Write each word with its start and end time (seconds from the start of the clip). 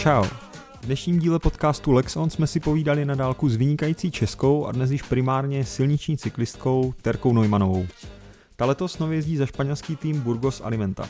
Čau. 0.00 0.24
V 0.80 0.86
dnešním 0.86 1.18
díle 1.18 1.38
podcastu 1.38 1.92
Lexon 1.92 2.30
jsme 2.30 2.46
si 2.46 2.60
povídali 2.60 3.04
na 3.04 3.14
dálku 3.14 3.48
s 3.48 3.56
vynikající 3.56 4.10
českou 4.10 4.66
a 4.66 4.72
dnes 4.72 4.90
již 4.90 5.02
primárně 5.02 5.64
silniční 5.64 6.16
cyklistkou 6.16 6.94
Terkou 7.02 7.32
Neumanovou. 7.32 7.86
Ta 8.56 8.64
letos 8.64 8.98
nově 8.98 9.18
jezdí 9.18 9.36
za 9.36 9.46
španělský 9.46 9.96
tým 9.96 10.20
Burgos 10.20 10.60
Alimenta. 10.64 11.08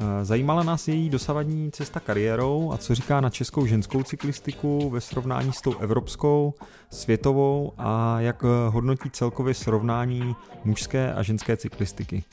Eh, 0.00 0.24
zajímala 0.24 0.62
nás 0.62 0.88
její 0.88 1.10
dosavadní 1.10 1.70
cesta 1.72 2.00
kariérou 2.00 2.72
a 2.72 2.78
co 2.78 2.94
říká 2.94 3.20
na 3.20 3.30
českou 3.30 3.66
ženskou 3.66 4.02
cyklistiku 4.02 4.90
ve 4.90 5.00
srovnání 5.00 5.52
s 5.52 5.60
tou 5.60 5.78
evropskou, 5.78 6.54
světovou 6.90 7.72
a 7.78 8.20
jak 8.20 8.42
hodnotí 8.68 9.10
celkově 9.10 9.54
srovnání 9.54 10.36
mužské 10.64 11.14
a 11.14 11.22
ženské 11.22 11.56
cyklistiky. 11.56 12.24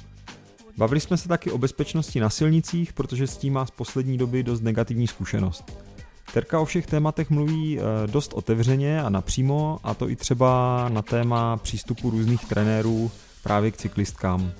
Bavili 0.77 0.99
jsme 0.99 1.17
se 1.17 1.27
taky 1.27 1.51
o 1.51 1.57
bezpečnosti 1.57 2.19
na 2.19 2.29
silnicích, 2.29 2.93
protože 2.93 3.27
s 3.27 3.37
tím 3.37 3.53
má 3.53 3.65
z 3.65 3.71
poslední 3.71 4.17
doby 4.17 4.43
dost 4.43 4.61
negativní 4.61 5.07
zkušenost. 5.07 5.94
Terka 6.33 6.59
o 6.59 6.65
všech 6.65 6.87
tématech 6.87 7.29
mluví 7.29 7.79
eh, 7.79 8.07
dost 8.07 8.33
otevřeně 8.33 9.01
a 9.01 9.09
napřímo, 9.09 9.79
a 9.83 9.93
to 9.93 10.09
i 10.09 10.15
třeba 10.15 10.85
na 10.89 11.01
téma 11.01 11.57
přístupu 11.57 12.09
různých 12.09 12.45
trenérů 12.45 13.11
právě 13.43 13.71
k 13.71 13.77
cyklistkám. 13.77 14.51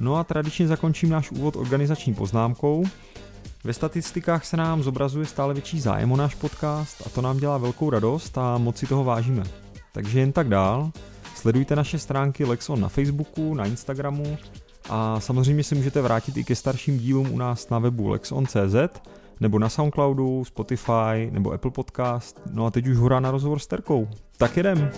No 0.00 0.16
a 0.16 0.24
tradičně 0.24 0.68
zakončím 0.68 1.10
náš 1.10 1.30
úvod 1.30 1.56
organizační 1.56 2.14
poznámkou. 2.14 2.84
Ve 3.64 3.72
statistikách 3.72 4.44
se 4.44 4.56
nám 4.56 4.82
zobrazuje 4.82 5.26
stále 5.26 5.54
větší 5.54 5.80
zájem 5.80 6.12
o 6.12 6.16
náš 6.16 6.34
podcast 6.34 7.06
a 7.06 7.10
to 7.10 7.20
nám 7.20 7.38
dělá 7.38 7.58
velkou 7.58 7.90
radost 7.90 8.38
a 8.38 8.58
moc 8.58 8.78
si 8.78 8.86
toho 8.86 9.04
vážíme. 9.04 9.42
Takže 9.92 10.20
jen 10.20 10.32
tak 10.32 10.48
dál. 10.48 10.90
Sledujte 11.34 11.76
naše 11.76 11.98
stránky 11.98 12.44
Lexon 12.44 12.80
na 12.80 12.88
Facebooku, 12.88 13.54
na 13.54 13.66
Instagramu 13.66 14.38
a 14.88 15.20
samozřejmě 15.20 15.64
se 15.64 15.74
můžete 15.74 16.02
vrátit 16.02 16.36
i 16.36 16.44
ke 16.44 16.54
starším 16.54 16.98
dílům 16.98 17.32
u 17.32 17.38
nás 17.38 17.68
na 17.68 17.78
webu 17.78 18.08
lexon.cz 18.08 19.00
nebo 19.42 19.58
na 19.58 19.68
Soundcloudu, 19.68 20.44
Spotify 20.44 21.30
nebo 21.30 21.52
Apple 21.52 21.70
Podcast. 21.70 22.40
No 22.52 22.66
a 22.66 22.70
teď 22.70 22.86
už 22.86 22.96
hurá 22.96 23.20
na 23.20 23.30
rozhovor 23.30 23.58
s 23.58 23.66
Terkou. 23.66 24.08
Tak 24.38 24.56
jedem! 24.56 24.90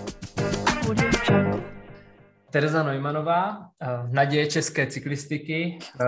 Tereza 2.51 2.83
Neumannová, 2.83 3.70
eh, 3.83 3.86
naděje 4.11 4.47
české 4.47 4.86
cyklistiky, 4.86 5.78
eh, 6.01 6.05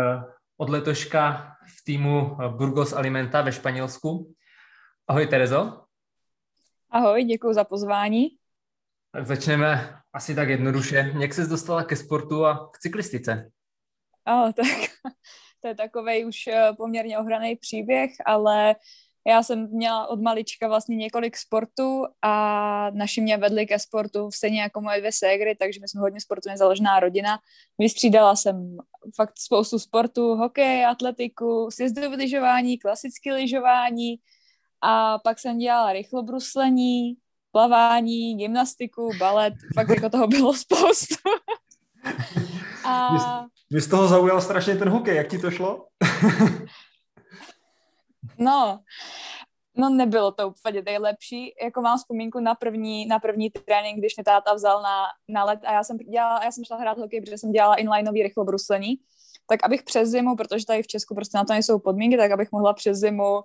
od 0.57 0.69
letoška 0.69 1.53
v 1.79 1.85
týmu 1.85 2.37
eh, 2.41 2.49
Burgos 2.49 2.93
Alimenta 2.93 3.43
ve 3.43 3.53
Španělsku. 3.53 4.35
Ahoj 5.09 5.27
Terezo. 5.27 5.85
Ahoj, 6.91 7.25
děkuji 7.25 7.55
za 7.55 7.65
pozvání. 7.65 8.29
Tak 9.13 9.27
začneme 9.27 9.99
asi 10.13 10.35
tak 10.35 10.49
jednoduše. 10.49 11.13
Jak 11.21 11.35
jsi 11.35 11.49
dostala 11.49 11.85
ke 11.85 11.97
sportu 11.97 12.47
a 12.47 12.71
k 12.73 12.79
cyklistice? 12.79 13.51
Oh, 14.27 14.53
tak 14.53 14.67
to 15.67 15.71
je 15.71 15.75
takový 15.75 16.25
už 16.25 16.37
poměrně 16.77 17.19
ohraný 17.19 17.57
příběh, 17.57 18.11
ale 18.27 18.77
já 19.27 19.43
jsem 19.43 19.69
měla 19.71 20.07
od 20.07 20.23
malička 20.23 20.69
vlastně 20.69 20.97
několik 20.97 21.37
sportů 21.37 22.05
a 22.23 22.91
naši 22.91 23.21
mě 23.21 23.37
vedli 23.37 23.67
ke 23.67 23.79
sportu 23.79 24.31
stejně 24.31 24.61
jako 24.61 24.81
moje 24.81 24.99
dvě 24.99 25.11
ségry, 25.13 25.57
takže 25.57 25.81
my 25.81 25.89
jsme 25.89 26.01
hodně 26.01 26.21
sportovně 26.21 26.57
založená 26.57 27.01
rodina. 27.01 27.39
Vystřídala 27.79 28.37
jsem 28.37 28.77
fakt 29.17 29.33
spoustu 29.39 29.79
sportů, 29.79 30.35
hokej, 30.35 30.87
atletiku, 30.87 31.69
sjezdové 31.71 32.17
lyžování, 32.17 32.79
klasické 32.79 33.35
lyžování 33.35 34.17
a 34.81 35.19
pak 35.19 35.39
jsem 35.39 35.59
dělala 35.59 35.93
rychlobruslení, 35.93 37.15
plavání, 37.53 38.37
gymnastiku, 38.37 39.11
balet, 39.19 39.55
fakt 39.75 39.89
jako 39.89 40.11
toho 40.11 40.27
bylo 40.27 40.55
spoustu. 40.65 41.31
a... 42.85 43.47
Mě 43.71 43.81
z 43.81 43.89
toho 43.89 44.09
zaujal 44.09 44.41
strašně 44.41 44.77
ten 44.77 44.89
hokej, 44.89 45.17
jak 45.17 45.29
ti 45.29 45.39
to 45.39 45.51
šlo? 45.51 45.87
No, 48.39 48.81
no 49.77 49.89
nebylo 49.91 50.33
to 50.33 50.49
úplně 50.49 50.83
nejlepší. 50.83 51.55
Jako 51.63 51.83
mám 51.83 51.99
vzpomínku 51.99 52.41
na 52.41 52.55
první, 52.55 53.07
na 53.07 53.19
první 53.19 53.51
trénink, 53.51 53.99
když 53.99 54.17
mě 54.17 54.25
táta 54.25 54.55
vzal 54.55 54.83
na, 54.83 55.05
na 55.29 55.45
let 55.45 55.61
a 55.65 55.73
já 55.73 55.85
jsem, 55.85 55.97
dělala, 55.97 56.45
já 56.45 56.53
jsem 56.53 56.65
šla 56.65 56.77
hrát 56.77 56.99
hokej, 56.99 57.21
protože 57.21 57.39
jsem 57.39 57.53
dělala 57.53 57.75
inlineový 57.75 58.23
rychlobruslení. 58.23 58.95
Tak 59.49 59.65
abych 59.65 59.83
přes 59.83 60.09
zimu, 60.09 60.37
protože 60.37 60.67
tady 60.67 60.83
v 60.83 60.87
Česku 60.87 61.15
prostě 61.15 61.39
na 61.39 61.45
to 61.45 61.53
nejsou 61.53 61.79
podmínky, 61.79 62.17
tak 62.17 62.31
abych 62.31 62.53
mohla 62.53 62.75
přes 62.75 62.99
zimu, 62.99 63.41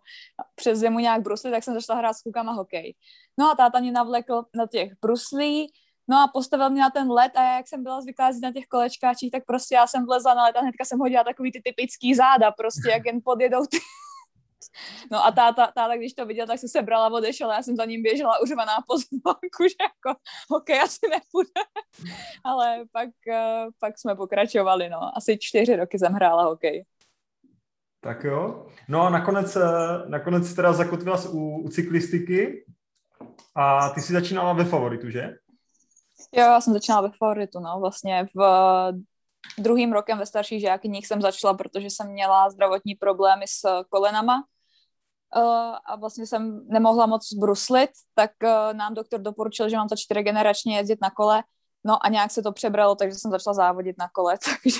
přes 0.55 0.79
zimu 0.79 0.99
nějak 0.99 1.21
bruslit, 1.21 1.53
tak 1.53 1.63
jsem 1.63 1.73
začala 1.73 1.99
hrát 1.99 2.13
s 2.13 2.21
klukama 2.21 2.51
hokej. 2.51 2.95
No 3.39 3.51
a 3.51 3.55
táta 3.55 3.79
mě 3.79 3.91
navlekl 3.91 4.43
na 4.55 4.67
těch 4.67 4.93
bruslí, 5.01 5.73
No 6.07 6.17
a 6.17 6.29
postavil 6.33 6.69
mě 6.69 6.81
na 6.81 6.89
ten 6.89 7.11
let 7.11 7.31
a 7.35 7.43
já, 7.43 7.57
jak 7.57 7.67
jsem 7.67 7.83
byla 7.83 8.01
zvyklá 8.01 8.29
na 8.41 8.51
těch 8.51 8.67
kolečkáčích, 8.67 9.31
tak 9.31 9.45
prostě 9.45 9.75
já 9.75 9.87
jsem 9.87 10.05
vlezla 10.05 10.33
na 10.33 10.43
let 10.43 10.55
a 10.55 10.61
hnedka 10.61 10.85
jsem 10.85 10.99
hodila 10.99 11.23
takový 11.23 11.51
ty 11.51 11.61
typický 11.61 12.15
záda, 12.15 12.51
prostě 12.51 12.89
jak 12.89 13.05
jen 13.05 13.19
podjedou 13.23 13.65
ty, 13.65 13.77
No 15.11 15.25
a 15.25 15.31
táta, 15.31 15.71
táta, 15.75 15.97
když 15.97 16.13
to 16.13 16.25
viděl, 16.25 16.47
tak 16.47 16.59
se 16.59 16.67
sebrala 16.67 17.05
a 17.05 17.09
odešel. 17.09 17.51
Já 17.51 17.63
jsem 17.63 17.75
za 17.75 17.85
ním 17.85 18.03
běžela 18.03 18.41
uřvaná 18.41 18.73
po 18.87 18.97
zbanku, 18.97 19.63
že 19.69 19.75
jako 19.81 20.19
hokej 20.49 20.81
asi 20.81 20.99
nepůjde. 21.09 21.61
Ale 22.43 22.85
pak, 22.91 23.09
eh, 23.27 23.65
pak 23.79 23.99
jsme 23.99 24.15
pokračovali, 24.15 24.89
no. 24.89 25.17
Asi 25.17 25.37
čtyři 25.37 25.75
roky 25.75 25.99
jsem 25.99 26.13
hrála 26.13 26.43
hokej. 26.43 26.85
Tak 28.03 28.23
jo. 28.23 28.67
No 28.87 29.01
a 29.01 29.09
nakonec, 29.09 29.55
eh, 29.55 29.61
nakonec 30.07 30.53
teda 30.53 30.73
zakotvila 30.73 31.19
u, 31.29 31.61
u 31.61 31.69
cyklistiky 31.69 32.65
a 33.55 33.89
ty 33.89 34.01
jsi 34.01 34.13
začínala 34.13 34.53
ve 34.53 34.65
favoritu, 34.65 35.09
že? 35.09 35.35
Jo, 36.31 36.43
já 36.43 36.61
jsem 36.61 36.73
začínala 36.73 37.01
ve 37.01 37.11
favoritu, 37.17 37.59
no. 37.59 37.79
Vlastně 37.79 38.27
v 38.35 38.41
druhým 39.57 39.93
rokem 39.93 40.17
ve 40.17 40.25
starších 40.25 40.61
žákyních 40.61 41.07
jsem 41.07 41.21
začala, 41.21 41.53
protože 41.53 41.87
jsem 41.89 42.11
měla 42.11 42.49
zdravotní 42.49 42.95
problémy 42.95 43.45
s 43.47 43.83
kolenama 43.89 44.43
uh, 45.35 45.75
a 45.85 45.95
vlastně 45.99 46.27
jsem 46.27 46.67
nemohla 46.67 47.05
moc 47.05 47.33
bruslit, 47.33 47.89
tak 48.15 48.31
uh, 48.43 48.77
nám 48.77 48.93
doktor 48.93 49.21
doporučil, 49.21 49.69
že 49.69 49.77
mám 49.77 49.89
za 49.89 49.95
čtyři 49.95 50.23
generačně 50.23 50.77
jezdit 50.77 50.99
na 51.01 51.09
kole, 51.09 51.43
no 51.83 52.05
a 52.05 52.09
nějak 52.09 52.31
se 52.31 52.41
to 52.41 52.51
přebralo, 52.51 52.95
takže 52.95 53.17
jsem 53.17 53.31
začala 53.31 53.53
závodit 53.53 53.95
na 53.99 54.09
kole, 54.13 54.37
takže... 54.63 54.79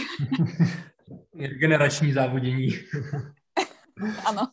Generační 1.60 2.14
závodění. 2.14 2.70
ano. 4.26 4.48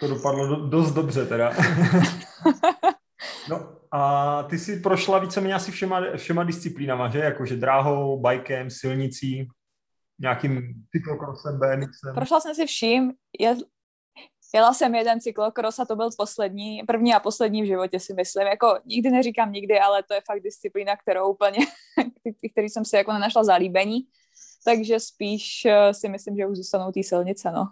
To 0.00 0.08
dopadlo 0.08 0.46
do, 0.46 0.66
dost 0.66 0.92
dobře 0.92 1.26
teda. 1.26 1.52
no 3.48 3.76
a 3.90 4.42
ty 4.42 4.58
jsi 4.58 4.80
prošla 4.80 5.18
víceméně 5.18 5.54
asi 5.54 5.72
všema, 5.72 6.00
všema 6.16 6.44
disciplínama, 6.44 7.08
že? 7.08 7.18
Jakože 7.18 7.56
dráhou, 7.56 8.20
bajkem, 8.20 8.70
silnicí, 8.70 9.48
nějakým 10.18 10.74
cyklokrosem, 10.90 11.58
BMXem. 11.58 12.14
Prošla 12.14 12.40
jsem 12.40 12.54
si 12.54 12.66
vším. 12.66 13.12
Je, 13.40 13.56
jela 14.54 14.74
jsem 14.74 14.94
jeden 14.94 15.20
cyklokros 15.20 15.78
a 15.78 15.84
to 15.84 15.96
byl 15.96 16.10
poslední, 16.18 16.82
první 16.86 17.14
a 17.14 17.20
poslední 17.20 17.62
v 17.62 17.66
životě 17.66 18.00
si 18.00 18.14
myslím. 18.14 18.46
Jako 18.46 18.78
nikdy 18.84 19.10
neříkám 19.10 19.52
nikdy, 19.52 19.80
ale 19.80 20.02
to 20.02 20.14
je 20.14 20.20
fakt 20.26 20.42
disciplína, 20.42 20.96
kterou 20.96 21.32
úplně, 21.32 21.58
který 22.52 22.68
jsem 22.68 22.84
si 22.84 22.96
jako 22.96 23.12
nenašla 23.12 23.44
zalíbení. 23.44 24.00
Takže 24.64 25.00
spíš 25.00 25.64
eh, 25.64 25.94
si 25.94 26.08
myslím, 26.08 26.36
že 26.36 26.46
už 26.46 26.56
zůstanou 26.56 26.92
té 26.92 27.02
silnice, 27.02 27.50
no. 27.50 27.68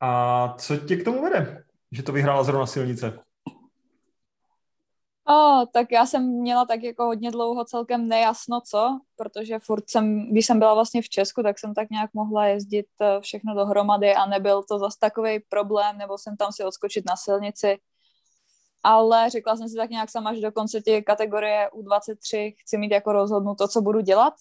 A 0.00 0.54
co 0.58 0.76
tě 0.76 0.96
k 0.96 1.04
tomu 1.04 1.22
vede, 1.22 1.64
že 1.92 2.02
to 2.02 2.12
vyhrála 2.12 2.44
zrovna 2.44 2.66
silnice? 2.66 3.18
Oh, 5.28 5.64
tak 5.72 5.92
já 5.92 6.06
jsem 6.06 6.22
měla 6.22 6.64
tak 6.64 6.82
jako 6.82 7.04
hodně 7.04 7.30
dlouho 7.30 7.64
celkem 7.64 8.08
nejasno 8.08 8.60
co, 8.60 9.00
protože 9.16 9.58
furt 9.58 9.90
jsem, 9.90 10.30
když 10.30 10.46
jsem 10.46 10.58
byla 10.58 10.74
vlastně 10.74 11.02
v 11.02 11.08
Česku, 11.08 11.42
tak 11.42 11.58
jsem 11.58 11.74
tak 11.74 11.90
nějak 11.90 12.10
mohla 12.14 12.46
jezdit 12.46 12.86
eh, 13.00 13.20
všechno 13.20 13.54
dohromady 13.54 14.14
a 14.14 14.26
nebyl 14.26 14.62
to 14.62 14.78
zase 14.78 14.96
takový 15.00 15.40
problém, 15.48 15.98
nebo 15.98 16.18
jsem 16.18 16.36
tam 16.36 16.52
si 16.52 16.64
odskočit 16.64 17.04
na 17.06 17.16
silnici. 17.16 17.78
Ale 18.82 19.30
řekla 19.30 19.56
jsem 19.56 19.68
si 19.68 19.76
tak 19.76 19.90
nějak 19.90 20.10
sama, 20.10 20.34
že 20.34 20.40
do 20.40 20.52
konce 20.52 20.80
těch 20.80 21.04
kategorie 21.04 21.70
U23 21.74 22.54
chci 22.58 22.78
mít 22.78 22.90
jako 22.90 23.12
rozhodnuto, 23.12 23.68
co 23.68 23.80
budu 23.82 24.00
dělat 24.00 24.34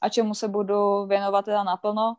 a 0.00 0.08
čemu 0.08 0.34
se 0.34 0.48
budu 0.48 1.06
věnovat 1.06 1.44
teda 1.44 1.64
naplno 1.64 2.14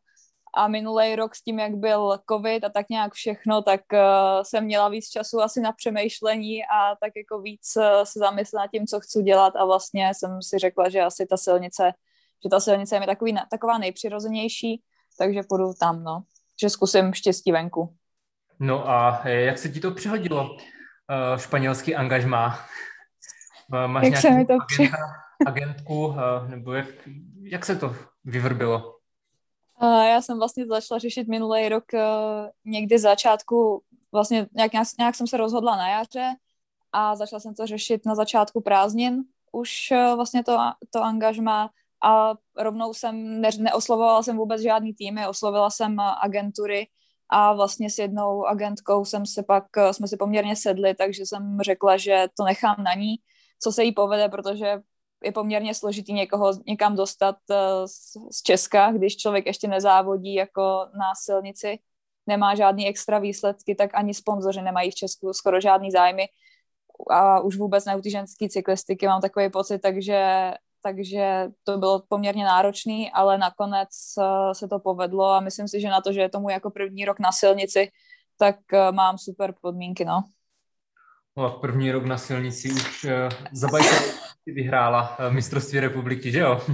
a 0.54 0.68
minulý 0.68 1.16
rok 1.16 1.36
s 1.36 1.44
tím, 1.44 1.60
jak 1.60 1.76
byl 1.76 2.20
covid 2.32 2.64
a 2.64 2.70
tak 2.70 2.90
nějak 2.90 3.14
všechno, 3.14 3.62
tak 3.62 3.82
uh, 3.94 4.00
jsem 4.44 4.64
měla 4.64 4.90
víc 4.90 5.10
času 5.10 5.42
asi 5.42 5.62
na 5.62 5.72
přemýšlení 5.72 6.64
a 6.66 6.96
tak 7.02 7.12
jako 7.16 7.42
víc 7.42 7.74
uh, 7.78 7.84
se 8.04 8.20
zamyslet 8.20 8.60
nad 8.60 8.72
tím, 8.72 8.88
co 8.88 9.00
chci 9.00 9.24
dělat 9.24 9.56
a 9.56 9.66
vlastně 9.66 10.12
jsem 10.14 10.42
si 10.42 10.58
řekla, 10.60 10.90
že 10.90 11.02
asi 11.02 11.26
ta 11.26 11.38
silnice, 11.38 11.92
že 12.44 12.50
ta 12.50 12.60
silnice 12.60 12.96
je 12.96 13.00
mi 13.00 13.06
takový, 13.06 13.36
taková 13.52 13.78
nejpřirozenější, 13.78 14.82
takže 15.18 15.42
půjdu 15.50 15.74
tam, 15.80 16.04
no. 16.04 16.24
Že 16.62 16.70
zkusím 16.70 17.14
štěstí 17.14 17.52
venku. 17.52 17.96
No 18.60 18.90
a 18.90 19.22
eh, 19.24 19.42
jak 19.42 19.58
se 19.58 19.70
ti 19.70 19.80
to 19.80 19.92
přihodilo, 19.92 20.50
uh, 20.52 20.58
španělský 21.38 21.96
angažmá? 21.96 22.60
Máš 23.88 24.06
jak 24.06 24.18
se 24.18 24.30
mi 24.30 24.46
to 24.46 24.54
agenta, 24.54 24.98
agentku, 25.48 26.08
uh, 26.08 26.16
nebo 26.48 26.74
jak, 26.74 26.88
jak 27.44 27.66
se 27.66 27.76
to 27.76 27.96
vyvrbilo? 28.24 29.03
Já 29.84 30.22
jsem 30.22 30.38
vlastně 30.38 30.68
začala 30.68 31.00
řešit 31.00 31.28
minulý 31.28 31.70
rok 31.70 31.84
uh, 31.94 32.00
někdy 32.66 33.00
začátku, 33.00 33.84
vlastně 34.12 34.48
nějak, 34.56 34.72
nějak 35.00 35.16
jsem 35.16 35.28
se 35.28 35.38
rozhodla 35.38 35.76
na 35.76 35.90
jaře 35.90 36.36
a 36.92 37.16
začala 37.16 37.40
jsem 37.40 37.56
to 37.56 37.68
řešit 37.68 38.06
na 38.06 38.16
začátku 38.16 38.62
prázdnin, 38.62 39.24
už 39.52 39.92
uh, 39.92 40.16
vlastně 40.16 40.44
to, 40.44 40.58
to 40.90 41.04
angažma. 41.04 41.70
A 42.06 42.34
rovnou 42.58 42.94
jsem, 42.94 43.42
ne, 43.42 43.50
neoslovovala 43.60 44.24
jsem 44.24 44.38
vůbec 44.38 44.62
žádný 44.62 44.94
týmy, 44.94 45.28
oslovila 45.28 45.70
jsem 45.70 46.00
agentury 46.00 46.88
a 47.30 47.54
vlastně 47.54 47.90
s 47.90 47.98
jednou 47.98 48.46
agentkou 48.46 49.06
jsem 49.06 49.26
se 49.26 49.44
pak, 49.44 49.64
jsme 49.92 50.08
si 50.08 50.18
poměrně 50.18 50.56
sedli, 50.56 50.96
takže 50.96 51.26
jsem 51.26 51.58
řekla, 51.62 51.98
že 51.98 52.28
to 52.38 52.44
nechám 52.44 52.76
na 52.84 52.94
ní, 52.94 53.16
co 53.60 53.72
se 53.72 53.84
jí 53.84 53.92
povede, 53.92 54.30
protože 54.30 54.82
je 55.24 55.32
poměrně 55.32 55.74
složitý 55.74 56.14
někoho 56.14 56.52
někam 56.68 56.96
dostat 56.96 57.36
z, 57.86 58.14
z 58.32 58.42
Česka, 58.44 58.92
když 58.92 59.18
člověk 59.18 59.46
ještě 59.46 59.68
nezávodí 59.68 60.34
jako 60.34 60.62
na 61.00 61.16
silnici, 61.24 61.80
nemá 62.28 62.56
žádný 62.56 62.88
extra 62.88 63.20
výsledky, 63.20 63.76
tak 63.76 63.90
ani 63.94 64.14
sponzoři 64.14 64.62
nemají 64.62 64.92
v 64.92 64.96
Česku 64.96 65.34
skoro 65.34 65.62
žádný 65.62 65.92
zájmy 65.92 66.28
a 67.10 67.40
už 67.40 67.58
vůbec 67.58 67.86
na 67.86 68.02
ty 68.02 68.10
ženské 68.10 68.50
cyklistiky 68.50 69.08
mám 69.08 69.22
takový 69.22 69.50
pocit, 69.50 69.80
takže, 69.80 70.52
takže 70.82 71.48
to 71.64 71.78
bylo 71.78 72.04
poměrně 72.08 72.44
náročný, 72.44 73.12
ale 73.12 73.38
nakonec 73.38 73.90
uh, 74.18 74.52
se 74.52 74.68
to 74.68 74.80
povedlo 74.80 75.26
a 75.26 75.40
myslím 75.40 75.68
si, 75.68 75.82
že 75.82 75.90
na 75.90 76.02
to, 76.02 76.14
že 76.14 76.22
je 76.22 76.30
tomu 76.30 76.50
jako 76.50 76.70
první 76.70 77.06
rok 77.06 77.20
na 77.20 77.32
silnici, 77.32 77.92
tak 78.38 78.56
uh, 78.74 78.96
mám 78.96 79.18
super 79.18 79.54
podmínky, 79.62 80.06
no. 80.06 80.24
No 81.38 81.46
a 81.46 81.50
první 81.50 81.92
rok 81.92 82.06
na 82.06 82.18
silnici 82.18 82.72
už 82.72 83.04
uh, 83.04 83.12
za 83.52 83.68
vyhrála 84.46 85.18
uh, 85.20 85.34
mistrovství 85.34 85.80
republiky, 85.80 86.32
že 86.32 86.40
jo? 86.40 86.62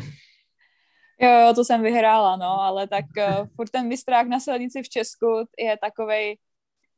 Jo, 1.22 1.30
jo, 1.30 1.54
to 1.54 1.66
jsem 1.66 1.82
vyhrála, 1.82 2.36
no, 2.36 2.62
ale 2.62 2.88
tak 2.88 3.06
uh, 3.18 3.48
furt 3.56 3.70
ten 3.70 3.88
mistrák 3.88 4.28
na 4.28 4.40
silnici 4.40 4.84
v 4.84 4.90
Česku 4.90 5.26
je 5.60 5.78
takovej, 5.78 6.38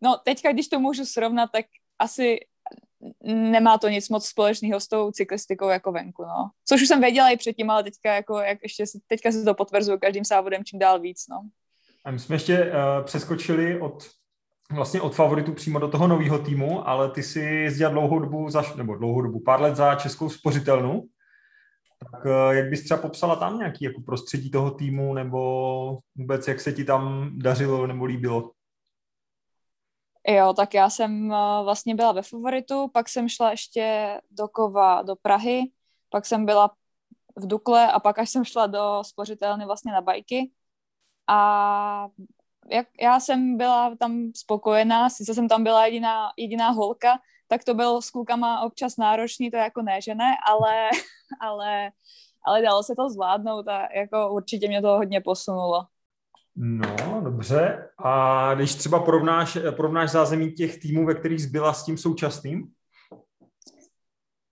no 0.02 0.18
teďka, 0.26 0.52
když 0.52 0.68
to 0.68 0.80
můžu 0.80 1.06
srovnat, 1.06 1.50
tak 1.54 1.66
asi 2.00 2.40
nemá 3.24 3.78
to 3.78 3.90
nic 3.90 4.10
moc 4.10 4.28
společného 4.28 4.80
s 4.80 4.88
tou 4.88 5.12
cyklistikou 5.12 5.70
jako 5.70 5.92
venku, 5.92 6.24
no. 6.24 6.50
Což 6.66 6.82
už 6.82 6.88
jsem 6.88 7.02
věděla 7.02 7.30
i 7.30 7.38
předtím, 7.38 7.70
ale 7.70 7.84
teďka, 7.84 8.16
jako, 8.16 8.40
jak 8.40 8.58
ještě, 8.64 8.84
teďka 9.08 9.32
se 9.32 9.44
to 9.44 9.54
potvrzuje 9.54 9.98
každým 9.98 10.26
závodem 10.26 10.64
čím 10.64 10.80
dál 10.80 11.00
víc, 11.00 11.28
no. 11.30 11.42
A 12.06 12.12
my 12.12 12.20
jsme 12.20 12.36
ještě 12.36 12.66
uh, 12.66 13.06
přeskočili 13.06 13.80
od 13.80 14.04
vlastně 14.72 15.02
od 15.02 15.16
favoritu 15.16 15.54
přímo 15.54 15.80
do 15.80 15.88
toho 15.88 16.08
nového 16.08 16.40
týmu, 16.40 16.88
ale 16.88 17.12
ty 17.12 17.24
si 17.24 17.40
jezdila 17.40 17.92
dlouhou 17.92 18.20
dobu, 18.20 18.50
za, 18.50 18.64
nebo 18.76 18.96
dlouhou 18.96 19.22
dobu, 19.22 19.40
pár 19.40 19.62
let 19.62 19.76
za 19.76 19.96
českou 19.96 20.30
spořitelnu. 20.30 21.04
Tak 22.12 22.26
uh, 22.26 22.52
jak 22.52 22.70
bys 22.70 22.84
třeba 22.84 23.02
popsala 23.02 23.36
tam 23.36 23.58
nějaký 23.58 23.86
jako 23.86 24.02
prostředí 24.02 24.52
toho 24.52 24.72
týmu, 24.72 25.14
nebo 25.14 26.00
vůbec 26.16 26.48
jak 26.48 26.60
se 26.60 26.72
ti 26.72 26.84
tam 26.84 27.32
dařilo 27.36 27.88
nebo 27.88 28.06
líbilo? 28.06 28.52
Jo, 30.28 30.54
tak 30.54 30.74
já 30.74 30.90
jsem 30.90 31.32
eh, 31.34 31.64
vlastně 31.64 31.96
byla 31.96 32.12
ve 32.12 32.22
favoritu, 32.22 32.88
pak 32.88 33.10
jsem 33.10 33.30
šla 33.30 33.52
ještě 33.52 34.18
do 34.32 34.48
Kova 34.48 35.02
do 35.02 35.16
Prahy, 35.16 35.72
pak 36.10 36.26
jsem 36.26 36.46
byla 36.46 36.72
v 37.36 37.48
Dukle 37.48 37.92
a 37.92 38.00
pak 38.00 38.20
až 38.20 38.30
jsem 38.30 38.46
šla 38.46 38.68
do 38.68 39.04
spořitelny 39.06 39.66
vlastně 39.66 39.92
na 39.92 40.02
bajky. 40.02 40.52
A 41.28 42.08
jak, 42.72 42.88
já 43.02 43.20
jsem 43.20 43.58
byla 43.58 43.96
tam 43.96 44.32
spokojená, 44.36 45.10
sice 45.10 45.34
jsem 45.34 45.48
tam 45.48 45.64
byla 45.64 45.86
jediná, 45.86 46.30
jediná 46.38 46.70
holka, 46.70 47.20
tak 47.48 47.64
to 47.64 47.74
bylo 47.74 48.02
s 48.02 48.10
klukama 48.10 48.62
občas 48.62 48.98
náročný, 48.98 49.52
to 49.52 49.58
je 49.58 49.64
jako 49.64 49.82
ne, 49.82 50.02
že 50.02 50.16
ne, 50.16 50.32
ale, 50.48 50.90
ale, 51.42 51.92
ale 52.46 52.62
dalo 52.62 52.84
se 52.84 52.94
to 52.96 53.10
zvládnout 53.10 53.68
a 53.68 53.88
jako 53.96 54.34
určitě 54.34 54.68
mě 54.68 54.82
to 54.82 54.88
hodně 54.88 55.22
posunulo. 55.22 55.86
No, 56.56 57.22
dobře. 57.24 57.90
A 57.98 58.54
když 58.54 58.76
třeba 58.76 59.00
porovnáš, 59.00 59.58
porovnáš 59.76 60.12
zázemí 60.12 60.52
těch 60.52 60.80
týmů, 60.80 61.06
ve 61.06 61.16
kterých 61.16 61.44
zbyla 61.44 61.74
s 61.74 61.86
tím 61.86 61.98
současným? 61.98 62.72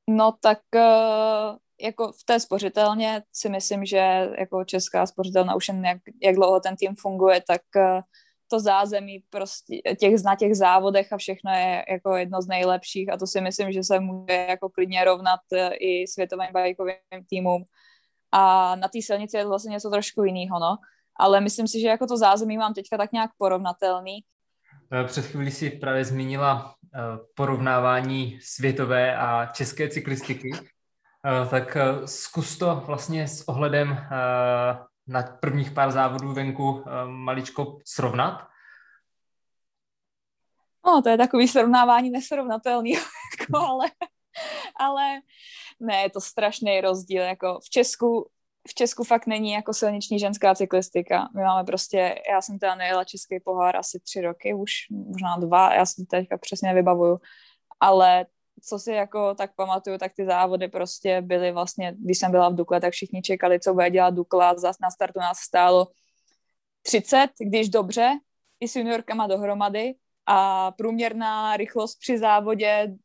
No 0.09 0.33
tak 0.41 0.59
eh, 0.75 1.57
jako 1.81 2.11
v 2.11 2.23
té 2.25 2.39
spořitelně 2.39 3.23
si 3.33 3.49
myslím, 3.49 3.85
že 3.85 4.29
jako 4.39 4.63
česká 4.63 5.05
spořitelna 5.05 5.55
už 5.55 5.67
jen 5.67 5.85
jak, 5.85 5.97
jak 6.23 6.35
dlouho 6.35 6.59
ten 6.59 6.75
tým 6.75 6.95
funguje, 6.95 7.41
tak 7.47 7.61
eh, 7.77 8.01
to 8.47 8.59
zázemí 8.59 9.23
prostě 9.29 9.81
těch, 9.99 10.23
na 10.25 10.35
těch 10.35 10.55
závodech 10.55 11.13
a 11.13 11.17
všechno 11.17 11.51
je 11.51 11.85
jako 11.89 12.15
jedno 12.15 12.41
z 12.41 12.47
nejlepších 12.47 13.11
a 13.11 13.17
to 13.17 13.27
si 13.27 13.41
myslím, 13.41 13.71
že 13.71 13.83
se 13.83 13.99
může 13.99 14.33
jako 14.33 14.69
klidně 14.69 15.03
rovnat 15.03 15.39
eh, 15.53 15.69
i 15.73 16.07
světovým 16.07 16.49
bajkovým 16.53 16.95
týmům. 17.29 17.63
A 18.31 18.75
na 18.75 18.87
té 18.87 19.01
silnici 19.01 19.37
je 19.37 19.43
to 19.43 19.49
vlastně 19.49 19.71
něco 19.71 19.89
trošku 19.89 20.23
jiného, 20.23 20.59
no 20.59 20.77
ale 21.19 21.41
myslím 21.41 21.67
si, 21.67 21.81
že 21.81 21.87
jako 21.87 22.07
to 22.07 22.17
zázemí 22.17 22.57
mám 22.57 22.73
teďka 22.73 22.97
tak 22.97 23.11
nějak 23.11 23.31
porovnatelný. 23.37 24.23
Eh, 24.93 25.03
před 25.03 25.25
chvílí 25.25 25.51
si 25.51 25.69
právě 25.69 26.05
zmínila 26.05 26.75
porovnávání 27.35 28.39
světové 28.41 29.17
a 29.17 29.45
české 29.45 29.89
cyklistiky, 29.89 30.51
tak 31.49 31.77
zkus 32.05 32.57
to 32.57 32.83
vlastně 32.85 33.27
s 33.27 33.47
ohledem 33.47 34.07
na 35.07 35.23
prvních 35.23 35.71
pár 35.71 35.91
závodů 35.91 36.33
venku 36.33 36.83
maličko 37.05 37.77
srovnat. 37.85 38.47
No, 40.85 41.01
to 41.01 41.09
je 41.09 41.17
takový 41.17 41.47
srovnávání 41.47 42.09
nesrovnatelný, 42.09 42.91
jako, 43.39 43.57
ale, 43.57 43.85
ale 44.79 45.19
ne, 45.79 46.01
je 46.01 46.09
to 46.09 46.21
strašný 46.21 46.81
rozdíl. 46.81 47.23
Jako 47.23 47.59
v 47.63 47.69
Česku 47.69 48.29
v 48.67 48.73
Česku 48.73 49.03
fakt 49.03 49.27
není 49.27 49.51
jako 49.51 49.73
silniční 49.73 50.19
ženská 50.19 50.55
cyklistika. 50.55 51.29
My 51.35 51.41
máme 51.41 51.63
prostě, 51.63 52.15
já 52.31 52.41
jsem 52.41 52.59
teda 52.59 52.75
nejela 52.75 53.03
český 53.03 53.39
pohár 53.39 53.75
asi 53.75 53.99
tři 53.99 54.21
roky, 54.21 54.53
už 54.53 54.71
možná 54.89 55.37
dva, 55.37 55.73
já 55.73 55.85
si 55.85 55.95
to 55.95 56.05
teďka 56.17 56.37
přesně 56.37 56.73
vybavuju, 56.73 57.19
ale 57.79 58.25
co 58.63 58.79
si 58.79 58.91
jako 58.91 59.35
tak 59.35 59.55
pamatuju, 59.55 59.97
tak 59.97 60.13
ty 60.15 60.25
závody 60.25 60.67
prostě 60.67 61.21
byly 61.21 61.51
vlastně, 61.51 61.95
když 61.97 62.19
jsem 62.19 62.31
byla 62.31 62.49
v 62.49 62.55
Dukle, 62.55 62.81
tak 62.81 62.93
všichni 62.93 63.21
čekali, 63.21 63.59
co 63.59 63.73
bude 63.73 63.89
dělat 63.89 64.13
Dukla, 64.13 64.59
zas 64.59 64.75
na 64.81 64.91
startu 64.91 65.19
nás 65.19 65.37
stálo 65.37 65.87
30, 66.81 67.29
když 67.39 67.69
dobře, 67.69 68.11
i 68.59 68.67
s 68.67 68.75
juniorkama 68.75 69.27
dohromady. 69.27 69.93
A 70.25 70.71
průměrná 70.71 71.57
rychlost 71.57 71.95
při 71.95 72.17
závodě 72.17 72.95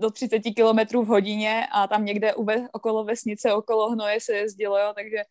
do 0.00 0.10
30 0.10 0.38
km 0.38 0.98
v 0.98 1.06
hodině 1.06 1.66
a 1.72 1.86
tam 1.86 2.04
někde 2.04 2.34
ube, 2.34 2.68
okolo 2.72 3.04
vesnice, 3.04 3.52
okolo 3.52 3.90
hnoje 3.90 4.20
se 4.20 4.32
jezdilo, 4.36 4.78
jo, 4.78 4.92
takže 4.94 5.24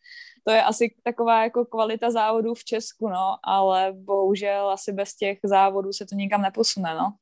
to 0.44 0.52
je 0.52 0.62
asi 0.62 0.94
taková 1.02 1.42
jako 1.42 1.64
kvalita 1.64 2.10
závodů 2.10 2.54
v 2.54 2.64
Česku, 2.64 3.08
no, 3.08 3.36
ale 3.44 3.92
bohužel 3.92 4.70
asi 4.70 4.92
bez 4.92 5.14
těch 5.14 5.38
závodů 5.44 5.92
se 5.92 6.06
to 6.06 6.14
nikam 6.14 6.42
neposune, 6.42 6.94
no, 6.94 7.14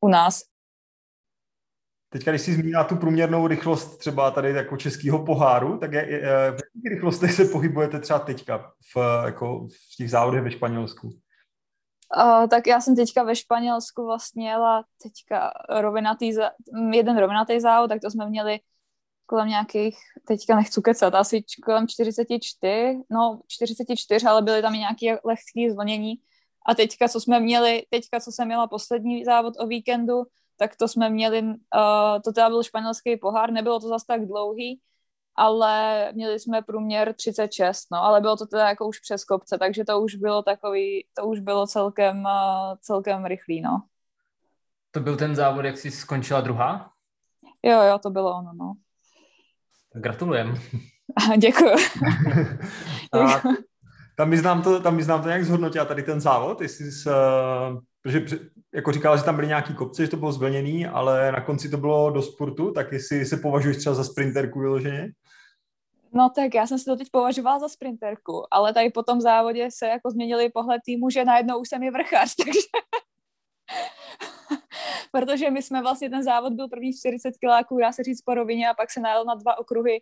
u 0.00 0.08
nás. 0.08 0.42
Teďka, 2.16 2.30
když 2.30 2.42
jsi 2.42 2.54
zmínila 2.54 2.84
tu 2.84 2.96
průměrnou 2.96 3.46
rychlost 3.46 3.96
třeba 3.96 4.30
tady 4.30 4.50
jako 4.50 4.76
českého 4.76 5.24
poháru, 5.24 5.78
tak 5.78 5.92
je, 5.92 6.10
je, 6.10 6.20
v 6.50 6.60
jakých 6.64 6.90
rychlostech 6.90 7.32
se 7.32 7.44
pohybujete 7.44 8.00
třeba 8.00 8.18
teďka 8.18 8.72
v, 8.94 9.22
jako 9.26 9.68
v 9.92 9.96
těch 9.96 10.10
závodech 10.10 10.42
ve 10.42 10.50
Španělsku? 10.50 11.06
Uh, 11.06 12.46
tak 12.46 12.66
já 12.66 12.80
jsem 12.80 12.96
teďka 12.96 13.22
ve 13.22 13.36
Španělsku 13.36 14.04
vlastně 14.04 14.48
jela 14.48 14.84
teďka 15.02 15.52
rovinatý, 15.80 16.32
jeden 16.92 17.18
rovinatý 17.18 17.60
závod, 17.60 17.88
tak 17.88 18.00
to 18.00 18.10
jsme 18.10 18.30
měli 18.30 18.60
kolem 19.26 19.48
nějakých, 19.48 19.96
teďka 20.28 20.56
nechci 20.56 20.82
kecat, 20.82 21.14
asi 21.14 21.44
kolem 21.64 21.88
44, 21.88 22.98
no 23.10 23.40
44, 23.46 24.26
ale 24.26 24.42
byly 24.42 24.62
tam 24.62 24.74
i 24.74 24.78
nějaké 24.78 25.18
lehké 25.24 25.72
zvlnění. 25.72 26.14
A 26.66 26.74
teďka, 26.74 27.08
co 27.08 27.20
jsme 27.20 27.40
měli, 27.40 27.82
teďka, 27.90 28.20
co 28.20 28.32
jsem 28.32 28.46
měla 28.46 28.66
poslední 28.66 29.24
závod 29.24 29.54
o 29.58 29.66
víkendu, 29.66 30.22
tak 30.56 30.76
to 30.76 30.88
jsme 30.88 31.10
měli, 31.10 31.42
uh, 31.42 31.52
to 32.24 32.32
teda 32.32 32.48
byl 32.48 32.62
španělský 32.62 33.16
pohár, 33.16 33.52
nebylo 33.52 33.80
to 33.80 33.88
zase 33.88 34.04
tak 34.08 34.26
dlouhý, 34.26 34.80
ale 35.36 36.12
měli 36.12 36.40
jsme 36.40 36.62
průměr 36.62 37.14
36, 37.14 37.86
no, 37.92 38.04
ale 38.04 38.20
bylo 38.20 38.36
to 38.36 38.46
teda 38.46 38.68
jako 38.68 38.88
už 38.88 38.98
přes 38.98 39.24
kopce, 39.24 39.58
takže 39.58 39.84
to 39.84 40.00
už 40.00 40.14
bylo 40.14 40.42
takový, 40.42 41.06
to 41.14 41.26
už 41.26 41.40
bylo 41.40 41.66
celkem, 41.66 42.24
uh, 42.24 42.76
celkem 42.80 43.24
rychlý, 43.24 43.60
no. 43.60 43.82
To 44.90 45.00
byl 45.00 45.16
ten 45.16 45.34
závod, 45.34 45.64
jak 45.64 45.78
jsi 45.78 45.90
skončila 45.90 46.40
druhá? 46.40 46.90
Jo, 47.62 47.82
jo, 47.82 47.98
to 47.98 48.10
bylo 48.10 48.38
ono, 48.38 48.52
no. 48.52 48.74
Gratulujem. 49.94 50.54
Děkuju. 51.36 51.76
A 53.12 53.42
tam 54.16 54.30
by 54.30 54.38
znám 54.38 54.62
to, 54.62 54.80
tam 54.80 54.96
by 54.96 55.02
znám 55.02 55.22
to 55.22 55.28
nějak 55.28 55.44
zhodnotila 55.44 55.84
tady 55.84 56.02
ten 56.02 56.20
závod, 56.20 56.60
jestli 56.60 56.92
jsi, 56.92 57.08
uh, 57.08 57.14
protože 58.06 58.38
jako 58.74 58.92
říkala, 58.92 59.16
že 59.16 59.22
tam 59.22 59.34
byly 59.34 59.48
nějaký 59.48 59.74
kopce, 59.74 60.02
že 60.02 60.10
to 60.10 60.16
bylo 60.16 60.32
zvlněný, 60.32 60.86
ale 60.86 61.32
na 61.32 61.40
konci 61.40 61.68
to 61.68 61.76
bylo 61.76 62.10
do 62.10 62.22
sportu, 62.22 62.72
tak 62.72 62.92
jestli 62.92 63.26
se 63.26 63.36
považuješ 63.36 63.76
třeba 63.76 63.94
za 63.94 64.04
sprinterku 64.04 64.60
vyloženě? 64.60 65.12
No 66.12 66.30
tak 66.34 66.54
já 66.54 66.66
jsem 66.66 66.78
si 66.78 66.84
to 66.84 66.96
teď 66.96 67.08
považovala 67.10 67.58
za 67.58 67.68
sprinterku, 67.68 68.46
ale 68.50 68.74
tady 68.74 68.90
po 68.90 69.02
tom 69.02 69.20
závodě 69.20 69.68
se 69.70 69.86
jako 69.86 70.10
změnili 70.10 70.48
pohled 70.48 70.80
týmu, 70.84 71.10
že 71.10 71.24
najednou 71.24 71.58
už 71.58 71.68
jsem 71.68 71.82
je 71.82 71.90
vrchář, 71.90 72.34
takže... 72.44 72.60
Protože 75.12 75.50
my 75.50 75.62
jsme 75.62 75.82
vlastně, 75.82 76.10
ten 76.10 76.22
závod 76.22 76.52
byl 76.52 76.68
první 76.68 76.92
40 76.92 77.36
kiláků, 77.36 77.78
dá 77.78 77.92
se 77.92 78.02
říct 78.02 78.22
po 78.22 78.34
rovině, 78.34 78.68
a 78.68 78.74
pak 78.74 78.90
se 78.90 79.00
najel 79.00 79.24
na 79.24 79.34
dva 79.34 79.58
okruhy, 79.58 80.00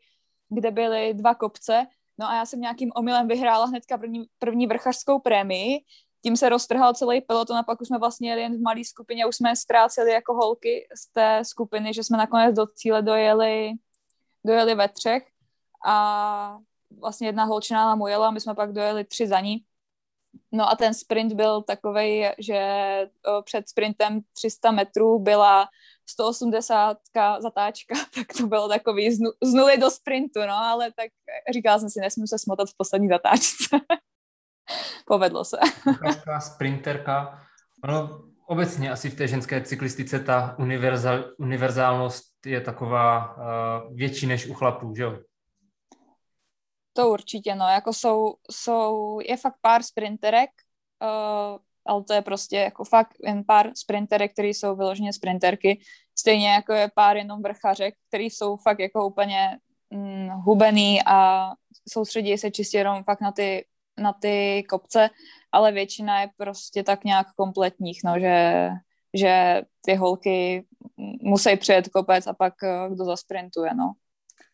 kde 0.48 0.70
byly 0.70 1.14
dva 1.14 1.34
kopce. 1.34 1.86
No 2.18 2.28
a 2.28 2.34
já 2.34 2.46
jsem 2.46 2.60
nějakým 2.60 2.92
omylem 2.94 3.28
vyhrála 3.28 3.66
hnedka 3.66 3.98
první, 3.98 4.24
první 4.38 4.66
vrchařskou 4.66 5.18
prémii, 5.18 5.78
tím 6.24 6.36
se 6.36 6.48
roztrhal 6.48 6.94
celý 6.94 7.20
peloton 7.20 7.56
a 7.56 7.62
pak 7.62 7.80
už 7.80 7.88
jsme 7.88 7.98
vlastně 7.98 8.30
jeli 8.30 8.42
jen 8.42 8.56
v 8.56 8.60
malé 8.60 8.84
skupině, 8.84 9.26
už 9.26 9.36
jsme 9.36 9.56
ztráceli 9.56 10.12
jako 10.12 10.34
holky 10.34 10.88
z 10.96 11.12
té 11.12 11.44
skupiny, 11.44 11.94
že 11.94 12.04
jsme 12.04 12.18
nakonec 12.18 12.56
do 12.56 12.66
cíle 12.66 13.02
dojeli, 13.02 13.72
dojeli 14.44 14.74
ve 14.74 14.88
třech 14.88 15.22
a 15.86 16.58
vlastně 17.00 17.28
jedna 17.28 17.44
holčina 17.44 17.84
nám 17.84 18.00
ujela, 18.00 18.30
my 18.30 18.40
jsme 18.40 18.54
pak 18.54 18.72
dojeli 18.72 19.04
tři 19.04 19.26
za 19.26 19.40
ní 19.40 19.64
No 20.52 20.70
a 20.70 20.76
ten 20.76 20.94
sprint 20.94 21.32
byl 21.32 21.62
takový, 21.62 22.24
že 22.38 22.60
před 23.44 23.68
sprintem 23.68 24.20
300 24.32 24.70
metrů 24.70 25.18
byla 25.18 25.68
180 26.06 26.98
zatáčka, 27.38 27.94
tak 28.14 28.26
to 28.38 28.46
bylo 28.46 28.68
takový 28.68 29.10
z, 29.12 29.18
z 29.42 29.54
nuly 29.54 29.78
do 29.78 29.90
sprintu, 29.90 30.40
no, 30.40 30.54
ale 30.54 30.92
tak 30.92 31.10
říkala 31.54 31.78
jsem 31.78 31.90
si, 31.90 32.00
nesmím 32.00 32.26
se 32.26 32.38
smotat 32.38 32.68
v 32.68 32.76
poslední 32.76 33.08
zatáčce. 33.08 33.76
Povedlo 35.06 35.44
se. 35.44 35.56
Sprinterka. 36.40 37.40
Ono 37.84 38.24
obecně 38.46 38.90
asi 38.90 39.10
v 39.10 39.16
té 39.16 39.28
ženské 39.28 39.60
cyklistice 39.60 40.20
ta 40.20 40.56
univerzál, 40.58 41.24
univerzálnost 41.38 42.46
je 42.46 42.60
taková 42.60 43.36
uh, 43.36 43.96
větší 43.96 44.26
než 44.26 44.46
u 44.46 44.54
chlapů, 44.54 44.94
že 44.96 45.02
jo? 45.02 45.18
To 46.92 47.10
určitě, 47.10 47.54
no, 47.54 47.68
jako 47.68 47.92
jsou, 47.92 48.34
jsou 48.50 49.18
je 49.28 49.36
fakt 49.36 49.56
pár 49.60 49.82
sprinterek, 49.82 50.50
uh, 51.02 51.58
ale 51.86 52.04
to 52.04 52.12
je 52.12 52.22
prostě 52.22 52.56
jako 52.56 52.84
fakt 52.84 53.16
jen 53.24 53.44
pár 53.44 53.70
sprinterek, 53.74 54.32
které 54.32 54.48
jsou 54.48 54.76
vyloženě 54.76 55.12
sprinterky, 55.12 55.80
stejně 56.18 56.48
jako 56.48 56.72
je 56.72 56.90
pár 56.94 57.16
jenom 57.16 57.42
vrchařek, 57.42 57.94
který 58.08 58.24
jsou 58.24 58.56
fakt 58.56 58.78
jako 58.78 59.06
úplně 59.06 59.58
mm, 59.90 60.28
hubený 60.28 61.00
a 61.06 61.50
soustředí 61.88 62.38
se 62.38 62.50
čistě 62.50 62.78
jenom 62.78 63.04
fakt 63.04 63.20
na 63.20 63.32
ty, 63.32 63.64
na 63.98 64.12
ty 64.12 64.64
kopce, 64.68 65.10
ale 65.52 65.72
většina 65.72 66.20
je 66.20 66.28
prostě 66.36 66.82
tak 66.82 67.04
nějak 67.04 67.26
kompletních, 67.36 68.00
no, 68.04 68.18
že, 68.18 68.68
že 69.14 69.62
ty 69.84 69.94
holky 69.94 70.66
musí 71.22 71.56
přijet 71.56 71.88
kopec 71.88 72.26
a 72.26 72.32
pak 72.32 72.54
eh, 72.62 72.88
kdo 72.90 73.04
zasprintuje, 73.04 73.74
no. 73.74 73.92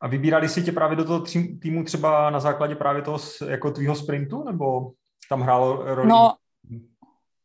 A 0.00 0.09
vybírali 0.09 0.49
si 0.49 0.62
tě 0.62 0.73
právě 0.73 0.97
do 0.97 1.04
toho 1.04 1.25
týmu 1.62 1.85
třeba 1.85 2.30
na 2.30 2.40
základě 2.40 2.75
právě 2.75 3.02
toho 3.02 3.18
jako 3.49 3.70
tvýho 3.70 3.94
sprintu, 3.94 4.44
nebo 4.44 4.92
tam 5.28 5.40
hrálo 5.40 5.94
roli? 5.94 6.09
No, 6.09 6.35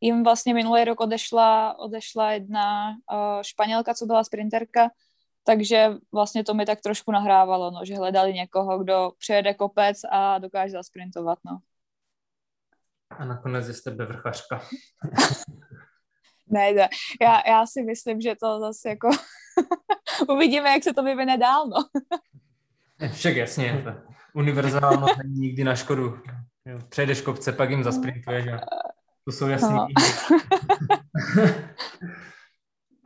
jim 0.01 0.23
vlastně 0.23 0.53
minulý 0.53 0.83
rok 0.83 0.99
odešla, 1.01 1.79
odešla 1.79 2.31
jedna 2.31 2.89
uh, 2.89 3.41
španělka, 3.41 3.93
co 3.93 4.05
byla 4.05 4.23
sprinterka, 4.23 4.89
takže 5.43 5.89
vlastně 6.13 6.43
to 6.43 6.53
mi 6.53 6.65
tak 6.65 6.81
trošku 6.81 7.11
nahrávalo, 7.11 7.71
no, 7.71 7.79
že 7.85 7.95
hledali 7.95 8.33
někoho, 8.33 8.79
kdo 8.79 9.11
přejede 9.19 9.53
kopec 9.53 9.97
a 10.11 10.37
dokáže 10.37 10.71
zasprintovat, 10.71 11.39
no. 11.45 11.57
A 13.09 13.25
nakonec 13.25 13.67
je 13.67 13.74
z 13.74 13.83
tebe 13.83 14.05
vrchařka. 14.05 14.62
ne, 16.47 16.74
ne, 16.74 16.89
já, 17.21 17.41
já 17.47 17.65
si 17.65 17.83
myslím, 17.83 18.21
že 18.21 18.35
to 18.35 18.59
zase 18.59 18.89
jako 18.89 19.09
uvidíme, 20.29 20.69
jak 20.69 20.83
se 20.83 20.93
to 20.93 21.03
vyvine 21.03 21.38
dál, 21.38 21.67
no. 21.67 21.77
Však 23.12 23.35
jasně, 23.35 23.83
univerzálnost 24.33 25.17
není 25.17 25.39
nikdy 25.39 25.63
na 25.63 25.75
škodu. 25.75 26.19
Přejdeš 26.89 27.21
kopce, 27.21 27.51
pak 27.51 27.69
jim 27.69 27.83
zasprintuješ 27.83 28.47
a 28.47 28.59
to 29.25 29.31
jsou 29.31 29.47
jasný. 29.47 29.75
No. 29.75 29.88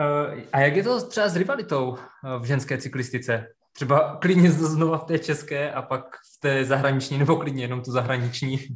Eh, 0.01 0.43
a 0.53 0.59
jak 0.59 0.75
je 0.75 0.83
to 0.83 1.07
třeba 1.07 1.29
s 1.29 1.35
rivalitou 1.35 1.97
eh, 1.97 2.39
v 2.39 2.43
ženské 2.43 2.77
cyklistice? 2.77 3.47
Třeba 3.73 4.17
klidně 4.21 4.51
znova 4.51 4.97
v 4.97 5.03
té 5.03 5.19
české 5.19 5.71
a 5.71 5.81
pak 5.81 6.15
v 6.15 6.39
té 6.39 6.65
zahraniční, 6.65 7.17
nebo 7.17 7.35
klidně 7.35 7.63
jenom 7.63 7.81
tu 7.81 7.91
zahraniční? 7.91 8.67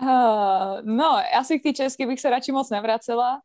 Uh, 0.00 0.80
no, 0.82 1.16
asi 1.38 1.60
k 1.60 1.62
té 1.62 1.72
české 1.72 2.06
bych 2.06 2.20
se 2.20 2.30
radši 2.30 2.52
moc 2.52 2.70
nevracela, 2.70 3.40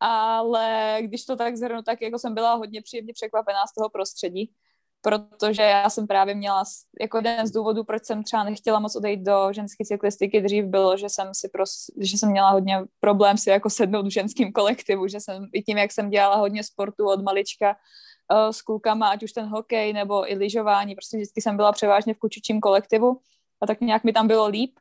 ale 0.00 0.98
když 1.00 1.24
to 1.24 1.36
tak 1.36 1.56
zhrnu, 1.56 1.82
tak 1.82 2.02
jako 2.02 2.18
jsem 2.18 2.34
byla 2.34 2.54
hodně 2.54 2.82
příjemně 2.82 3.12
překvapená 3.12 3.66
z 3.66 3.74
toho 3.74 3.90
prostředí 3.90 4.54
protože 5.02 5.62
já 5.62 5.90
jsem 5.90 6.06
právě 6.06 6.34
měla, 6.34 6.64
jako 7.00 7.16
jeden 7.16 7.46
z 7.46 7.50
důvodů, 7.50 7.84
proč 7.84 8.04
jsem 8.04 8.22
třeba 8.22 8.44
nechtěla 8.44 8.78
moc 8.80 8.96
odejít 8.96 9.20
do 9.20 9.52
ženské 9.52 9.84
cyklistiky 9.84 10.40
dřív, 10.40 10.64
bylo, 10.64 10.96
že 10.96 11.08
jsem 11.08 11.28
si 11.32 11.48
pros, 11.48 11.86
že 12.00 12.18
jsem 12.18 12.30
měla 12.30 12.50
hodně 12.50 12.80
problém 13.00 13.38
si 13.38 13.50
jako 13.50 13.70
sednout 13.70 14.06
v 14.06 14.10
ženském 14.10 14.52
kolektivu, 14.52 15.08
že 15.08 15.20
jsem 15.20 15.46
i 15.52 15.62
tím, 15.62 15.78
jak 15.78 15.92
jsem 15.92 16.10
dělala 16.10 16.36
hodně 16.36 16.64
sportu 16.64 17.08
od 17.08 17.22
malička 17.22 17.68
uh, 17.70 18.50
s 18.50 18.62
klukama, 18.62 19.08
ať 19.08 19.22
už 19.22 19.32
ten 19.32 19.46
hokej 19.46 19.92
nebo 19.92 20.30
i 20.32 20.34
lyžování, 20.34 20.94
prostě 20.94 21.16
vždycky 21.16 21.40
jsem 21.40 21.56
byla 21.56 21.72
převážně 21.72 22.14
v 22.14 22.18
kučičím 22.18 22.60
kolektivu 22.60 23.20
a 23.60 23.66
tak 23.66 23.80
nějak 23.80 24.04
mi 24.04 24.12
tam 24.12 24.26
bylo 24.26 24.46
líp. 24.46 24.78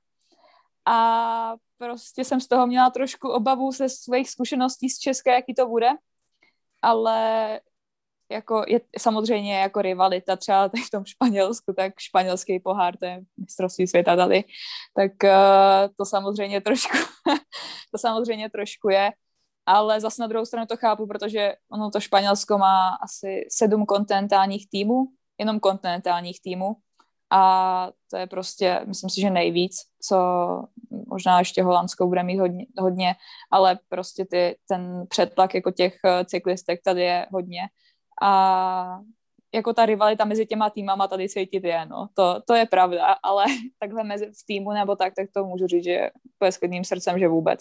A 0.86 1.56
prostě 1.78 2.26
jsem 2.26 2.42
z 2.42 2.48
toho 2.48 2.68
měla 2.68 2.90
trošku 2.90 3.30
obavu 3.30 3.72
ze 3.72 3.90
svých 3.90 4.30
zkušeností 4.30 4.90
z 4.90 5.00
České, 5.00 5.32
jaký 5.32 5.54
to 5.54 5.68
bude, 5.68 5.90
ale 6.82 7.60
jako 8.32 8.64
je 8.68 8.82
samozřejmě 8.98 9.60
jako 9.60 9.82
rivalita 9.82 10.36
třeba 10.36 10.70
tady 10.70 10.84
v 10.84 10.90
tom 10.90 11.06
Španělsku, 11.06 11.74
tak 11.74 11.94
španělský 12.00 12.60
pohár, 12.60 12.98
to 12.98 13.06
je 13.06 13.22
mistrovství 13.38 13.88
světa 13.88 14.16
tady, 14.16 14.44
tak 14.96 15.12
uh, 15.24 15.94
to 15.98 16.06
samozřejmě 16.06 16.62
trošku, 16.62 16.98
to 17.92 17.98
samozřejmě 17.98 18.50
trošku 18.50 18.90
je, 18.90 19.12
ale 19.66 20.02
zase 20.02 20.22
na 20.22 20.28
druhou 20.28 20.46
stranu 20.46 20.66
to 20.66 20.78
chápu, 20.78 21.08
protože 21.08 21.54
ono 21.72 21.92
to 21.92 22.00
Španělsko 22.00 22.58
má 22.58 22.90
asi 22.90 23.46
sedm 23.50 23.86
kontinentálních 23.86 24.70
týmů, 24.70 25.06
jenom 25.38 25.60
kontinentálních 25.60 26.42
týmů 26.42 26.76
a 27.32 27.90
to 28.12 28.18
je 28.18 28.28
prostě, 28.28 28.82
myslím 28.88 29.10
si, 29.10 29.22
že 29.22 29.30
nejvíc, 29.30 29.76
co 30.02 30.18
možná 31.08 31.40
ještě 31.40 31.64
Holandsko 31.64 32.08
bude 32.08 32.24
mít 32.24 32.40
hodně, 32.40 32.66
hodně 32.80 33.16
ale 33.52 33.80
prostě 33.90 34.26
ty, 34.26 34.58
ten 34.68 35.06
přetlak 35.10 35.56
jako 35.56 35.72
těch 35.72 35.98
eh, 36.06 36.26
cyklistek 36.26 36.82
tady 36.84 37.02
je 37.02 37.28
hodně 37.32 37.62
a 38.22 39.00
jako 39.54 39.74
ta 39.74 39.86
rivalita 39.86 40.26
mezi 40.26 40.46
těma 40.46 40.70
týmama 40.70 41.08
tady 41.08 41.30
cítit 41.30 41.64
je, 41.64 41.86
no. 41.86 42.08
To, 42.14 42.42
to 42.48 42.54
je 42.54 42.66
pravda, 42.66 43.16
ale 43.24 43.46
takhle 43.80 44.04
mezi 44.04 44.26
v 44.26 44.46
týmu 44.46 44.72
nebo 44.72 44.96
tak, 44.96 45.14
tak 45.16 45.30
to 45.34 45.46
můžu 45.46 45.68
říct, 45.68 45.84
že 45.84 45.92
je 45.92 46.12
s 46.52 46.58
klidným 46.58 46.84
srdcem, 46.84 47.20
že 47.20 47.28
vůbec. 47.28 47.60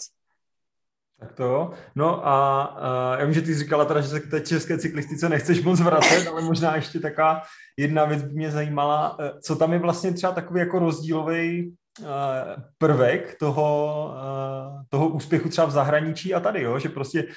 Tak 1.21 1.33
to 1.33 1.71
No 1.95 2.27
a 2.27 2.67
uh, 3.13 3.19
já 3.19 3.25
vím, 3.25 3.33
že 3.33 3.41
ty 3.41 3.53
jsi 3.53 3.59
říkala 3.59 3.85
teda, 3.85 4.01
že 4.01 4.07
se 4.07 4.19
k 4.19 4.31
té 4.31 4.41
české 4.41 4.77
cyklistice 4.77 5.29
nechceš 5.29 5.63
moc 5.63 5.81
vracet, 5.81 6.27
ale 6.27 6.41
možná 6.41 6.75
ještě 6.75 6.99
taká 6.99 7.41
jedna 7.77 8.05
věc 8.05 8.23
by 8.23 8.33
mě 8.33 8.51
zajímala, 8.51 9.19
uh, 9.19 9.25
co 9.41 9.55
tam 9.55 9.73
je 9.73 9.79
vlastně 9.79 10.13
třeba 10.13 10.33
takový 10.33 10.59
jako 10.59 10.79
rozdílový 10.79 11.75
uh, 11.99 12.05
prvek 12.77 13.35
toho, 13.39 14.13
toho 14.89 15.07
úspěchu 15.07 15.49
třeba 15.49 15.67
v 15.67 15.71
zahraničí 15.71 16.33
a 16.33 16.39
tady, 16.39 16.61
jo? 16.61 16.79
že 16.79 16.89
prostě 16.89 17.27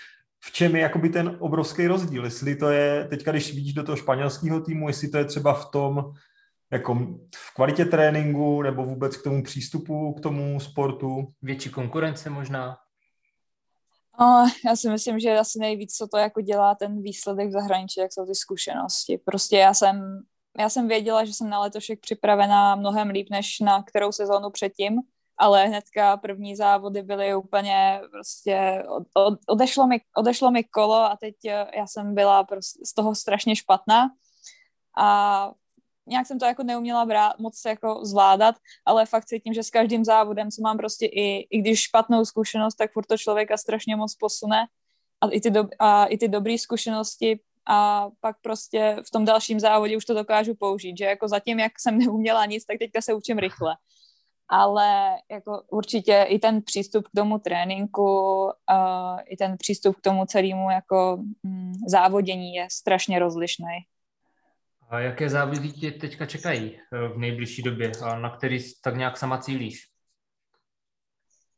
v 0.45 0.53
čem 0.53 0.77
je 0.77 0.83
jakoby 0.83 1.09
ten 1.09 1.37
obrovský 1.39 1.87
rozdíl, 1.87 2.25
jestli 2.25 2.57
to 2.57 2.69
je, 2.69 3.07
teďka 3.11 3.31
když 3.31 3.55
vidíš 3.55 3.75
do 3.75 3.83
toho 3.83 3.97
španělského 3.97 4.61
týmu, 4.61 4.89
jestli 4.89 5.09
to 5.09 5.19
je 5.19 5.25
třeba 5.25 5.55
v 5.55 5.71
tom, 5.71 6.13
jako 6.73 6.95
v 7.37 7.55
kvalitě 7.55 7.85
tréninku 7.85 8.63
nebo 8.63 8.85
vůbec 8.85 9.17
k 9.17 9.23
tomu 9.23 9.43
přístupu, 9.43 10.13
k 10.13 10.21
tomu 10.21 10.61
sportu? 10.61 11.33
Větší 11.43 11.71
konkurence 11.71 12.31
možná? 12.31 12.77
O, 14.21 14.25
já 14.67 14.77
si 14.77 14.91
myslím, 14.91 15.21
že 15.21 15.39
asi 15.39 15.59
nejvíc, 15.59 15.97
co 15.97 16.09
to 16.09 16.17
jako 16.17 16.41
dělá 16.41 16.75
ten 16.75 17.03
výsledek 17.03 17.49
v 17.49 17.53
zahraničí, 17.53 18.01
jak 18.01 18.13
jsou 18.13 18.27
ty 18.27 18.35
zkušenosti. 18.35 19.19
Prostě 19.25 19.57
já 19.57 19.75
jsem, 19.75 20.23
já 20.59 20.69
jsem 20.69 20.89
věděla, 20.89 21.25
že 21.25 21.33
jsem 21.33 21.51
na 21.51 21.61
letošek 21.61 22.01
připravená 22.01 22.77
mnohem 22.77 23.09
líp, 23.09 23.27
než 23.31 23.61
na 23.61 23.83
kterou 23.83 24.13
sezónu 24.13 24.51
předtím 24.51 25.01
ale 25.39 25.67
hnedka 25.67 26.17
první 26.17 26.57
závody 26.57 27.03
byly 27.03 27.35
úplně 27.35 28.01
prostě, 28.11 28.85
od, 28.89 29.03
od, 29.15 29.39
odešlo, 29.49 29.87
mi, 29.87 30.01
odešlo 30.17 30.51
mi 30.51 30.65
kolo 30.65 30.95
a 30.95 31.17
teď 31.17 31.35
eh, 31.45 31.67
já 31.77 31.87
jsem 31.87 32.15
byla 32.15 32.45
prostě 32.45 32.87
z 32.87 32.95
toho 32.95 33.15
strašně 33.15 33.57
špatná 33.57 34.11
a 34.99 35.51
nějak 36.07 36.27
jsem 36.27 36.39
to 36.39 36.45
jako 36.45 36.63
neuměla 36.63 37.05
brát, 37.07 37.39
moc 37.39 37.63
jako 37.67 38.05
zvládat, 38.05 38.55
ale 38.85 39.07
fakt 39.07 39.25
cítím, 39.25 39.55
že 39.55 39.63
s 39.63 39.71
každým 39.71 40.05
závodem, 40.05 40.51
co 40.51 40.63
mám 40.63 40.77
prostě 40.77 41.07
i, 41.07 41.47
i 41.51 41.59
když 41.59 41.83
špatnou 41.83 42.25
zkušenost, 42.25 42.75
tak 42.75 42.93
furt 42.93 43.07
to 43.07 43.19
člověka 43.19 43.57
strašně 43.57 43.97
moc 43.97 44.15
posune 44.15 44.67
a 45.21 45.29
i 45.31 45.41
ty, 45.41 45.51
do, 45.51 45.65
a 45.79 46.07
i 46.07 46.19
ty 46.19 46.29
dobré 46.29 46.59
zkušenosti 46.59 47.41
a 47.67 48.09
pak 48.21 48.37
prostě 48.43 48.97
v 49.07 49.11
tom 49.11 49.25
dalším 49.25 49.61
závodě 49.61 49.97
už 49.97 50.05
to 50.05 50.15
dokážu 50.15 50.55
použít, 50.55 50.99
že 50.99 51.05
jako 51.05 51.29
zatím, 51.29 51.59
jak 51.59 51.73
jsem 51.81 51.99
neuměla 52.05 52.47
nic, 52.47 52.65
tak 52.65 52.79
teďka 52.79 53.01
se 53.01 53.15
učím 53.15 53.39
rychle 53.39 53.77
ale 54.49 55.17
jako 55.31 55.63
určitě 55.71 56.27
i 56.29 56.39
ten 56.39 56.63
přístup 56.63 57.09
k 57.09 57.17
tomu 57.17 57.39
tréninku, 57.39 58.45
uh, 58.45 59.19
i 59.27 59.37
ten 59.37 59.57
přístup 59.59 59.97
k 59.97 60.01
tomu 60.01 60.27
celému 60.27 60.71
jako 60.71 61.19
mm, 61.43 61.73
závodění 61.89 62.55
je 62.55 62.69
strašně 62.71 63.19
rozlišný. 63.19 63.67
A 64.95 65.01
jaké 65.01 65.31
závody 65.31 65.73
tě 65.73 65.91
teďka 65.91 66.27
čekají 66.27 66.77
eh, 66.77 67.09
v 67.09 67.19
nejbližší 67.19 67.63
době 67.63 67.93
a 68.03 68.19
na 68.19 68.37
který 68.37 68.59
tak 68.83 68.97
nějak 68.97 69.19
sama 69.19 69.39
cílíš? 69.39 69.89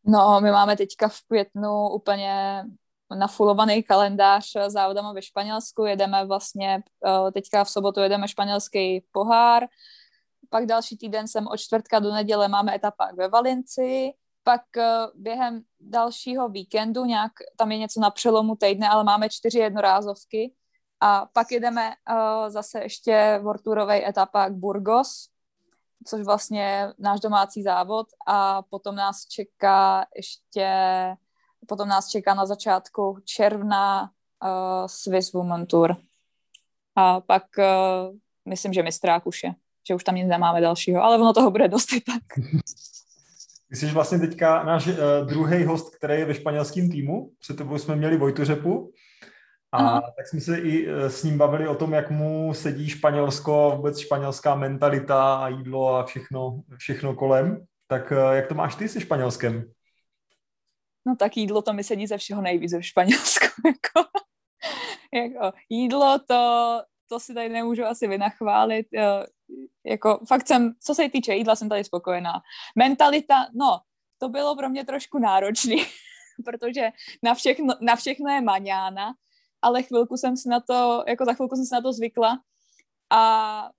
No, 0.04 0.40
my 0.40 0.50
máme 0.50 0.76
teďka 0.76 1.08
v 1.08 1.20
květnu 1.28 1.88
úplně 1.88 2.64
nafulovaný 3.18 3.82
kalendář 3.82 4.52
závodama 4.66 5.12
ve 5.12 5.22
Španělsku. 5.22 5.84
Jedeme 5.84 6.24
vlastně, 6.24 6.82
eh, 7.06 7.32
teďka 7.32 7.64
v 7.64 7.70
sobotu 7.70 8.00
jedeme 8.00 8.28
španělský 8.28 9.04
pohár, 9.12 9.66
pak 10.50 10.66
další 10.66 10.96
týden 10.96 11.28
jsem 11.28 11.46
od 11.46 11.56
čtvrtka 11.56 11.98
do 11.98 12.12
neděle 12.12 12.48
máme 12.48 12.74
etapa 12.74 13.10
ve 13.16 13.28
Valenci, 13.28 14.12
pak 14.42 14.62
uh, 14.76 14.82
během 15.14 15.62
dalšího 15.80 16.48
víkendu, 16.48 17.04
nějak 17.04 17.32
tam 17.56 17.72
je 17.72 17.78
něco 17.78 18.00
na 18.00 18.10
přelomu 18.10 18.56
týdne, 18.56 18.88
ale 18.88 19.04
máme 19.04 19.28
čtyři 19.28 19.58
jednorázovky 19.58 20.52
a 21.00 21.26
pak 21.32 21.52
jedeme 21.52 21.90
uh, 22.10 22.48
zase 22.48 22.80
ještě 22.80 23.40
Vorturovej 23.42 24.04
etapa 24.06 24.48
k 24.48 24.52
Burgos 24.52 25.28
což 26.06 26.22
vlastně 26.22 26.88
náš 26.98 27.20
domácí 27.20 27.62
závod 27.62 28.06
a 28.26 28.62
potom 28.62 28.96
nás 28.96 29.26
čeká 29.26 30.06
ještě, 30.16 30.70
potom 31.66 31.88
nás 31.88 32.08
čeká 32.08 32.34
na 32.34 32.46
začátku 32.46 33.18
června 33.24 34.02
uh, 34.02 34.86
Swiss 34.86 35.32
Women 35.32 35.66
Tour. 35.66 35.96
A 36.96 37.20
pak 37.20 37.42
uh, 37.58 38.16
myslím, 38.48 38.72
že 38.72 38.82
mistrák 38.82 39.26
už 39.26 39.44
je, 39.44 39.54
že 39.88 39.94
už 39.94 40.04
tam 40.04 40.14
nic 40.14 40.28
nemáme 40.28 40.60
dalšího, 40.60 41.02
ale 41.02 41.18
ono 41.18 41.32
toho 41.32 41.50
bude 41.50 41.68
dost 41.68 41.92
i 41.92 42.00
tak. 42.00 42.22
Ty 43.70 43.76
jsi 43.76 43.86
vlastně 43.86 44.18
teďka 44.18 44.64
náš 44.64 44.86
uh, 44.86 44.94
druhý 45.24 45.64
host, 45.64 45.96
který 45.96 46.14
je 46.14 46.24
ve 46.24 46.34
španělském 46.34 46.90
týmu. 46.90 47.30
Před 47.38 47.56
tebou 47.56 47.78
jsme 47.78 47.96
měli 47.96 48.16
Vojtu 48.16 48.44
Řepu. 48.44 48.92
A 49.72 49.78
Aha. 49.78 50.12
tak 50.16 50.26
jsme 50.26 50.40
se 50.40 50.58
i 50.58 50.88
eh, 50.88 51.10
s 51.10 51.22
ním 51.22 51.38
bavili 51.38 51.68
o 51.68 51.74
tom, 51.74 51.92
jak 51.92 52.10
mu 52.10 52.54
sedí 52.54 52.88
Španělsko, 52.88 53.72
vůbec 53.76 53.98
španělská 53.98 54.54
mentalita 54.54 55.36
a 55.36 55.48
jídlo 55.48 55.94
a 55.94 56.04
všechno, 56.04 56.62
všechno 56.76 57.14
kolem. 57.14 57.66
Tak 57.86 58.12
eh, 58.12 58.36
jak 58.36 58.46
to 58.46 58.54
máš 58.54 58.74
ty 58.74 58.88
se 58.88 59.00
Španělskem? 59.00 59.72
No 61.06 61.16
tak 61.16 61.36
jídlo 61.36 61.62
to 61.62 61.72
mi 61.72 61.84
sedí 61.84 62.06
ze 62.06 62.18
všeho 62.18 62.42
nejvíc 62.42 62.74
v 62.74 62.82
Španělsku. 62.82 63.46
Jako, 63.66 64.08
jako 65.14 65.56
jídlo 65.68 66.18
to, 66.28 66.82
to 67.08 67.20
si 67.20 67.34
tady 67.34 67.48
nemůžu 67.48 67.84
asi 67.84 68.08
vynachválit. 68.08 68.86
Jako 69.86 70.20
fakt 70.28 70.46
jsem, 70.46 70.72
co 70.80 70.94
se 70.94 71.08
týče 71.08 71.34
jídla, 71.34 71.56
jsem 71.56 71.68
tady 71.68 71.84
spokojená. 71.84 72.32
Mentalita, 72.78 73.46
no, 73.54 73.80
to 74.18 74.28
bylo 74.28 74.56
pro 74.56 74.68
mě 74.68 74.84
trošku 74.84 75.18
náročný, 75.18 75.76
protože 76.44 76.90
na 77.22 77.34
všechno, 77.34 77.74
na 77.80 77.96
všechno 77.96 78.30
je 78.30 78.40
maňána, 78.40 79.14
ale 79.66 79.82
chvilku 79.82 80.16
jsem 80.16 80.36
si 80.36 80.48
na 80.48 80.60
to, 80.60 81.04
jako 81.08 81.24
za 81.24 81.32
chvilku 81.34 81.56
jsem 81.56 81.64
si 81.64 81.74
na 81.74 81.80
to 81.80 81.92
zvykla 81.92 82.38
a 83.10 83.70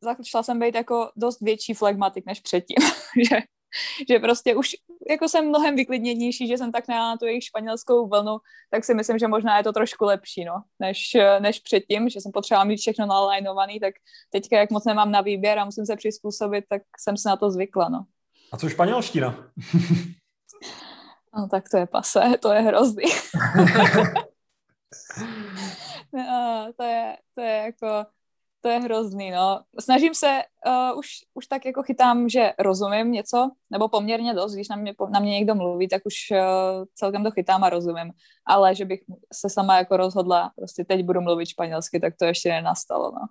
začala 0.00 0.42
jsem 0.42 0.60
být 0.60 0.74
jako 0.74 1.10
dost 1.16 1.40
větší 1.40 1.74
flegmatik 1.74 2.26
než 2.26 2.40
předtím, 2.40 2.76
že, 3.30 3.36
že 4.08 4.18
prostě 4.18 4.54
už 4.54 4.70
jako 5.10 5.28
jsem 5.28 5.48
mnohem 5.48 5.76
vyklidněnější, 5.76 6.48
že 6.48 6.58
jsem 6.58 6.72
tak 6.72 6.88
na 6.88 7.16
tu 7.16 7.26
jejich 7.26 7.44
španělskou 7.44 8.08
vlnu, 8.08 8.38
tak 8.70 8.84
si 8.84 8.94
myslím, 8.94 9.18
že 9.18 9.28
možná 9.28 9.58
je 9.58 9.64
to 9.64 9.72
trošku 9.72 10.04
lepší, 10.04 10.44
no, 10.44 10.62
než, 10.78 11.16
než 11.40 11.60
předtím, 11.60 12.08
že 12.08 12.20
jsem 12.20 12.32
potřebovala 12.32 12.64
mít 12.64 12.76
všechno 12.76 13.06
nalajnovaný, 13.06 13.80
tak 13.80 13.94
teďka, 14.30 14.58
jak 14.58 14.70
moc 14.70 14.84
nemám 14.84 15.10
na 15.10 15.20
výběr 15.20 15.58
a 15.58 15.64
musím 15.64 15.86
se 15.86 15.96
přizpůsobit, 15.96 16.64
tak 16.68 16.82
jsem 17.00 17.16
si 17.16 17.28
na 17.28 17.36
to 17.36 17.50
zvykla, 17.50 17.88
no. 17.88 18.04
A 18.52 18.56
co 18.56 18.68
španělština? 18.68 19.50
no 21.36 21.48
tak 21.48 21.68
to 21.68 21.76
je 21.76 21.86
pase, 21.86 22.34
to 22.40 22.52
je 22.52 22.60
hrozný. 22.60 23.04
no, 26.12 26.72
to 26.76 26.82
je, 26.82 27.16
to 27.34 27.40
je 27.40 27.56
jako 27.56 28.06
to 28.60 28.70
je 28.70 28.78
hrozný, 28.78 29.30
no. 29.30 29.60
Snažím 29.80 30.14
se, 30.14 30.42
uh, 30.66 30.98
už, 30.98 31.08
už 31.34 31.46
tak 31.46 31.66
jako 31.66 31.82
chytám, 31.82 32.28
že 32.28 32.52
rozumím 32.58 33.12
něco, 33.12 33.50
nebo 33.70 33.88
poměrně 33.88 34.34
dost, 34.34 34.54
když 34.54 34.68
na 34.68 34.76
mě, 34.76 34.94
na 35.10 35.20
mě 35.20 35.30
někdo 35.30 35.54
mluví, 35.54 35.88
tak 35.88 36.02
už 36.06 36.14
uh, 36.30 36.84
celkem 36.94 37.24
to 37.24 37.30
chytám 37.30 37.64
a 37.64 37.70
rozumím, 37.70 38.12
ale 38.46 38.74
že 38.74 38.84
bych 38.84 39.00
se 39.32 39.50
sama 39.50 39.76
jako 39.76 39.96
rozhodla, 39.96 40.50
prostě 40.56 40.84
teď 40.84 41.04
budu 41.04 41.20
mluvit 41.20 41.46
španělsky, 41.46 42.00
tak 42.00 42.14
to 42.18 42.24
ještě 42.24 42.48
nenastalo, 42.48 43.12
no. 43.12 43.26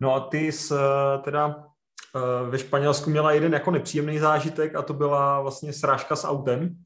No 0.00 0.14
a 0.14 0.20
ty 0.20 0.52
jsi 0.52 0.74
eh, 0.74 1.18
teda 1.18 1.64
ve 2.50 2.58
Španělsku 2.58 3.10
měla 3.10 3.32
jeden 3.32 3.52
jako 3.52 3.70
nepříjemný 3.70 4.18
zážitek 4.18 4.74
a 4.74 4.82
to 4.82 4.94
byla 4.94 5.40
vlastně 5.40 5.72
srážka 5.72 6.16
s 6.16 6.26
autem 6.26 6.76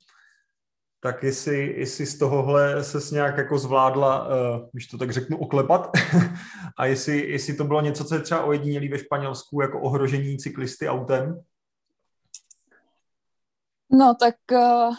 tak 1.01 1.23
jestli, 1.23 1.75
jestli 1.77 2.07
z 2.07 2.19
tohohle 2.19 2.85
se 2.85 3.15
nějak 3.15 3.37
jako 3.37 3.59
zvládla, 3.59 4.27
uh, 4.27 4.33
když 4.73 4.87
to 4.87 4.99
tak 4.99 5.11
řeknu, 5.11 5.39
oklepat 5.39 5.91
a 6.77 6.87
jestli, 6.87 7.31
jestli 7.31 7.55
to 7.55 7.65
bylo 7.65 7.81
něco, 7.81 8.05
co 8.05 8.15
je 8.15 8.21
třeba 8.21 8.45
ojedinělý 8.45 8.89
ve 8.89 8.99
Španělsku 8.99 9.61
jako 9.61 9.81
ohrožení 9.81 10.39
cyklisty 10.39 10.89
autem? 10.89 11.41
No 13.91 14.15
tak 14.15 14.35
uh, 14.53 14.95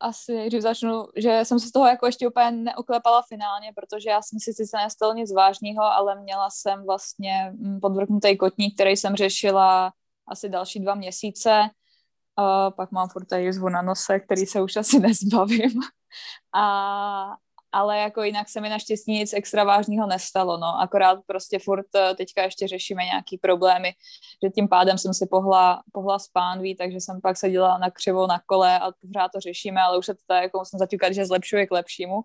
asi, 0.00 0.46
když 0.46 0.62
začnu, 0.62 1.06
že 1.16 1.40
jsem 1.42 1.60
se 1.60 1.68
z 1.68 1.72
toho 1.72 1.86
jako 1.86 2.06
ještě 2.06 2.28
úplně 2.28 2.50
neoklepala 2.50 3.22
finálně, 3.22 3.72
protože 3.74 4.10
já 4.10 4.22
jsem 4.22 4.38
si 4.40 4.52
sice 4.52 4.76
nestalo 4.76 5.14
nic 5.14 5.32
vážného, 5.32 5.82
ale 5.82 6.20
měla 6.20 6.50
jsem 6.50 6.84
vlastně 6.86 7.52
mm, 7.54 7.80
podvrknutý 7.80 8.36
kotník, 8.36 8.74
který 8.74 8.96
jsem 8.96 9.16
řešila 9.16 9.92
asi 10.28 10.48
další 10.48 10.80
dva 10.80 10.94
měsíce 10.94 11.70
a 12.36 12.70
pak 12.70 12.92
mám 12.92 13.08
furt 13.08 13.24
tady 13.24 13.44
jizvu 13.44 13.68
na 13.68 13.82
nose, 13.82 14.20
který 14.20 14.46
se 14.46 14.62
už 14.62 14.76
asi 14.76 14.98
nezbavím. 14.98 15.80
A, 16.54 17.36
ale 17.72 17.98
jako 17.98 18.22
jinak 18.22 18.48
se 18.48 18.60
mi 18.60 18.68
naštěstí 18.68 19.12
nic 19.12 19.32
extra 19.32 19.64
vážného 19.64 20.06
nestalo, 20.06 20.56
no. 20.56 20.80
Akorát 20.80 21.18
prostě 21.26 21.58
furt 21.58 21.86
eh, 21.94 22.14
teďka 22.14 22.42
ještě 22.42 22.68
řešíme 22.68 23.04
nějaký 23.04 23.38
problémy, 23.38 23.92
že 24.44 24.50
tím 24.50 24.68
pádem 24.68 24.98
jsem 24.98 25.14
si 25.14 25.26
pohla, 25.26 25.82
pohla 25.92 26.18
z 26.18 26.28
pánví, 26.28 26.76
takže 26.76 26.96
jsem 27.00 27.20
pak 27.20 27.36
seděla 27.36 27.78
na 27.78 27.90
křivo 27.90 28.26
na 28.26 28.40
kole 28.46 28.78
a 28.80 28.90
pořád 29.00 29.30
to 29.34 29.40
řešíme, 29.40 29.80
ale 29.80 29.98
už 29.98 30.06
se 30.06 30.14
to 30.14 30.20
tak 30.26 30.42
jako 30.42 30.58
musím 30.58 30.78
zaťukat, 30.78 31.12
že 31.12 31.26
zlepšuje 31.26 31.66
k 31.66 31.70
lepšímu. 31.70 32.24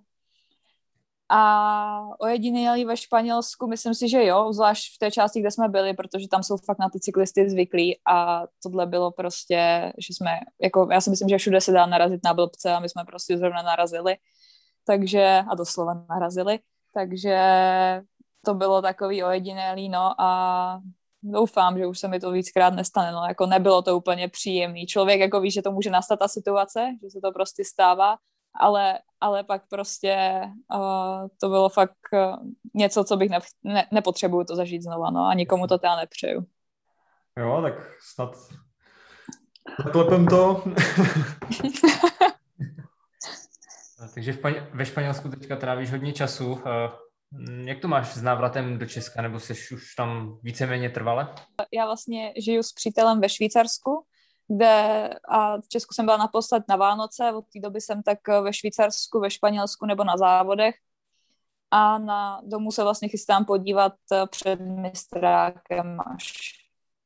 A 1.31 2.19
ojedinělý 2.19 2.85
ve 2.85 2.97
Španělsku, 2.97 3.67
myslím 3.67 3.93
si, 3.93 4.09
že 4.09 4.25
jo, 4.25 4.53
zvlášť 4.53 4.95
v 4.95 4.97
té 4.99 5.11
části, 5.11 5.39
kde 5.39 5.51
jsme 5.51 5.69
byli, 5.69 5.93
protože 5.93 6.27
tam 6.27 6.43
jsou 6.43 6.57
fakt 6.57 6.79
na 6.79 6.89
ty 6.89 6.99
cyklisty 6.99 7.49
zvyklí 7.49 7.99
a 8.07 8.43
tohle 8.63 8.85
bylo 8.85 9.11
prostě, 9.11 9.93
že 9.97 10.13
jsme, 10.13 10.39
jako 10.61 10.87
já 10.91 11.01
si 11.01 11.09
myslím, 11.09 11.29
že 11.29 11.37
všude 11.37 11.61
se 11.61 11.71
dá 11.71 11.85
narazit 11.85 12.23
na 12.23 12.33
blbce 12.33 12.73
a 12.73 12.79
my 12.79 12.89
jsme 12.89 13.03
prostě 13.05 13.37
zrovna 13.37 13.61
narazili, 13.61 14.17
takže, 14.85 15.43
a 15.49 15.55
doslova 15.55 16.05
narazili, 16.09 16.59
takže 16.93 17.37
to 18.45 18.53
bylo 18.53 18.81
takový 18.81 19.23
ojedinělý, 19.23 19.89
no 19.89 20.21
a 20.21 20.79
doufám, 21.23 21.77
že 21.77 21.87
už 21.87 21.99
se 21.99 22.07
mi 22.07 22.19
to 22.19 22.31
víckrát 22.31 22.73
nestane, 22.73 23.11
no 23.11 23.25
jako 23.27 23.45
nebylo 23.45 23.81
to 23.81 23.97
úplně 23.97 24.27
příjemný. 24.27 24.85
Člověk 24.85 25.19
jako 25.19 25.41
ví, 25.41 25.51
že 25.51 25.61
to 25.61 25.71
může 25.71 25.89
nastat 25.89 26.19
ta 26.19 26.27
situace, 26.27 26.95
že 27.03 27.09
se 27.09 27.19
to 27.23 27.31
prostě 27.31 27.65
stává, 27.65 28.17
ale, 28.59 28.99
ale 29.21 29.43
pak 29.43 29.67
prostě 29.69 30.41
uh, 30.75 31.27
to 31.41 31.49
bylo 31.49 31.69
fakt 31.69 31.97
uh, 32.13 32.35
něco, 32.73 33.03
co 33.03 33.17
bych 33.17 33.29
ne, 33.29 33.39
ne, 33.63 33.87
nepotřebuju 33.91 34.43
to 34.43 34.55
zažít 34.55 34.83
znova, 34.83 35.09
no 35.09 35.25
a 35.25 35.33
nikomu 35.33 35.67
to 35.67 35.77
teda 35.77 35.95
nepřeju. 35.95 36.45
Jo, 37.37 37.59
tak 37.61 37.73
snad 38.13 38.35
zaklepem 39.85 40.27
to. 40.27 40.63
Takže 44.13 44.33
v 44.33 44.41
Paň- 44.41 44.65
ve 44.73 44.85
Španělsku 44.85 45.29
teďka 45.29 45.55
trávíš 45.55 45.91
hodně 45.91 46.13
času. 46.13 46.51
Uh, 46.51 46.61
jak 47.65 47.79
to 47.79 47.87
máš 47.87 48.13
s 48.13 48.21
návratem 48.21 48.77
do 48.77 48.85
Česka, 48.85 49.21
nebo 49.21 49.39
jsi 49.39 49.53
už 49.53 49.95
tam 49.95 50.39
víceméně 50.43 50.89
trvale? 50.89 51.35
Já 51.73 51.85
vlastně 51.85 52.33
žiju 52.37 52.63
s 52.63 52.73
přítelem 52.73 53.21
ve 53.21 53.29
Švýcarsku, 53.29 54.05
kde 54.49 55.09
a 55.27 55.61
v 55.61 55.67
Česku 55.67 55.93
jsem 55.93 56.05
byla 56.05 56.17
naposled 56.17 56.63
na 56.69 56.75
Vánoce, 56.75 57.31
od 57.31 57.45
té 57.53 57.59
doby 57.59 57.81
jsem 57.81 58.03
tak 58.03 58.27
ve 58.27 58.53
Švýcarsku, 58.53 59.19
ve 59.19 59.31
Španělsku 59.31 59.85
nebo 59.85 60.03
na 60.03 60.17
závodech 60.17 60.75
a 61.71 61.97
na 61.97 62.41
domu 62.43 62.71
se 62.71 62.83
vlastně 62.83 63.09
chystám 63.09 63.45
podívat 63.45 63.93
před 64.29 64.59
mistrákem 64.61 65.97
až. 66.15 66.51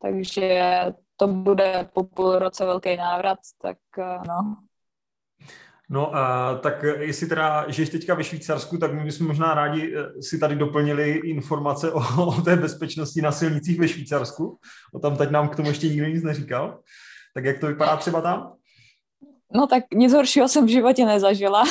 Takže 0.01 0.85
to 1.17 1.27
bude 1.27 1.89
po 1.93 2.03
půl 2.03 2.39
roce 2.39 2.65
velký 2.65 2.97
návrat, 2.97 3.39
tak 3.61 3.77
no. 4.27 4.57
No, 5.89 6.09
uh, 6.09 6.59
tak 6.59 6.83
jestli 6.83 7.27
teda 7.27 7.71
žiješ 7.71 7.89
teďka 7.89 8.15
ve 8.15 8.23
Švýcarsku, 8.23 8.77
tak 8.77 8.93
my 8.93 9.03
bychom 9.03 9.27
možná 9.27 9.53
rádi 9.53 9.95
eh, 9.95 10.21
si 10.21 10.39
tady 10.39 10.55
doplnili 10.55 11.11
informace 11.11 11.91
o, 11.91 12.01
o 12.37 12.41
té 12.41 12.55
bezpečnosti 12.55 13.21
na 13.21 13.31
silnicích 13.31 13.79
ve 13.79 13.87
Švýcarsku. 13.87 14.59
O 14.93 14.99
tam 14.99 15.17
teď 15.17 15.29
nám 15.29 15.49
k 15.49 15.55
tomu 15.55 15.67
ještě 15.67 15.89
nikdo 15.89 16.07
nic 16.07 16.23
neříkal. 16.23 16.79
Tak 17.33 17.45
jak 17.45 17.59
to 17.59 17.67
vypadá 17.67 17.97
třeba 17.97 18.21
tam? 18.21 18.55
No 19.55 19.67
tak 19.67 19.83
nic 19.93 20.13
horšího 20.13 20.47
jsem 20.47 20.65
v 20.65 20.69
životě 20.69 21.05
nezažila. 21.05 21.63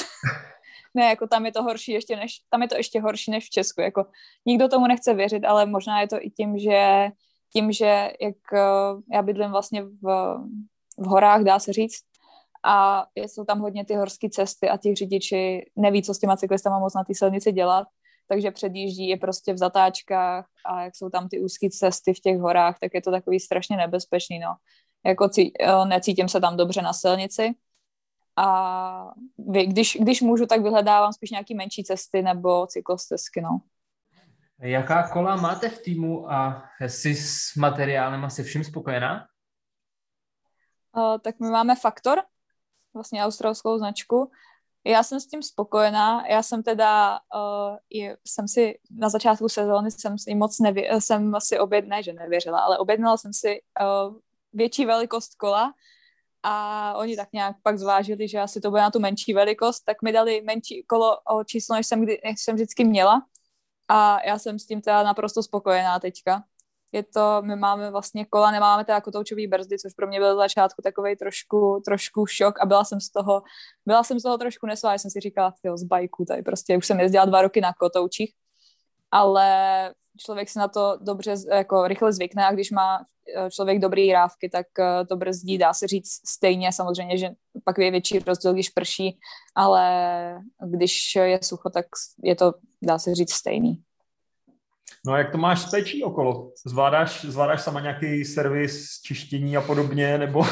ne, 0.95 1.05
jako 1.05 1.27
tam 1.27 1.47
je 1.47 1.53
to 1.53 1.63
horší 1.63 1.93
ještě 1.93 2.17
než, 2.17 2.33
tam 2.51 2.63
je 2.63 2.69
to 2.69 2.77
ještě 2.77 3.01
horší 3.01 3.31
než 3.31 3.47
v 3.47 3.51
Česku, 3.51 3.81
jako 3.81 4.05
nikdo 4.47 4.69
tomu 4.69 4.87
nechce 4.87 5.15
věřit, 5.15 5.45
ale 5.45 5.67
možná 5.67 6.01
je 6.01 6.09
to 6.09 6.17
i 6.21 6.31
tím, 6.31 6.59
že 6.59 7.09
tím, 7.53 7.73
že 7.73 8.13
jak 8.21 8.37
eh, 8.53 8.61
já 9.13 9.23
bydlím 9.23 9.51
vlastně 9.51 9.83
v, 9.83 10.37
v 10.99 11.07
horách, 11.07 11.43
dá 11.43 11.59
se 11.59 11.73
říct, 11.73 12.03
a 12.65 13.07
jsou 13.17 13.45
tam 13.45 13.61
hodně 13.61 13.85
ty 13.85 13.95
horské 13.95 14.31
cesty 14.31 14.69
a 14.69 14.77
ti 14.77 14.95
řidiči 14.95 15.71
neví, 15.77 16.03
co 16.03 16.15
s 16.15 16.19
těma 16.19 16.37
cyklistama 16.37 16.79
moc 16.79 16.95
na 16.95 17.05
té 17.05 17.15
silnici 17.15 17.53
dělat, 17.53 17.89
takže 18.29 18.51
předjíždí 18.51 19.09
je 19.09 19.17
prostě 19.17 19.53
v 19.53 19.59
zatáčkách 19.59 20.47
a 20.67 20.83
jak 20.83 20.97
jsou 20.97 21.11
tam 21.11 21.29
ty 21.29 21.41
úzké 21.41 21.71
cesty 21.71 22.15
v 22.15 22.21
těch 22.21 22.39
horách, 22.39 22.79
tak 22.81 22.95
je 22.95 23.03
to 23.03 23.11
takový 23.11 23.41
strašně 23.41 23.77
nebezpečný, 23.77 24.39
no 24.39 24.55
jako 25.07 25.29
cí, 25.29 25.53
eh, 25.61 25.85
necítím 25.85 26.29
se 26.29 26.41
tam 26.41 26.57
dobře 26.57 26.83
na 26.83 26.93
silnici. 26.93 27.55
A 28.37 29.11
když, 29.67 29.99
když 30.01 30.23
můžu, 30.23 30.47
tak 30.47 30.63
vyhledávám 30.63 31.13
spíš 31.13 31.31
nějaký 31.31 31.55
menší 31.55 31.85
cesty 31.85 32.23
nebo 32.23 32.67
cyklostezky, 32.67 33.41
no. 33.41 33.61
Jaká 34.59 35.09
kola 35.09 35.37
máte 35.37 35.69
v 35.69 35.83
týmu 35.83 36.33
a 36.33 36.65
jsi 36.81 37.15
s 37.15 37.55
materiálem 37.57 38.25
asi 38.25 38.43
vším 38.43 38.65
spokojená? 38.65 39.27
Uh, 40.97 41.19
tak 41.19 41.41
my 41.41 41.51
máme 41.51 41.77
Faktor, 41.77 42.23
vlastně 42.95 43.25
australskou 43.25 43.79
značku 43.79 44.31
Já 44.85 45.03
jsem 45.03 45.21
s 45.21 45.27
tím 45.27 45.43
spokojená. 45.43 46.27
Já 46.27 46.43
jsem 46.43 46.63
teda, 46.63 47.21
uh, 47.35 47.77
jsem 48.27 48.49
si 48.49 48.79
na 48.91 49.09
začátku 49.09 49.49
sezóny 49.49 49.91
jsem 49.91 50.19
si 50.19 50.35
moc 50.35 50.59
nevě, 50.59 51.01
jsem 51.01 51.33
si 51.39 51.59
oběd, 51.59 51.87
ne, 51.87 52.03
že 52.03 52.13
nevěřila, 52.13 52.61
ale 52.61 52.79
objednala 52.79 53.17
jsem 53.17 53.33
si 53.33 53.61
uh, 53.81 54.17
větší 54.53 54.87
velikost 54.87 55.35
kola 55.35 55.75
a 56.43 56.95
oni 56.97 57.17
tak 57.17 57.29
nějak 57.33 57.57
pak 57.63 57.79
zvážili, 57.79 58.29
že 58.29 58.41
asi 58.41 58.61
to 58.61 58.71
bude 58.71 58.83
na 58.83 58.91
tu 58.91 59.01
menší 59.01 59.35
velikost, 59.35 59.81
tak 59.81 60.03
mi 60.03 60.13
dali 60.13 60.43
menší 60.45 60.85
kolo 60.89 61.19
o 61.21 61.45
číslo, 61.45 61.77
než 61.77 61.87
jsem, 61.87 62.03
kdy, 62.03 62.21
než 62.25 62.41
jsem 62.41 62.55
vždycky 62.55 62.85
měla. 62.85 63.23
A 63.89 64.27
já 64.27 64.39
jsem 64.39 64.59
s 64.59 64.67
tím 64.67 64.81
teda 64.81 65.03
naprosto 65.03 65.43
spokojená 65.43 65.99
teďka. 65.99 66.43
Je 66.93 67.03
to, 67.03 67.43
my 67.43 67.57
máme 67.57 67.91
vlastně 67.91 68.25
kola, 68.25 68.51
nemáme 68.51 68.85
teda 68.85 69.01
kotoučový 69.01 69.47
brzdy, 69.47 69.79
což 69.79 69.95
pro 69.95 70.07
mě 70.07 70.19
byl 70.21 70.37
začátku 70.37 70.83
takový 70.83 71.17
trošku, 71.17 71.83
trošku 71.85 72.27
šok 72.27 72.61
a 72.61 72.67
byla 72.67 72.85
jsem 72.85 73.01
z 73.01 73.11
toho, 73.11 73.43
byla 73.87 74.05
jsem 74.05 74.21
z 74.21 74.23
toho 74.23 74.39
trošku 74.39 74.67
nesvá, 74.67 74.99
jsem 74.99 75.11
si 75.11 75.21
říkala, 75.21 75.55
jo, 75.65 75.77
z 75.77 75.83
bajku, 75.83 76.25
tady 76.25 76.43
prostě. 76.43 76.77
Už 76.77 76.87
jsem 76.87 77.01
jezdila 77.01 77.25
dva 77.25 77.43
roky 77.43 77.61
na 77.61 77.73
kotoučích, 77.73 78.35
ale 79.13 79.47
člověk 80.19 80.49
se 80.49 80.59
na 80.59 80.69
to 80.69 80.99
dobře, 81.01 81.35
jako 81.55 81.89
rychle 81.89 82.13
zvykne 82.13 82.47
a 82.47 82.53
když 82.53 82.71
má 82.71 83.05
eh, 83.37 83.51
člověk 83.51 83.79
dobrý 83.79 84.13
rávky, 84.13 84.49
tak 84.49 84.67
eh, 84.79 85.07
to 85.07 85.17
brzdí, 85.17 85.59
dá 85.59 85.73
se 85.73 85.87
říct 85.87 86.29
stejně, 86.29 86.73
samozřejmě, 86.73 87.19
že 87.19 87.29
pak 87.65 87.79
je 87.79 87.91
větší 87.91 88.19
rozdíl, 88.19 88.53
když 88.53 88.69
prší, 88.69 89.19
ale 89.55 90.43
když 90.67 91.15
je 91.15 91.39
sucho, 91.43 91.71
tak 91.71 91.87
je 92.25 92.35
to, 92.35 92.55
dá 92.83 92.99
se 92.99 93.15
říct, 93.15 93.33
stejný. 93.33 93.83
No 95.07 95.13
a 95.13 95.19
jak 95.19 95.33
to 95.33 95.39
máš 95.39 95.61
s 95.61 95.71
péčí 95.71 96.05
okolo? 96.05 96.53
Zvládáš, 96.67 97.25
zvládáš 97.25 97.63
sama 97.63 97.81
nějaký 97.81 98.25
servis, 98.25 99.01
čištění 99.07 99.57
a 99.57 99.61
podobně, 99.61 100.19
nebo... 100.19 100.43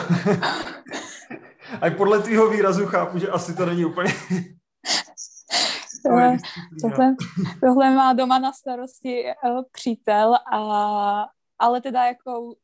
a 1.81 1.91
podle 1.97 2.23
tvýho 2.23 2.51
výrazu 2.51 2.87
chápu, 2.87 3.19
že 3.19 3.29
asi 3.29 3.55
to 3.55 3.67
není 3.67 3.85
úplně... 3.85 4.15
tohle, 6.07 6.37
tohle, 6.83 7.15
tohle 7.61 7.91
má 7.91 8.13
doma 8.13 8.39
na 8.39 8.53
starosti 8.53 9.25
uh, 9.25 9.63
přítel, 9.73 10.35
a, 10.53 11.27
ale 11.59 11.81
teda 11.81 12.05
jako 12.05 12.55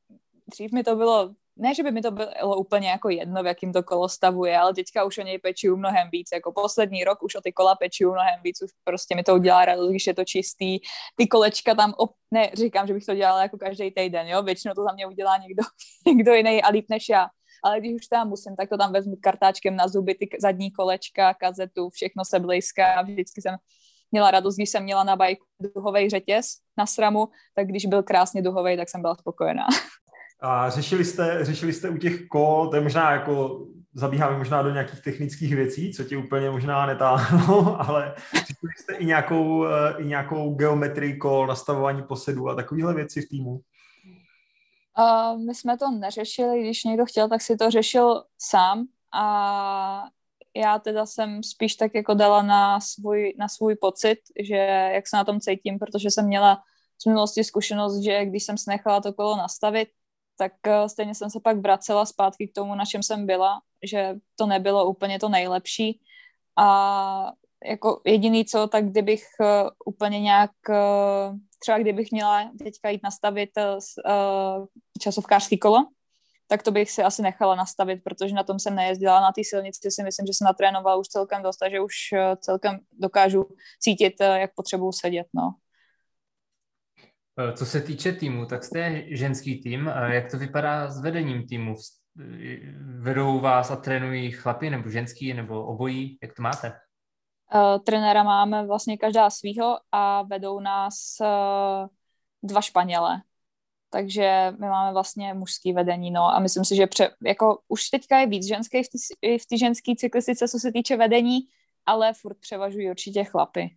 dřív 0.46 0.72
mi 0.72 0.85
to 0.85 0.96
bylo 0.96 1.35
ne, 1.57 1.75
že 1.75 1.83
by 1.83 1.90
mi 1.90 2.03
to 2.03 2.11
bylo 2.11 2.57
úplně 2.57 2.88
jako 2.88 3.09
jedno, 3.09 3.42
v 3.42 3.46
jakým 3.46 3.72
to 3.72 3.83
kolo 3.83 4.09
stavuje, 4.09 4.59
ale 4.59 4.75
teďka 4.75 5.05
už 5.05 5.18
o 5.18 5.22
něj 5.22 5.38
pečuju 5.38 5.77
mnohem 5.77 6.09
víc. 6.12 6.29
Jako 6.33 6.53
poslední 6.53 7.05
rok 7.05 7.22
už 7.22 7.35
o 7.35 7.40
ty 7.40 7.53
kola 7.53 7.75
pečuju 7.75 8.12
mnohem 8.12 8.40
víc, 8.44 8.62
už 8.62 8.70
prostě 8.85 9.14
mi 9.16 9.22
to 9.22 9.35
udělá 9.35 9.64
radost, 9.64 9.90
když 9.90 10.07
je 10.07 10.14
to 10.14 10.25
čistý. 10.25 10.79
Ty 11.16 11.27
kolečka 11.27 11.75
tam, 11.75 11.94
op... 11.96 12.11
ne, 12.31 12.51
říkám, 12.55 12.87
že 12.87 12.94
bych 12.94 13.05
to 13.05 13.14
dělala 13.14 13.42
jako 13.42 13.59
každý 13.59 13.90
týden, 13.90 14.29
jo, 14.29 14.42
většinou 14.42 14.75
to 14.75 14.83
za 14.83 14.92
mě 14.92 15.07
udělá 15.07 15.37
někdo, 15.37 15.62
někdo 16.07 16.35
jiný 16.35 16.62
a 16.62 16.70
líp 16.70 16.87
než 16.90 17.09
já. 17.09 17.27
Ale 17.66 17.81
když 17.81 17.94
už 17.94 18.07
tam 18.07 18.29
musím, 18.29 18.57
tak 18.57 18.68
to 18.68 18.79
tam 18.79 18.92
vezmu 18.92 19.16
kartáčkem 19.20 19.76
na 19.76 19.88
zuby, 19.88 20.14
ty 20.14 20.29
zadní 20.40 20.70
kolečka, 20.70 21.35
kazetu, 21.35 21.88
všechno 21.90 22.24
se 22.24 22.40
blízká. 22.40 23.02
Vždycky 23.02 23.42
jsem 23.42 23.57
měla 24.12 24.31
radost, 24.31 24.57
když 24.57 24.70
jsem 24.70 24.83
měla 24.83 25.05
na 25.05 25.16
bajku 25.16 25.46
duhový 25.74 26.11
řetěz 26.11 26.46
na 26.79 26.87
sramu, 26.87 27.29
tak 27.55 27.66
když 27.66 27.87
byl 27.87 28.02
krásně 28.02 28.42
duhový, 28.42 28.76
tak 28.76 28.88
jsem 28.88 29.02
byla 29.02 29.14
spokojená. 29.14 29.66
A 30.40 30.70
řešili 30.70 31.05
jste, 31.05 31.38
řešili 31.42 31.72
jste 31.72 31.88
u 31.88 31.96
těch 31.96 32.26
kol, 32.26 32.68
to 32.68 32.76
je 32.76 32.83
možná 32.83 33.12
jako, 33.12 33.66
zabíháme 33.94 34.38
možná 34.38 34.62
do 34.62 34.70
nějakých 34.70 35.02
technických 35.02 35.55
věcí, 35.55 35.92
co 35.92 36.05
ti 36.05 36.16
úplně 36.16 36.50
možná 36.50 36.87
netáhlo, 36.87 37.81
ale 37.88 38.14
řešili 38.35 38.72
jste 38.79 38.94
i 38.94 39.07
nějakou, 39.07 39.66
eh, 39.66 39.94
i 39.98 40.07
nějakou 40.07 40.55
geometrii 40.55 41.16
kol, 41.16 41.46
nastavování 41.46 42.02
posedu 42.02 42.48
a 42.48 42.55
takovéhle 42.55 42.94
věci 42.94 43.22
v 43.22 43.29
týmu? 43.29 43.61
Uh, 44.99 45.41
my 45.41 45.55
jsme 45.55 45.79
to 45.79 45.91
neřešili, 45.91 46.61
když 46.61 46.85
někdo 46.85 47.07
chtěl, 47.07 47.29
tak 47.29 47.43
si 47.43 47.57
to 47.57 47.71
řešil 47.71 48.25
sám 48.39 48.87
a 49.15 50.05
já 50.57 50.79
teda 50.79 51.07
jsem 51.07 51.43
spíš 51.43 51.75
tak 51.77 51.95
jako 51.95 52.15
dala 52.15 52.43
na 52.43 52.81
svůj, 52.81 53.35
na 53.39 53.49
svůj 53.49 53.77
pocit, 53.77 54.19
že 54.41 54.57
jak 54.95 55.09
se 55.09 55.17
na 55.17 55.25
tom 55.25 55.41
cítím, 55.41 55.79
protože 55.79 56.11
jsem 56.11 56.27
měla 56.27 56.63
z 57.03 57.07
minulosti 57.07 57.45
zkušenost, 57.45 58.03
že 58.05 58.25
když 58.25 58.45
jsem 58.45 58.59
se 58.59 58.71
nechala 58.71 59.01
to 59.01 59.13
kolo 59.13 59.37
nastavit, 59.37 59.89
tak 60.39 60.53
eh, 60.67 60.89
stejně 60.89 61.15
jsem 61.15 61.31
se 61.31 61.41
pak 61.41 61.57
vracela 61.57 62.07
zpátky 62.07 62.49
k 62.49 62.55
tomu, 62.55 62.75
na 62.75 62.85
čem 62.85 63.03
jsem 63.03 63.27
byla, 63.27 63.61
že 63.85 64.15
to 64.37 64.47
nebylo 64.47 64.87
úplně 64.87 65.19
to 65.19 65.29
nejlepší. 65.29 66.01
A 66.57 67.33
jako 67.65 68.01
jediný 68.05 68.45
co, 68.45 68.67
tak 68.67 68.89
kdybych 68.89 69.25
eh, 69.41 69.65
úplně 69.85 70.21
nějak, 70.21 70.51
eh, 70.71 71.33
třeba 71.59 71.79
kdybych 71.79 72.12
měla 72.12 72.51
teďka 72.59 72.88
jít 72.88 73.03
nastavit 73.05 73.51
časovkářský 75.01 75.59
kolo, 75.59 75.87
tak 76.49 76.62
to 76.62 76.71
bych 76.71 76.90
si 76.90 77.03
asi 77.03 77.23
nechala 77.23 77.55
nastavit, 77.55 78.05
protože 78.05 78.35
na 78.35 78.42
tom 78.42 78.59
jsem 78.59 78.75
nejezdila. 78.75 79.21
Na 79.21 79.33
té 79.33 79.42
silnici 79.45 79.90
si 79.90 80.03
myslím, 80.03 80.27
že 80.27 80.33
jsem 80.33 80.45
natrénovala 80.45 80.97
už 80.97 81.07
celkem 81.07 81.42
dost 81.42 81.62
a 81.62 81.69
že 81.69 81.81
už 81.81 81.95
celkem 82.38 82.79
dokážu 82.92 83.49
cítit, 83.81 84.14
jak 84.21 84.51
potřebuji 84.55 84.92
sedět. 84.92 85.27
No. 85.35 85.55
Eh, 87.38 87.53
co 87.53 87.66
se 87.66 87.81
týče 87.81 88.12
týmu, 88.12 88.47
tak 88.47 88.64
jste 88.64 89.05
ženský 89.11 89.62
tým. 89.62 89.90
Jak 90.11 90.31
to 90.31 90.38
vypadá 90.38 90.90
s 90.90 91.03
vedením 91.03 91.47
týmu? 91.47 91.75
Vedou 93.01 93.40
vás 93.40 93.71
a 93.71 93.77
trénují 93.77 94.31
chlapi 94.31 94.71
nebo 94.71 94.90
ženský 94.90 95.35
nebo 95.35 95.66
obojí? 95.66 96.19
Jak 96.23 96.35
to 96.35 96.42
máte? 96.42 96.73
Uh, 97.55 97.79
trenéra 97.85 98.23
máme 98.23 98.67
vlastně 98.67 98.99
každá 98.99 99.31
svýho 99.31 99.79
a 99.93 100.23
vedou 100.23 100.61
nás 100.61 101.17
uh, 101.21 101.89
dva 102.43 102.61
Španělé. 102.61 103.23
Takže 103.91 104.53
my 104.61 104.67
máme 104.67 104.93
vlastně 104.93 105.35
mužský 105.35 105.73
vedení, 105.73 106.11
no 106.11 106.23
a 106.23 106.39
myslím 106.39 106.65
si, 106.65 106.77
že 106.77 106.87
pře, 106.87 107.11
jako 107.23 107.59
už 107.69 107.89
teďka 107.89 108.19
je 108.19 108.27
víc 108.27 108.47
ženské 108.47 108.83
v 109.43 109.47
té 109.47 109.59
ženské 109.59 109.93
cyklistice, 109.97 110.49
co 110.49 110.59
se 110.59 110.73
týče 110.73 110.97
vedení, 110.97 111.39
ale 111.87 112.13
furt 112.13 112.39
převažují 112.41 112.91
určitě 112.91 113.25
chlapy. 113.25 113.77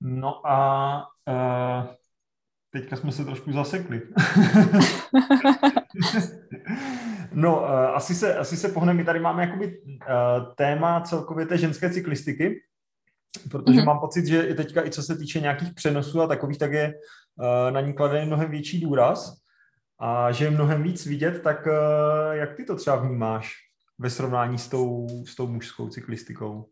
No 0.00 0.46
a 0.46 0.96
uh, 1.28 1.86
teďka 2.70 2.96
jsme 2.96 3.12
se 3.12 3.24
trošku 3.24 3.52
zasekli. 3.52 4.02
no, 7.32 7.60
uh, 7.60 7.68
asi 7.70 8.14
se, 8.14 8.38
asi 8.38 8.56
se 8.56 8.68
pohneme. 8.68 8.96
My 8.96 9.04
tady 9.04 9.20
máme 9.20 9.42
jakoby 9.42 9.66
uh, 9.66 9.94
téma 10.54 11.00
celkově 11.00 11.46
té 11.46 11.58
ženské 11.58 11.90
cyklistiky, 11.90 12.60
protože 13.50 13.80
mm-hmm. 13.80 13.84
mám 13.84 14.00
pocit, 14.00 14.26
že 14.26 14.42
teďka 14.42 14.86
i 14.86 14.90
co 14.90 15.02
se 15.02 15.16
týče 15.16 15.40
nějakých 15.40 15.74
přenosů 15.74 16.22
a 16.22 16.26
takových, 16.26 16.58
tak 16.58 16.72
je 16.72 16.94
uh, 17.36 17.70
na 17.70 17.80
ní 17.80 17.92
kladený 17.92 18.26
mnohem 18.26 18.50
větší 18.50 18.80
důraz 18.80 19.36
a 20.00 20.32
že 20.32 20.44
je 20.44 20.50
mnohem 20.50 20.82
víc 20.82 21.06
vidět, 21.06 21.42
tak 21.42 21.66
uh, 21.66 22.32
jak 22.32 22.54
ty 22.54 22.64
to 22.64 22.76
třeba 22.76 22.96
vnímáš 22.96 23.54
ve 23.98 24.10
srovnání 24.10 24.58
s 24.58 24.68
tou, 24.68 25.06
s 25.28 25.34
tou 25.34 25.46
mužskou 25.46 25.88
cyklistikou? 25.88 26.68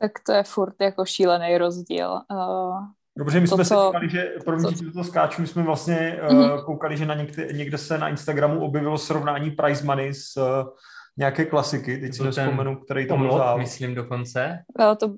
Tak 0.00 0.12
to 0.26 0.32
je 0.32 0.42
furt 0.42 0.74
jako 0.80 1.04
šílený 1.04 1.58
rozdíl. 1.58 2.20
Uh, 2.30 2.76
Dobře, 3.18 3.40
my 3.40 3.48
to, 3.48 3.54
jsme 3.54 3.64
co, 3.64 3.68
se 3.68 3.74
koukali, 3.74 4.10
že, 4.10 4.32
promiň, 4.44 4.74
to, 4.74 4.92
to 4.92 5.04
skáču, 5.04 5.40
my 5.40 5.46
jsme 5.46 5.62
vlastně 5.62 6.20
mm-hmm. 6.22 6.54
uh, 6.54 6.64
koukali, 6.64 6.96
že 6.96 7.06
na 7.06 7.14
někde, 7.14 7.52
někde 7.52 7.78
se 7.78 7.98
na 7.98 8.08
Instagramu 8.08 8.64
objevilo 8.64 8.98
srovnání 8.98 9.50
prize 9.50 9.84
money 9.84 10.14
s 10.14 10.36
uh, 10.36 10.68
nějaké 11.16 11.44
klasiky, 11.44 11.98
teď 11.98 12.14
si 12.14 12.22
nespomenu, 12.22 12.76
který 12.76 13.08
to 13.08 13.16
byl 13.16 13.58
myslím 13.58 13.94
dokonce. 13.94 14.64
No 14.78 14.96
to, 14.96 15.14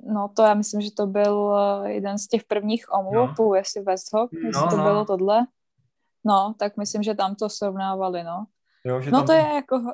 no 0.00 0.30
to 0.36 0.42
já 0.42 0.54
myslím, 0.54 0.80
že 0.80 0.90
to 0.96 1.06
byl 1.06 1.34
uh, 1.34 1.86
jeden 1.86 2.18
z 2.18 2.26
těch 2.26 2.44
prvních 2.44 2.86
omlupů, 2.92 3.48
no. 3.48 3.54
jestli 3.54 3.82
Westhop, 3.82 4.32
no, 4.32 4.40
jestli 4.46 4.68
to 4.68 4.76
no. 4.76 4.84
bylo 4.84 5.04
tohle. 5.04 5.46
No, 6.24 6.54
tak 6.58 6.76
myslím, 6.76 7.02
že 7.02 7.14
tam 7.14 7.34
to 7.34 7.48
srovnávali, 7.48 8.24
no. 8.24 8.46
Jo, 8.84 9.00
že 9.00 9.10
no 9.10 9.18
tam... 9.18 9.26
to 9.26 9.32
je 9.32 9.54
jako, 9.54 9.92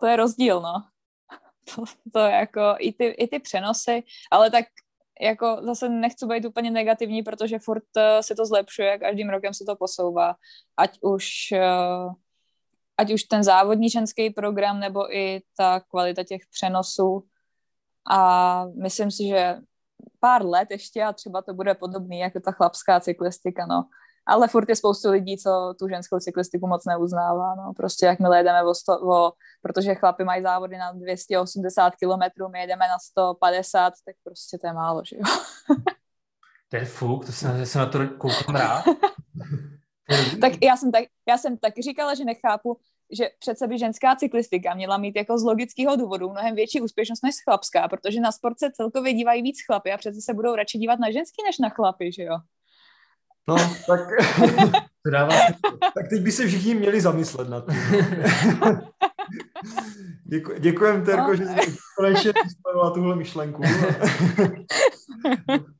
to 0.00 0.06
je 0.06 0.16
rozdíl, 0.16 0.60
no. 0.60 0.72
To, 1.74 1.84
to 2.12 2.18
je 2.18 2.32
jako 2.32 2.60
i 2.78 2.92
ty, 2.92 3.04
i 3.04 3.28
ty 3.28 3.38
přenosy, 3.38 4.02
ale 4.30 4.50
tak 4.50 4.64
jako 5.20 5.60
zase 5.62 5.88
nechci 5.88 6.26
být 6.26 6.44
úplně 6.44 6.70
negativní, 6.70 7.22
protože 7.22 7.58
furt 7.58 7.82
uh, 7.96 8.02
se 8.20 8.34
to 8.34 8.46
zlepšuje, 8.46 8.98
každým 8.98 9.30
rokem 9.30 9.54
se 9.54 9.64
to 9.64 9.76
posouvá, 9.76 10.34
ať 10.76 10.98
už 11.02 11.26
uh, 11.52 12.12
ať 12.98 13.12
už 13.12 13.22
ten 13.22 13.44
závodní 13.44 13.90
ženský 13.90 14.30
program, 14.30 14.80
nebo 14.80 15.16
i 15.16 15.42
ta 15.56 15.80
kvalita 15.80 16.24
těch 16.24 16.42
přenosů. 16.50 17.24
A 18.10 18.64
myslím 18.82 19.10
si, 19.10 19.28
že 19.28 19.56
pár 20.20 20.46
let 20.46 20.70
ještě 20.70 21.02
a 21.02 21.12
třeba 21.12 21.42
to 21.42 21.54
bude 21.54 21.74
podobný 21.74 22.18
jako 22.18 22.40
ta 22.40 22.52
chlapská 22.52 23.00
cyklistika, 23.00 23.66
no 23.66 23.84
ale 24.26 24.48
furt 24.48 24.68
je 24.68 24.76
spoustu 24.76 25.10
lidí, 25.10 25.38
co 25.38 25.74
tu 25.78 25.88
ženskou 25.88 26.18
cyklistiku 26.18 26.66
moc 26.66 26.84
neuznává, 26.84 27.54
no, 27.54 27.72
prostě 27.76 28.06
jakmile 28.06 28.38
jedeme 28.38 28.62
o, 28.62 28.74
sto, 28.74 28.92
o 28.92 29.32
protože 29.62 29.94
chlapi 29.94 30.24
mají 30.24 30.42
závody 30.42 30.78
na 30.78 30.92
280 30.92 31.90
km, 31.90 32.52
my 32.52 32.60
jedeme 32.60 32.88
na 32.88 32.98
150, 32.98 33.92
tak 34.06 34.16
prostě 34.24 34.58
to 34.58 34.66
je 34.66 34.72
málo, 34.72 35.02
že 35.04 35.16
jo. 35.16 35.22
to 36.68 36.76
je 36.76 36.84
fuk, 36.84 37.26
to 37.26 37.32
jsem, 37.32 37.66
jsem 37.66 37.80
na 37.80 37.86
to 37.86 37.98
koukám 38.18 38.56
rád. 38.56 38.84
tak 40.40 40.52
já 40.62 40.76
jsem, 40.76 40.92
tak 40.92 41.04
já 41.28 41.38
jsem 41.38 41.58
taky 41.58 41.82
říkala, 41.82 42.14
že 42.14 42.24
nechápu, 42.24 42.78
že 43.12 43.28
přece 43.38 43.66
by 43.66 43.78
ženská 43.78 44.16
cyklistika 44.16 44.74
měla 44.74 44.98
mít 44.98 45.16
jako 45.16 45.38
z 45.38 45.42
logického 45.42 45.96
důvodu 45.96 46.30
mnohem 46.30 46.54
větší 46.54 46.80
úspěšnost 46.80 47.22
než 47.22 47.34
chlapská, 47.44 47.88
protože 47.88 48.20
na 48.20 48.32
sport 48.32 48.58
se 48.58 48.70
celkově 48.72 49.12
dívají 49.12 49.42
víc 49.42 49.56
chlapy 49.66 49.92
a 49.92 49.96
přece 49.96 50.20
se 50.20 50.34
budou 50.34 50.54
radši 50.54 50.78
dívat 50.78 50.98
na 50.98 51.10
ženský 51.10 51.42
než 51.46 51.58
na 51.58 51.68
chlapy, 51.68 52.12
že 52.12 52.22
jo? 52.22 52.36
No, 53.48 53.56
tak, 53.86 54.00
to 55.04 55.10
dává 55.10 55.34
tak 55.94 56.08
teď 56.10 56.22
by 56.22 56.32
se 56.32 56.46
všichni 56.46 56.74
měli 56.74 57.00
zamyslet 57.00 57.48
na 57.48 57.60
to. 57.60 57.72
Děku, 60.26 60.52
děkujem, 60.58 61.04
Terko, 61.04 61.26
no. 61.26 61.36
že 61.36 61.46
jsi 61.46 61.76
konečně 61.96 62.32
spojila 62.50 62.90
tuhle 62.90 63.16
myšlenku. 63.16 63.62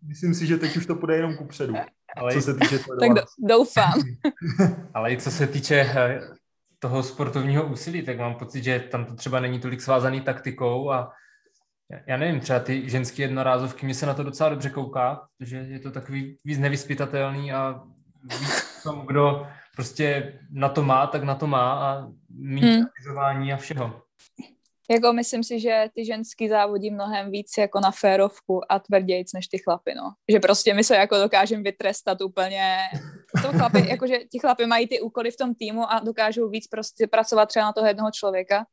Myslím 0.09 0.35
si, 0.35 0.47
že 0.47 0.57
teď 0.57 0.77
už 0.77 0.87
to 0.87 0.95
půjde 0.95 1.17
jenom 1.17 1.37
ku 1.37 1.47
předu. 1.47 1.75
Ale 2.17 2.33
co 2.33 2.41
se 2.41 2.55
týče 2.55 2.79
Tak 2.79 3.25
doufám. 3.39 3.93
Ale 4.95 5.13
i 5.13 5.17
co 5.17 5.31
se 5.31 5.47
týče 5.47 5.91
eh, 5.95 6.21
toho 6.79 7.03
sportovního 7.03 7.67
úsilí, 7.67 8.03
tak 8.03 8.19
mám 8.19 8.35
pocit, 8.35 8.65
že 8.65 8.81
tam 8.81 9.05
to 9.05 9.15
třeba 9.15 9.41
není 9.41 9.61
tolik 9.61 9.81
svázaný 9.81 10.21
taktikou 10.21 10.91
a 10.91 11.13
já 12.07 12.17
nevím, 12.17 12.41
třeba 12.41 12.61
ty 12.61 12.91
ženské 12.91 13.23
jednorázovky, 13.23 13.87
mě 13.87 13.95
se 13.95 14.07
na 14.07 14.15
to 14.15 14.23
docela 14.23 14.49
dobře 14.49 14.71
kouká, 14.71 15.29
že 15.41 15.57
je 15.57 15.79
to 15.79 15.91
takový 15.91 16.39
víc 16.45 16.59
nevyspytatelný 16.59 17.53
a 17.53 17.83
víc 18.23 18.83
tomu, 18.83 19.03
kdo 19.03 19.47
prostě 19.77 20.39
na 20.51 20.69
to 20.69 20.83
má, 20.83 21.07
tak 21.07 21.23
na 21.23 21.35
to 21.35 21.47
má 21.47 21.73
a 21.73 22.07
mít 22.31 22.65
hmm. 22.65 23.53
a 23.55 23.57
všeho. 23.57 24.04
Jako 24.91 25.13
myslím 25.13 25.45
si, 25.45 25.61
že 25.61 25.85
ty 25.95 26.05
ženský 26.05 26.49
závodí 26.49 26.91
mnohem 26.91 27.31
víc 27.31 27.53
jako 27.59 27.81
na 27.81 27.91
férovku 27.91 28.73
a 28.73 28.79
tvrdějc 28.79 29.33
než 29.33 29.49
ty 29.49 29.59
chlapy, 29.59 29.95
no. 29.95 30.13
Že 30.33 30.41
prostě 30.41 30.75
my 30.75 30.85
se 30.85 30.97
jako 30.97 31.19
dokážeme 31.19 31.63
vytrestat 31.63 32.21
úplně. 32.21 32.79
To 33.43 33.49
chlapy, 33.49 33.85
jakože 33.89 34.19
ti 34.19 34.39
chlapy 34.39 34.67
mají 34.67 34.89
ty 34.89 35.01
úkoly 35.01 35.31
v 35.31 35.37
tom 35.37 35.55
týmu 35.55 35.93
a 35.93 36.01
dokážou 36.01 36.49
víc 36.49 36.67
prostě 36.67 37.07
pracovat 37.07 37.47
třeba 37.47 37.65
na 37.65 37.73
toho 37.73 37.87
jednoho 37.87 38.11
člověka, 38.11 38.67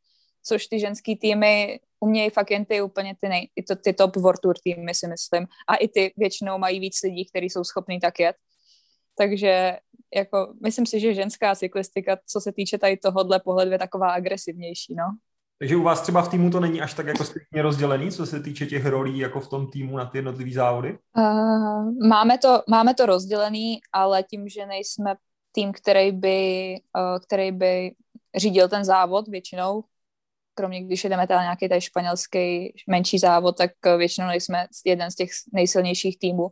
což 0.44 0.68
ty 0.68 0.80
ženský 0.80 1.16
týmy 1.16 1.80
umějí 2.00 2.30
fakt 2.30 2.52
jen 2.52 2.66
ty 2.66 2.82
úplně 2.82 3.16
ty, 3.22 3.30
nej, 3.30 3.50
ty, 3.56 3.76
ty 3.76 3.94
top 3.94 4.16
World 4.16 4.42
Tour 4.42 4.56
týmy, 4.64 4.96
si 4.96 5.08
myslím. 5.08 5.48
A 5.68 5.76
i 5.76 5.88
ty 5.88 6.14
většinou 6.18 6.58
mají 6.58 6.80
víc 6.80 7.04
lidí, 7.04 7.26
kteří 7.26 7.50
jsou 7.50 7.64
schopní 7.64 8.00
tak 8.00 8.20
jet. 8.20 8.36
Takže 9.18 9.78
jako, 10.16 10.54
myslím 10.64 10.86
si, 10.86 11.00
že 11.00 11.14
ženská 11.14 11.56
cyklistika, 11.56 12.18
co 12.28 12.42
se 12.42 12.52
týče 12.52 12.78
tady 12.78 12.98
tohohle 12.98 13.40
pohledu, 13.40 13.72
je 13.72 13.80
taková 13.80 14.12
agresivnější, 14.12 14.96
no. 14.96 15.06
Takže 15.62 15.76
u 15.76 15.84
vás 15.84 16.02
třeba 16.02 16.22
v 16.22 16.30
týmu 16.30 16.50
to 16.50 16.60
není 16.60 16.82
až 16.82 16.94
tak 16.94 17.08
jako 17.08 17.24
striktně 17.24 17.62
rozdělený, 17.62 18.12
co 18.12 18.26
se 18.26 18.40
týče 18.40 18.66
těch 18.66 18.86
rolí 18.86 19.18
jako 19.18 19.40
v 19.40 19.50
tom 19.50 19.72
týmu 19.72 19.98
na 19.98 20.06
ty 20.06 20.18
jednotlivé 20.18 20.52
závody? 20.52 20.98
Uh, 21.18 22.08
máme, 22.08 22.38
to, 22.38 22.64
máme 22.70 22.94
to 22.94 23.06
rozdělený, 23.06 23.80
ale 23.94 24.24
tím, 24.24 24.50
že 24.50 24.66
nejsme 24.66 25.16
tým, 25.52 25.74
který 25.74 26.12
by, 26.12 26.76
uh, 26.98 27.20
který 27.20 27.52
by 27.52 27.92
řídil 28.36 28.70
ten 28.70 28.86
závod 28.86 29.28
většinou, 29.28 29.84
kromě 30.54 30.84
když 30.84 31.04
jdeme 31.04 31.28
teda 31.28 31.42
nějaký 31.42 31.70
tady 31.70 31.82
španělský 31.82 32.74
menší 32.90 33.20
závod, 33.20 33.58
tak 33.58 33.72
většinou 33.98 34.28
nejsme 34.28 34.68
jeden 34.86 35.12
z 35.12 35.16
těch 35.16 35.30
nejsilnějších 35.54 36.20
týmů. 36.20 36.50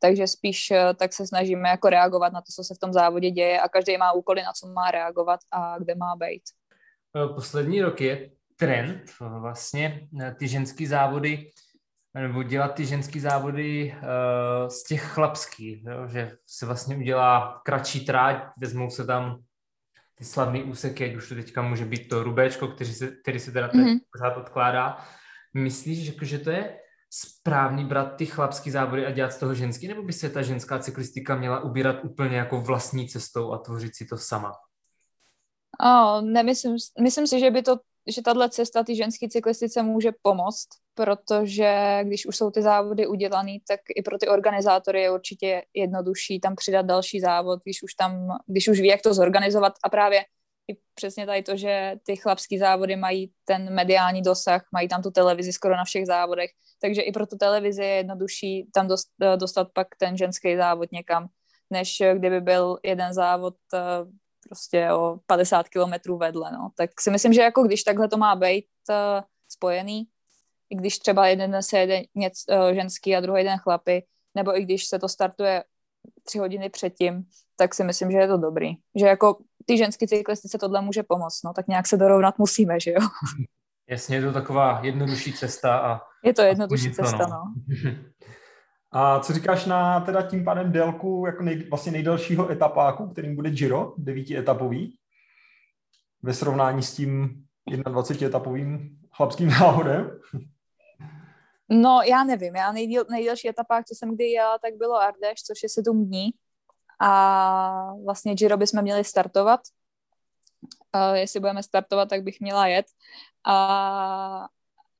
Takže 0.00 0.26
spíš 0.26 0.72
tak 0.96 1.12
se 1.12 1.26
snažíme 1.26 1.68
jako 1.68 1.88
reagovat 1.88 2.32
na 2.32 2.40
to, 2.40 2.52
co 2.54 2.64
se 2.64 2.74
v 2.74 2.78
tom 2.78 2.92
závodě 2.92 3.30
děje 3.30 3.60
a 3.60 3.68
každý 3.68 3.96
má 3.96 4.12
úkoly, 4.12 4.42
na 4.42 4.52
co 4.52 4.66
má 4.66 4.90
reagovat 4.90 5.40
a 5.50 5.78
kde 5.78 5.94
má 5.94 6.16
být. 6.16 6.42
Poslední 7.34 7.82
rok 7.82 8.00
je 8.00 8.30
trend 8.58 9.02
vlastně 9.20 10.08
ty 10.38 10.48
ženský 10.48 10.86
závody 10.86 11.50
nebo 12.14 12.42
dělat 12.42 12.74
ty 12.74 12.86
ženský 12.86 13.20
závody 13.20 13.94
uh, 13.96 14.68
z 14.68 14.84
těch 14.84 15.02
chlapských, 15.02 15.84
jo? 15.84 16.08
že 16.08 16.36
se 16.46 16.66
vlastně 16.66 16.96
udělá 16.96 17.62
kratší 17.64 18.06
tráť, 18.06 18.42
vezmou 18.56 18.90
se 18.90 19.06
tam 19.06 19.38
ty 20.14 20.24
slavné 20.24 20.64
úseky, 20.64 21.04
ať 21.04 21.16
už 21.16 21.28
to 21.28 21.34
teďka 21.34 21.62
může 21.62 21.84
být 21.84 22.08
to 22.08 22.22
rubéčko, 22.22 22.68
který 22.68 22.92
se, 22.92 23.06
který 23.22 23.40
se 23.40 23.52
teda 23.52 23.68
mm-hmm. 23.68 23.98
pořád 24.12 24.36
odkládá. 24.36 25.04
Myslíš, 25.54 25.98
že, 25.98 26.26
že 26.26 26.38
to 26.38 26.50
je 26.50 26.78
správný 27.10 27.84
brát 27.84 28.16
ty 28.16 28.26
chlapský 28.26 28.70
závody 28.70 29.06
a 29.06 29.10
dělat 29.10 29.32
z 29.32 29.38
toho 29.38 29.54
ženský, 29.54 29.88
nebo 29.88 30.02
by 30.02 30.12
se 30.12 30.30
ta 30.30 30.42
ženská 30.42 30.78
cyklistika 30.78 31.36
měla 31.36 31.60
ubírat 31.60 32.04
úplně 32.04 32.36
jako 32.36 32.60
vlastní 32.60 33.08
cestou 33.08 33.52
a 33.52 33.58
tvořit 33.58 33.96
si 33.96 34.06
to 34.06 34.16
sama? 34.16 34.52
Oh, 35.84 36.22
nemyslím, 36.22 36.76
myslím 37.00 37.26
si, 37.26 37.40
že 37.40 37.50
by 37.50 37.62
to 37.62 37.76
že 38.08 38.22
tahle 38.22 38.50
cesta 38.50 38.84
ty 38.84 38.96
ženské 38.96 39.28
cyklistice 39.28 39.82
může 39.82 40.12
pomoct, 40.22 40.68
protože 40.94 42.00
když 42.02 42.26
už 42.26 42.36
jsou 42.36 42.50
ty 42.50 42.62
závody 42.62 43.06
udělané, 43.06 43.58
tak 43.68 43.80
i 43.96 44.02
pro 44.02 44.18
ty 44.18 44.28
organizátory 44.28 45.02
je 45.02 45.10
určitě 45.10 45.62
jednodušší 45.74 46.40
tam 46.40 46.56
přidat 46.56 46.86
další 46.86 47.20
závod, 47.20 47.60
když 47.62 47.82
už 47.82 47.94
tam, 47.94 48.38
když 48.46 48.68
už 48.68 48.80
ví, 48.80 48.88
jak 48.88 49.02
to 49.02 49.14
zorganizovat. 49.14 49.72
A 49.84 49.88
právě 49.88 50.24
i 50.70 50.76
přesně 50.94 51.26
tady 51.26 51.42
to, 51.42 51.56
že 51.56 51.94
ty 52.06 52.16
chlapské 52.16 52.58
závody 52.58 52.96
mají 52.96 53.32
ten 53.44 53.74
mediální 53.74 54.22
dosah, 54.22 54.62
mají 54.72 54.88
tam 54.88 55.02
tu 55.02 55.10
televizi 55.10 55.52
skoro 55.52 55.76
na 55.76 55.84
všech 55.84 56.06
závodech, 56.06 56.50
takže 56.80 57.02
i 57.02 57.12
pro 57.12 57.26
tu 57.26 57.36
televizi 57.36 57.82
je 57.82 57.88
jednodušší 57.88 58.68
tam 58.74 58.88
dostat 59.36 59.68
pak 59.72 59.88
ten 59.98 60.16
ženský 60.16 60.56
závod 60.56 60.92
někam, 60.92 61.28
než 61.70 62.02
kdyby 62.14 62.40
byl 62.40 62.78
jeden 62.82 63.12
závod 63.12 63.54
eh, 63.74 63.78
prostě 64.48 64.92
o 64.92 65.18
50 65.26 65.68
kilometrů 65.68 66.18
vedle, 66.18 66.52
no. 66.52 66.70
Tak 66.76 67.00
si 67.00 67.10
myslím, 67.10 67.32
že 67.32 67.40
jako 67.40 67.62
když 67.62 67.82
takhle 67.82 68.08
to 68.08 68.16
má 68.16 68.36
být 68.36 68.66
uh, 68.90 68.96
spojený, 69.48 70.04
i 70.70 70.76
když 70.76 70.98
třeba 70.98 71.26
jeden 71.26 71.62
se 71.62 71.78
jede 71.78 72.02
něc, 72.14 72.44
uh, 72.50 72.74
ženský 72.74 73.16
a 73.16 73.20
druhý 73.20 73.44
den 73.44 73.58
chlapy, 73.58 74.04
nebo 74.34 74.58
i 74.58 74.62
když 74.62 74.86
se 74.86 74.98
to 74.98 75.08
startuje 75.08 75.64
tři 76.22 76.38
hodiny 76.38 76.70
předtím, 76.70 77.24
tak 77.56 77.74
si 77.74 77.84
myslím, 77.84 78.10
že 78.10 78.18
je 78.18 78.28
to 78.28 78.36
dobrý. 78.36 78.74
Že 79.00 79.06
jako 79.06 79.38
ty 79.66 79.78
ženské 79.78 80.06
cyklistice 80.06 80.58
tohle 80.58 80.82
může 80.82 81.02
pomoct, 81.02 81.42
no, 81.44 81.52
tak 81.52 81.68
nějak 81.68 81.86
se 81.86 81.96
dorovnat 81.96 82.38
musíme, 82.38 82.80
že 82.80 82.90
jo. 82.90 83.00
Jasně, 83.88 84.16
je 84.16 84.22
to 84.22 84.32
taková 84.32 84.80
jednodušší 84.82 85.32
cesta. 85.32 85.78
A, 85.78 86.00
je 86.24 86.34
to 86.34 86.42
jednodušší 86.42 86.92
cesta, 86.92 87.26
no. 87.26 87.28
no. 87.28 87.54
A 88.98 89.20
co 89.20 89.32
říkáš 89.32 89.66
na 89.66 90.00
teda 90.00 90.22
tím 90.22 90.44
pádem 90.44 90.72
délku 90.72 91.24
jako 91.26 91.42
nej, 91.42 91.68
vlastně 91.68 91.92
nejdelšího 91.92 92.50
etapáku, 92.50 93.08
kterým 93.08 93.36
bude 93.36 93.50
Giro, 93.50 93.94
devítietapový, 93.98 94.98
ve 96.22 96.34
srovnání 96.34 96.82
s 96.82 96.94
tím 96.94 97.44
21 97.66 98.28
etapovým 98.28 98.98
chlapským 99.12 99.50
závodem? 99.58 100.20
No, 101.68 102.00
já 102.10 102.24
nevím. 102.24 102.56
Já 102.56 102.72
nejdíl, 102.72 103.04
nejdelší 103.10 103.48
etapák, 103.48 103.84
co 103.86 103.94
jsem 103.94 104.14
kdy 104.14 104.24
jela, 104.24 104.58
tak 104.58 104.74
bylo 104.74 104.94
Ardeš, 104.94 105.42
což 105.42 105.62
je 105.62 105.68
sedm 105.68 106.06
dní. 106.06 106.30
A 107.00 107.92
vlastně 108.04 108.34
Giro 108.34 108.56
bychom 108.56 108.82
měli 108.82 109.04
startovat. 109.04 109.60
Uh, 110.94 111.14
jestli 111.14 111.40
budeme 111.40 111.62
startovat, 111.62 112.08
tak 112.08 112.22
bych 112.22 112.40
měla 112.40 112.66
jet. 112.66 112.86
A 113.46 114.48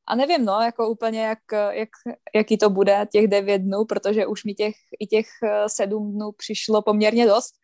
a 0.08 0.14
nevím, 0.14 0.44
no, 0.44 0.60
jako 0.60 0.88
úplně, 0.88 1.20
jak, 1.20 1.38
jak, 1.70 1.88
jaký 2.34 2.58
to 2.58 2.70
bude 2.70 3.06
těch 3.12 3.28
devět 3.28 3.58
dnů, 3.58 3.84
protože 3.84 4.26
už 4.26 4.44
mi 4.44 4.54
těch, 4.54 4.74
i 5.00 5.06
těch 5.06 5.26
eh, 5.44 5.68
sedm 5.68 6.12
dnů 6.12 6.32
přišlo 6.32 6.82
poměrně 6.82 7.26
dost, 7.26 7.54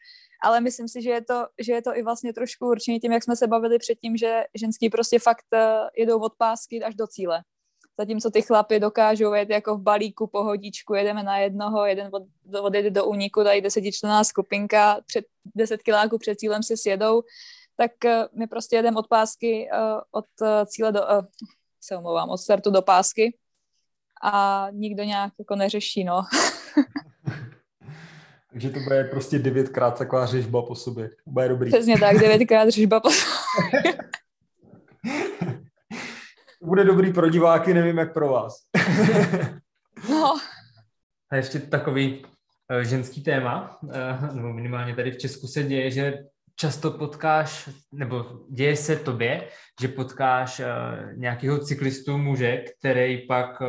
ale 0.43 0.61
myslím 0.61 0.89
si, 0.89 1.03
že 1.03 1.11
je 1.11 1.25
to, 1.25 1.47
že 1.59 1.73
je 1.73 1.83
to 1.83 1.97
i 1.97 2.03
vlastně 2.03 2.33
trošku 2.33 2.67
určeně 2.67 3.01
tím, 3.01 3.13
jak 3.13 3.25
jsme 3.25 3.37
se 3.37 3.47
bavili 3.47 3.79
předtím, 3.79 4.17
že 4.17 4.45
ženský 4.55 4.91
prostě 4.91 5.19
fakt 5.19 5.45
eh, 5.55 5.77
jedou 5.97 6.21
od 6.21 6.33
pásky 6.39 6.83
až 6.83 6.95
do 6.95 7.07
cíle. 7.07 7.43
Zatímco 7.99 8.31
ty 8.31 8.43
chlapy 8.43 8.81
dokážou 8.81 9.33
jet 9.33 9.51
jako 9.51 9.77
v 9.77 9.83
balíku 9.83 10.27
pohodičku, 10.27 10.95
jedeme 10.95 11.23
na 11.23 11.39
jednoho, 11.39 11.87
jeden 11.87 12.11
od, 12.13 12.23
odjede 12.61 12.91
do 12.91 13.05
úniku, 13.05 13.45
tady 13.45 13.61
desetičlená 13.61 14.25
skupinka, 14.25 15.01
před 15.07 15.25
deset 15.55 15.83
kiláků 15.83 16.19
před 16.19 16.39
cílem 16.39 16.63
se 16.63 16.77
sjedou, 16.77 17.23
tak 17.77 18.05
eh, 18.05 18.29
my 18.33 18.47
prostě 18.47 18.77
jedeme 18.77 18.99
od 18.99 19.09
pásky 19.09 19.69
od 20.13 20.27
cíle 20.67 20.93
do, 20.93 21.01
se 21.85 21.97
omlouvám, 21.97 22.29
od 22.29 22.39
startu 22.39 22.71
do 22.71 22.83
pásky 22.83 23.37
a 24.23 24.67
nikdo 24.73 25.03
nějak 25.03 25.33
jako 25.39 25.57
neřeší, 25.57 26.05
no. 26.05 26.23
Takže 28.51 28.71
to 28.71 28.81
bude 28.81 29.05
prostě 29.05 29.39
devětkrát 29.39 29.99
taková 29.99 30.27
řežba 30.27 30.63
po 30.63 30.75
sobě. 30.75 31.09
To 31.09 31.31
bude 31.31 31.49
dobrý. 31.49 31.71
Přesně 31.71 31.99
tak, 31.99 32.19
devětkrát 32.19 32.69
řežba 32.69 33.01
po 33.01 33.11
sobě. 33.11 33.95
bude 36.63 36.85
dobrý 36.85 37.13
pro 37.13 37.31
diváky, 37.31 37.75
nevím 37.75 37.99
jak 37.99 38.15
pro 38.15 38.29
vás. 38.29 38.55
no. 40.11 40.39
A 41.31 41.37
ještě 41.37 41.59
takový 41.59 42.25
uh, 42.25 42.81
ženský 42.83 43.23
téma, 43.23 43.79
uh, 43.83 44.35
nebo 44.35 44.53
minimálně 44.53 44.97
tady 44.97 45.11
v 45.11 45.19
Česku 45.19 45.47
se 45.47 45.63
děje, 45.63 45.91
že 45.91 46.25
často 46.57 46.91
potkáš, 46.91 47.69
nebo 47.93 48.25
děje 48.51 48.77
se 48.77 48.97
tobě, 48.97 49.49
že 49.81 49.89
potkáš 49.89 50.61
uh, 50.61 50.67
nějakého 51.17 51.59
cyklistu 51.59 52.19
muže, 52.19 52.57
který 52.57 53.27
pak 53.27 53.61
uh, 53.61 53.69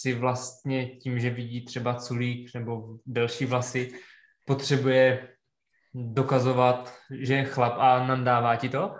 si 0.00 0.14
vlastně 0.14 0.96
tím, 0.96 1.18
že 1.18 1.30
vidí 1.30 1.64
třeba 1.64 1.94
culík 1.94 2.54
nebo 2.54 2.98
delší 3.06 3.46
vlasy, 3.46 3.92
potřebuje 4.46 5.28
dokazovat, 5.94 6.94
že 7.10 7.34
je 7.34 7.44
chlap 7.44 7.74
a 7.78 8.06
nandává 8.06 8.56
ti 8.56 8.68
to? 8.68 8.94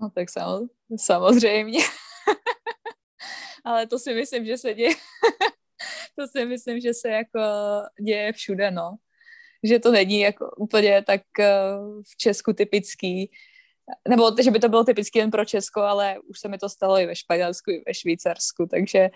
No 0.00 0.10
tak 0.10 0.28
samozřejmě. 0.96 1.80
Ale 3.64 3.86
to 3.86 3.98
si 3.98 4.14
myslím, 4.14 4.46
že 4.46 4.58
se 4.58 4.74
děje. 4.74 4.94
to 6.18 6.26
si 6.26 6.46
myslím, 6.46 6.80
že 6.80 6.94
se 6.94 7.08
jako 7.08 7.40
děje 8.04 8.32
všude, 8.32 8.70
no 8.70 8.96
že 9.62 9.78
to 9.78 9.92
není 9.92 10.20
jako 10.20 10.50
úplně 10.56 11.02
tak 11.02 11.20
eh, 11.40 11.52
v 12.12 12.16
Česku 12.16 12.52
typický, 12.52 13.30
nebo 14.08 14.30
že 14.42 14.50
by 14.50 14.58
to 14.58 14.68
bylo 14.68 14.84
typické 14.84 15.18
jen 15.18 15.30
pro 15.30 15.44
Česko, 15.44 15.80
ale 15.80 16.16
už 16.28 16.40
se 16.40 16.48
mi 16.48 16.58
to 16.58 16.68
stalo 16.68 16.98
i 16.98 17.06
ve 17.06 17.16
Španělsku, 17.16 17.70
i 17.70 17.82
ve 17.86 17.94
Švýcarsku, 17.94 18.66
takže 18.70 19.10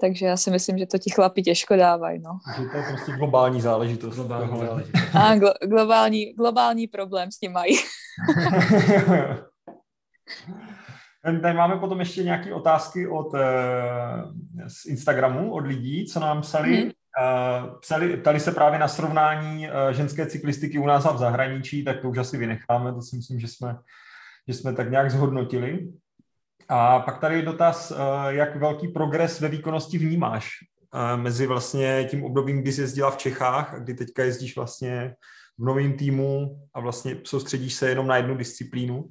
takže 0.00 0.26
já 0.26 0.36
si 0.36 0.50
myslím, 0.50 0.78
že 0.78 0.86
to 0.86 0.98
ti 0.98 1.10
chlapi 1.10 1.42
těžko 1.42 1.76
dávají, 1.76 2.20
no. 2.22 2.38
Že 2.56 2.68
to 2.68 2.76
je 2.76 2.82
prostě 2.88 3.12
globální 3.12 3.60
záležitost. 3.60 4.14
Globální 4.14 4.60
záležitost. 4.60 5.14
A 5.14 5.36
glo- 5.36 5.54
globální, 5.68 6.32
globální 6.32 6.86
problém 6.86 7.32
s 7.32 7.38
tím 7.38 7.52
mají. 7.52 7.76
Tady 11.42 11.54
máme 11.54 11.76
potom 11.76 12.00
ještě 12.00 12.22
nějaké 12.22 12.54
otázky 12.54 13.08
od, 13.08 13.32
z 14.68 14.86
Instagramu, 14.86 15.52
od 15.52 15.66
lidí, 15.66 16.06
co 16.06 16.20
nám 16.20 16.40
psali. 16.42 16.76
Hmm. 16.76 16.90
Psali, 17.80 18.16
ptali 18.16 18.40
se 18.40 18.52
právě 18.52 18.78
na 18.78 18.88
srovnání 18.88 19.68
ženské 19.90 20.26
cyklistiky 20.26 20.78
u 20.78 20.86
nás 20.86 21.06
a 21.06 21.12
v 21.12 21.18
zahraničí, 21.18 21.84
tak 21.84 22.00
to 22.00 22.08
už 22.08 22.18
asi 22.18 22.38
vynecháme, 22.38 22.92
to 22.92 23.02
si 23.02 23.16
myslím, 23.16 23.40
že 23.40 23.48
jsme, 23.48 23.76
že 24.48 24.54
jsme 24.54 24.74
tak 24.74 24.90
nějak 24.90 25.10
zhodnotili. 25.10 25.92
A 26.68 27.00
pak 27.00 27.20
tady 27.20 27.36
je 27.36 27.42
dotaz, 27.42 27.92
jak 28.28 28.56
velký 28.56 28.88
progres 28.88 29.40
ve 29.40 29.48
výkonnosti 29.48 29.98
vnímáš 29.98 30.48
mezi 31.16 31.46
vlastně 31.46 32.06
tím 32.10 32.24
obdobím, 32.24 32.62
kdy 32.62 32.72
jsi 32.72 32.80
jezdila 32.80 33.10
v 33.10 33.16
Čechách 33.16 33.74
a 33.74 33.78
kdy 33.78 33.94
teďka 33.94 34.24
jezdíš 34.24 34.56
vlastně 34.56 35.16
v 35.58 35.64
novém 35.64 35.96
týmu 35.96 36.60
a 36.74 36.80
vlastně 36.80 37.16
soustředíš 37.24 37.74
se 37.74 37.88
jenom 37.88 38.06
na 38.06 38.16
jednu 38.16 38.36
disciplínu? 38.36 39.08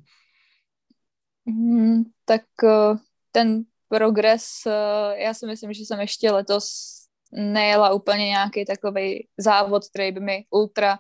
Hmm, 1.47 2.03
tak 2.25 2.41
eh, 2.63 2.97
ten 3.31 3.63
progres, 3.87 4.45
eh, 4.67 5.23
já 5.23 5.33
si 5.33 5.45
myslím, 5.45 5.73
že 5.73 5.85
jsem 5.85 5.99
ještě 5.99 6.31
letos 6.31 6.98
nejela 7.31 7.93
úplně 7.93 8.25
nějaký 8.25 8.65
takový 8.65 9.27
závod, 9.37 9.83
který 9.89 10.11
by 10.11 10.19
mi 10.19 10.45
ultra 10.49 10.99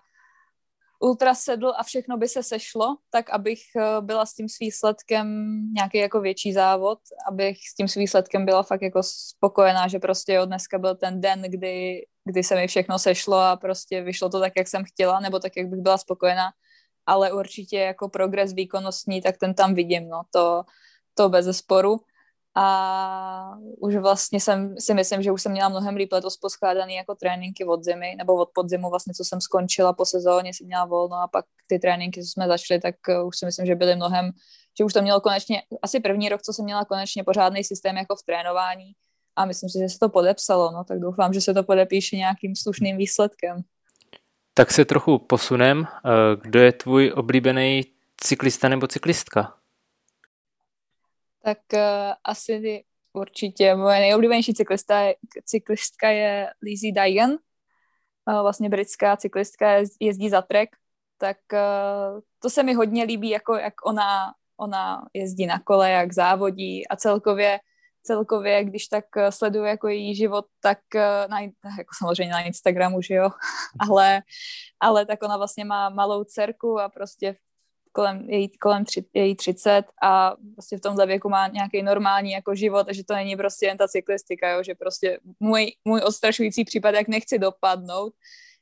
ultra 0.99 1.35
sedl 1.35 1.73
a 1.77 1.83
všechno 1.83 2.17
by 2.17 2.27
se 2.27 2.43
sešlo, 2.43 2.97
tak 3.09 3.29
abych 3.29 3.59
eh, 3.77 4.01
byla 4.01 4.25
s 4.25 4.33
tím 4.33 4.47
výsledkem 4.61 5.27
nějaký 5.73 5.97
jako 5.97 6.21
větší 6.21 6.53
závod, 6.53 6.99
abych 7.27 7.57
s 7.57 7.75
tím 7.75 7.87
výsledkem 7.95 8.45
byla 8.45 8.63
fakt 8.63 8.81
jako 8.81 9.01
spokojená, 9.03 9.87
že 9.87 9.99
prostě 9.99 10.33
jo, 10.33 10.45
dneska 10.45 10.77
byl 10.77 10.95
ten 10.95 11.21
den, 11.21 11.41
kdy, 11.41 12.05
kdy 12.25 12.43
se 12.43 12.55
mi 12.55 12.67
všechno 12.67 12.99
sešlo 12.99 13.37
a 13.37 13.55
prostě 13.55 14.01
vyšlo 14.01 14.29
to 14.29 14.39
tak, 14.39 14.53
jak 14.57 14.67
jsem 14.67 14.83
chtěla, 14.83 15.19
nebo 15.19 15.39
tak, 15.39 15.57
jak 15.57 15.67
bych 15.67 15.79
byla 15.79 15.97
spokojená, 15.97 16.49
ale 17.05 17.33
určitě 17.33 17.79
jako 17.79 18.09
progres 18.09 18.53
výkonnostní, 18.53 19.21
tak 19.21 19.37
ten 19.37 19.53
tam 19.53 19.73
vidím, 19.73 20.09
no, 20.09 20.21
to, 20.31 20.63
to 21.13 21.29
bez 21.29 21.57
sporu 21.57 21.99
a 22.55 23.57
už 23.79 23.95
vlastně 23.95 24.39
jsem 24.39 24.75
si 24.79 24.93
myslím, 24.93 25.21
že 25.21 25.31
už 25.31 25.41
jsem 25.41 25.51
měla 25.51 25.69
mnohem 25.69 25.95
líp 25.95 26.11
letos 26.11 26.37
poskládaný 26.37 26.95
jako 26.95 27.15
tréninky 27.15 27.65
od 27.65 27.83
zimy, 27.83 28.15
nebo 28.17 28.35
od 28.35 28.49
podzimu 28.53 28.89
vlastně, 28.89 29.13
co 29.13 29.23
jsem 29.23 29.41
skončila 29.41 29.93
po 29.93 30.05
sezóně, 30.05 30.53
jsem 30.53 30.67
měla 30.67 30.85
volno 30.85 31.15
a 31.15 31.27
pak 31.27 31.45
ty 31.67 31.79
tréninky, 31.79 32.21
co 32.21 32.27
jsme 32.27 32.47
začali, 32.47 32.79
tak 32.79 32.95
uh, 33.09 33.27
už 33.27 33.37
si 33.37 33.45
myslím, 33.45 33.65
že 33.65 33.75
byly 33.75 33.95
mnohem, 33.95 34.31
že 34.77 34.83
už 34.83 34.93
to 34.93 35.01
mělo 35.01 35.21
konečně, 35.21 35.61
asi 35.81 35.99
první 35.99 36.29
rok, 36.29 36.41
co 36.41 36.53
jsem 36.53 36.65
měla 36.65 36.85
konečně 36.85 37.23
pořádný 37.23 37.63
systém 37.63 37.97
jako 37.97 38.15
v 38.15 38.23
trénování 38.23 38.91
a 39.35 39.45
myslím 39.45 39.69
si, 39.69 39.79
že 39.79 39.89
se 39.89 39.99
to 39.99 40.09
podepsalo, 40.09 40.71
no 40.71 40.83
tak 40.83 40.99
doufám, 40.99 41.33
že 41.33 41.41
se 41.41 41.53
to 41.53 41.63
podepíše 41.63 42.15
nějakým 42.15 42.55
slušným 42.55 42.97
výsledkem. 42.97 43.61
Tak 44.53 44.71
se 44.71 44.85
trochu 44.85 45.19
posunem. 45.19 45.87
Eh, 45.87 46.09
kdo 46.41 46.59
je 46.59 46.71
tvůj 46.71 47.13
oblíbený 47.15 47.83
cyklista 48.17 48.69
nebo 48.69 48.87
cyklistka? 48.87 49.58
Tak 51.43 51.57
uh, 51.73 51.79
asi 52.23 52.83
určitě 53.13 53.75
moje 53.75 53.99
nejoblíbenější 53.99 54.53
cyklista 54.53 54.99
je, 54.99 55.15
cyklistka 55.45 56.09
je 56.09 56.53
Lizzie 56.61 56.93
Daigan, 56.93 57.31
uh, 57.31 58.41
vlastně 58.41 58.69
britská 58.69 59.17
cyklistka, 59.17 59.71
jezdí 59.99 60.29
za 60.29 60.41
trek, 60.41 60.69
tak 61.17 61.37
uh, 61.53 62.19
to 62.39 62.49
se 62.49 62.63
mi 62.63 62.73
hodně 62.73 63.03
líbí, 63.03 63.29
jako 63.29 63.55
jak 63.55 63.73
ona, 63.85 64.33
ona 64.57 65.05
jezdí 65.13 65.45
na 65.45 65.59
kole, 65.59 65.91
jak 65.91 66.13
závodí 66.13 66.87
a 66.87 66.95
celkově 66.95 67.59
celkově, 68.03 68.63
když 68.63 68.87
tak 68.87 69.05
sleduju 69.29 69.65
jako 69.65 69.87
její 69.87 70.15
život, 70.15 70.45
tak 70.61 70.79
na, 71.29 71.39
jako 71.77 71.93
samozřejmě 71.97 72.33
na 72.33 72.41
Instagramu, 72.41 73.01
že 73.01 73.13
jo, 73.13 73.29
ale, 73.89 74.21
ale 74.79 75.05
tak 75.05 75.23
ona 75.23 75.37
vlastně 75.37 75.65
má 75.65 75.89
malou 75.89 76.23
dcerku 76.23 76.79
a 76.79 76.89
prostě 76.89 77.35
kolem, 77.91 78.29
její, 78.29 78.49
kolem 78.49 78.85
tři, 78.85 79.05
její 79.13 79.35
30 79.35 79.83
a 80.01 80.35
prostě 80.55 80.77
v 80.77 80.81
tomhle 80.81 81.05
věku 81.05 81.29
má 81.29 81.47
nějaký 81.47 81.81
normální 81.83 82.31
jako 82.31 82.55
život 82.55 82.89
a 82.89 82.93
že 82.93 83.03
to 83.03 83.13
není 83.13 83.35
prostě 83.35 83.65
jen 83.65 83.77
ta 83.77 83.87
cyklistika, 83.87 84.49
jo, 84.49 84.63
že 84.63 84.75
prostě 84.75 85.19
můj, 85.39 85.71
můj 85.85 86.01
odstrašující 86.05 86.65
případ, 86.65 86.95
jak 86.95 87.07
nechci 87.07 87.39
dopadnout, 87.39 88.13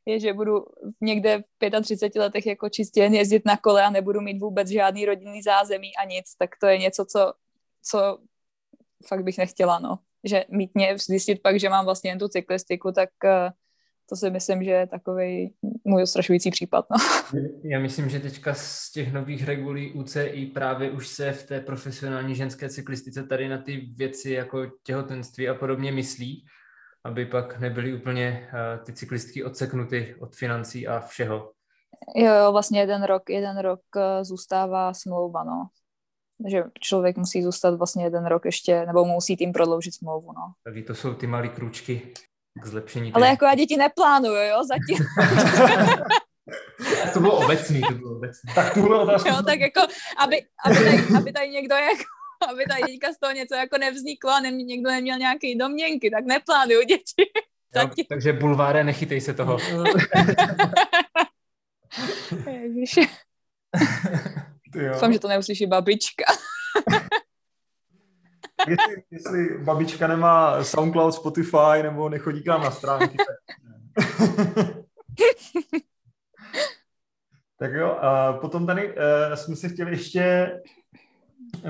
je, 0.05 0.19
že 0.19 0.33
budu 0.33 0.65
někde 1.01 1.39
v 1.39 1.81
35 1.81 2.21
letech 2.21 2.45
jako 2.45 2.69
čistě 2.69 3.01
jen 3.01 3.13
jezdit 3.13 3.45
na 3.45 3.57
kole 3.57 3.83
a 3.83 3.89
nebudu 3.89 4.21
mít 4.21 4.39
vůbec 4.39 4.67
žádný 4.67 5.05
rodinný 5.05 5.41
zázemí 5.41 5.95
a 5.95 6.05
nic, 6.05 6.35
tak 6.35 6.49
to 6.61 6.67
je 6.67 6.77
něco, 6.77 7.05
co, 7.05 7.33
co 7.83 8.17
fakt 9.07 9.23
bych 9.23 9.37
nechtěla, 9.37 9.79
no. 9.79 9.99
Že 10.23 10.45
mít 10.49 10.71
mě, 10.73 10.97
zjistit 10.97 11.41
pak, 11.41 11.59
že 11.59 11.69
mám 11.69 11.85
vlastně 11.85 12.11
jen 12.11 12.19
tu 12.19 12.27
cyklistiku, 12.27 12.91
tak 12.91 13.09
uh, 13.23 13.49
to 14.09 14.15
si 14.15 14.29
myslím, 14.29 14.63
že 14.63 14.71
je 14.71 14.87
takový 14.87 15.53
můj 15.83 16.03
ostrašující 16.03 16.51
případ. 16.51 16.85
No. 16.91 16.97
Já 17.63 17.79
myslím, 17.79 18.09
že 18.09 18.19
teďka 18.19 18.53
z 18.53 18.91
těch 18.91 19.13
nových 19.13 19.45
regulí 19.45 19.91
UCI 19.91 20.51
právě 20.53 20.91
už 20.91 21.07
se 21.07 21.31
v 21.31 21.47
té 21.47 21.61
profesionální 21.61 22.35
ženské 22.35 22.69
cyklistice 22.69 23.23
tady 23.23 23.49
na 23.49 23.57
ty 23.57 23.77
věci 23.77 24.31
jako 24.31 24.65
těhotenství 24.83 25.49
a 25.49 25.53
podobně 25.53 25.91
myslí, 25.91 26.45
aby 27.03 27.25
pak 27.25 27.59
nebyly 27.59 27.93
úplně 27.93 28.49
uh, 28.53 28.85
ty 28.85 28.93
cyklistky 28.93 29.43
odseknuty 29.43 30.15
od 30.19 30.35
financí 30.35 30.87
a 30.87 30.99
všeho. 30.99 31.51
Jo, 32.15 32.33
jo, 32.33 32.51
vlastně 32.51 32.79
jeden 32.79 33.03
rok, 33.03 33.29
jeden 33.29 33.57
rok 33.57 33.81
uh, 33.95 34.01
zůstává 34.21 34.93
smlouva, 34.93 35.43
no. 35.43 35.67
že 36.47 36.63
člověk 36.79 37.17
musí 37.17 37.43
zůstat 37.43 37.75
vlastně 37.75 38.03
jeden 38.03 38.25
rok 38.25 38.45
ještě, 38.45 38.85
nebo 38.85 39.05
musí 39.05 39.35
tím 39.35 39.53
prodloužit 39.53 39.93
smlouvu, 39.93 40.27
no. 40.27 40.53
Takže 40.63 40.83
to 40.83 40.95
jsou 40.95 41.13
ty 41.13 41.27
malé 41.27 41.47
kručky 41.47 42.13
k 42.61 42.65
zlepšení. 42.65 43.13
Ale 43.13 43.27
jako 43.27 43.45
já 43.45 43.55
děti 43.55 43.77
neplánuju, 43.77 44.35
jo, 44.35 44.63
zatím. 44.63 45.05
to 47.13 47.19
bylo 47.19 47.37
obecný, 47.37 47.81
to 47.81 47.93
bylo 47.93 48.15
obecný. 48.15 48.53
Tak 48.55 48.73
tuhle 48.73 48.99
otázku. 48.99 49.29
Jo, 49.29 49.35
tak 49.45 49.59
jako, 49.59 49.81
aby, 50.17 50.45
aby, 50.65 50.75
tady, 50.75 51.03
aby 51.17 51.31
tady 51.33 51.49
někdo 51.49 51.75
jako 51.75 52.03
aby 52.49 52.63
tady 52.69 52.81
teďka 52.81 53.13
z 53.13 53.19
toho 53.19 53.33
něco 53.33 53.55
jako 53.55 53.77
nevzniklo 53.77 54.31
a 54.31 54.39
ne, 54.39 54.51
někdo 54.51 54.89
neměl 54.89 55.17
nějaký 55.17 55.57
domněnky, 55.57 56.09
tak 56.09 56.25
neplánuju 56.25 56.83
děti. 56.83 57.03
Jo, 57.75 57.89
takže 58.09 58.33
bulváre, 58.33 58.83
nechytej 58.83 59.21
se 59.21 59.33
toho. 59.33 59.57
Doufám, 64.93 65.13
že 65.13 65.19
to 65.19 65.27
neuslyší 65.27 65.65
babička 65.65 66.23
jestli, 68.67 69.03
jestli 69.11 69.57
babička 69.63 70.07
nemá 70.07 70.63
SoundCloud, 70.63 71.13
Spotify 71.13 71.83
nebo 71.83 72.09
nechodí 72.09 72.43
k 72.43 72.47
nám 72.47 72.61
na 72.61 72.71
stránky. 72.71 73.17
Tak... 73.17 73.35
tak 77.59 77.73
jo, 77.73 77.97
a 78.01 78.33
potom 78.33 78.65
tady 78.65 78.87
uh, 78.89 78.95
jsme 79.35 79.55
se 79.55 79.69
chtěli 79.69 79.91
ještě 79.91 80.51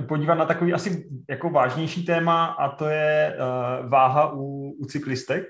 podívat 0.07 0.35
na 0.35 0.45
takový 0.45 0.73
asi 0.73 1.09
jako 1.29 1.49
vážnější 1.49 2.05
téma 2.05 2.45
a 2.45 2.75
to 2.75 2.85
je 2.85 3.37
uh, 3.37 3.89
váha 3.89 4.31
u, 4.33 4.71
u 4.79 4.85
cyklistek, 4.85 5.43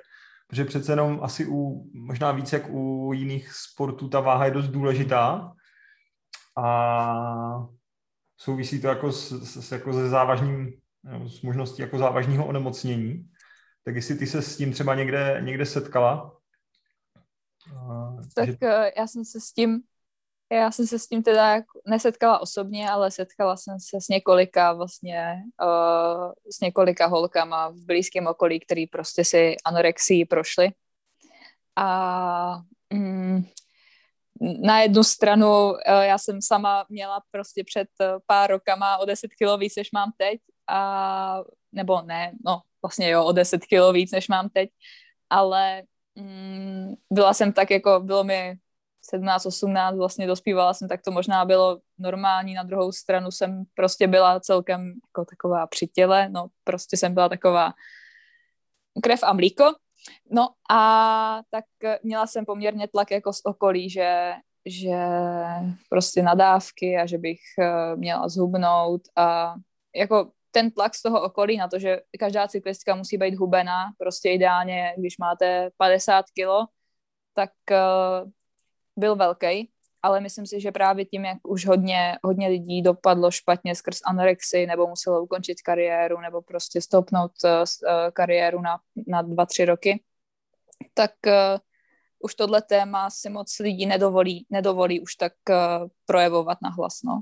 protože 0.48 0.66
přece 0.66 0.92
jenom 0.92 1.20
asi 1.24 1.48
u, 1.48 1.90
možná 1.94 2.32
víc 2.32 2.54
jak 2.54 2.70
u 2.70 3.12
jiných 3.14 3.54
sportů 3.54 4.10
ta 4.10 4.20
váha 4.20 4.46
je 4.46 4.52
dost 4.52 4.68
důležitá 4.68 5.52
a 6.58 7.68
souvisí 8.38 8.82
to 8.82 8.88
jako 8.88 9.12
s, 9.12 9.32
s, 9.32 9.72
jako 9.72 9.94
se 9.94 10.10
závažným 10.10 10.74
s 11.28 11.42
možností 11.42 11.82
jako 11.82 11.98
závažného 11.98 12.48
onemocnění. 12.48 13.30
Tak 13.84 13.96
jestli 13.96 14.16
ty 14.16 14.28
se 14.28 14.42
s 14.42 14.58
tím 14.58 14.74
třeba 14.74 14.96
někde, 14.96 15.42
někde 15.42 15.66
setkala? 15.66 16.38
Tak 18.36 18.50
že... 18.50 18.58
Eh, 18.62 18.92
já 18.98 19.08
jsem 19.08 19.26
se 19.26 19.40
s 19.42 19.52
tím 19.54 19.82
já 20.52 20.72
jsem 20.72 20.88
se 20.88 21.00
s 21.00 21.08
tím 21.08 21.24
teda 21.24 21.62
nesetkala 21.86 22.40
osobně, 22.40 22.90
ale 22.90 23.12
setkala 23.12 23.58
jsem 23.58 23.80
se 23.80 24.02
s 24.02 24.08
několika 24.08 24.74
vlastně, 24.74 25.44
uh, 25.62 26.32
s 26.52 26.60
několika 26.60 27.08
holkama 27.08 27.70
v 27.70 27.86
blízkém 27.86 28.28
okolí, 28.28 28.60
který 28.60 28.88
prostě 28.88 29.26
si 29.26 29.56
anorexii 29.66 30.26
prošli. 30.26 30.70
A 31.76 32.62
mm, 32.94 33.44
na 34.64 34.82
jednu 34.82 35.04
stranu 35.04 35.70
uh, 35.70 35.78
já 35.86 36.18
jsem 36.18 36.42
sama 36.42 36.86
měla 36.90 37.22
prostě 37.32 37.64
před 37.64 37.88
pár 38.26 38.50
rokama 38.50 38.98
o 38.98 39.06
10 39.06 39.34
kilo 39.38 39.58
víc, 39.58 39.76
než 39.76 39.92
mám 39.92 40.12
teď 40.18 40.40
a, 40.68 41.44
nebo 41.72 42.02
ne, 42.02 42.32
no 42.46 42.62
vlastně 42.82 43.10
jo, 43.10 43.26
o 43.26 43.32
10 43.32 43.66
kilo 43.66 43.94
víc, 43.94 44.12
než 44.12 44.28
mám 44.28 44.50
teď, 44.50 44.70
ale 45.30 45.84
mm, 46.16 46.94
byla 47.14 47.34
jsem 47.34 47.54
tak 47.54 47.72
jako, 47.72 48.00
bylo 48.00 48.24
mi 48.24 48.56
17, 49.10 49.46
18, 49.46 49.98
vlastně 49.98 50.28
dospívala 50.28 50.74
jsem, 50.74 50.88
tak 50.88 51.02
to 51.02 51.12
možná 51.12 51.46
bylo 51.46 51.80
normální, 51.98 52.54
na 52.54 52.64
druhou 52.64 52.92
stranu 52.92 53.32
jsem 53.32 53.64
prostě 53.74 54.08
byla 54.08 54.40
celkem 54.40 54.94
jako 55.08 55.26
taková 55.26 55.68
při 55.68 55.88
těle, 55.88 56.30
no 56.30 56.48
prostě 56.64 56.98
jsem 56.98 57.14
byla 57.14 57.30
taková 57.30 57.74
krev 59.04 59.20
a 59.24 59.34
mlíko, 59.34 59.64
no 60.32 60.50
a 60.70 61.42
tak 61.50 61.66
měla 62.04 62.28
jsem 62.28 62.46
poměrně 62.46 62.88
tlak 62.88 63.12
jako 63.12 63.34
z 63.34 63.42
okolí, 63.44 63.90
že 63.90 64.34
že 64.70 65.00
prostě 65.90 66.22
nadávky 66.22 66.98
a 66.98 67.06
že 67.06 67.18
bych 67.18 67.40
eh, 67.60 67.96
měla 67.96 68.30
zhubnout 68.30 69.02
a 69.16 69.56
jako 69.96 70.32
ten 70.52 70.72
tlak 70.72 70.96
z 70.96 71.02
toho 71.02 71.22
okolí 71.22 71.58
na 71.58 71.68
to, 71.68 71.80
že 71.80 72.02
každá 72.20 72.48
cyklistka 72.48 72.96
musí 72.96 73.18
být 73.18 73.36
hubená, 73.36 73.86
prostě 73.98 74.32
ideálně, 74.32 74.94
když 74.98 75.18
máte 75.18 75.70
50 75.78 76.26
kilo, 76.34 76.66
tak 77.34 77.50
uh, 77.72 78.32
byl 78.96 79.16
velký, 79.16 79.70
ale 80.02 80.20
myslím 80.22 80.46
si, 80.46 80.62
že 80.62 80.72
právě 80.72 81.06
tím, 81.06 81.26
jak 81.26 81.38
už 81.48 81.66
hodně, 81.66 82.18
hodně 82.24 82.48
lidí 82.48 82.82
dopadlo 82.82 83.32
špatně 83.32 83.76
skrz 83.76 84.00
anorexii, 84.06 84.68
nebo 84.68 84.88
muselo 84.88 85.24
ukončit 85.24 85.62
kariéru, 85.62 86.22
nebo 86.22 86.42
prostě 86.42 86.82
stopnout 86.82 87.32
uh, 87.44 87.52
kariéru 88.14 88.62
na, 88.62 88.80
na 89.08 89.22
dva, 89.22 89.46
tři 89.46 89.66
roky, 89.66 90.04
tak 90.94 91.12
uh, 91.26 91.34
už 92.20 92.36
tohle 92.36 92.62
téma 92.62 93.10
si 93.10 93.30
moc 93.30 93.60
lidí 93.60 93.86
nedovolí, 93.86 94.46
nedovolí 94.50 95.02
už 95.02 95.16
tak 95.16 95.34
uh, 95.50 95.56
projevovat 96.06 96.58
na 96.62 96.70
hlasno. 96.70 97.22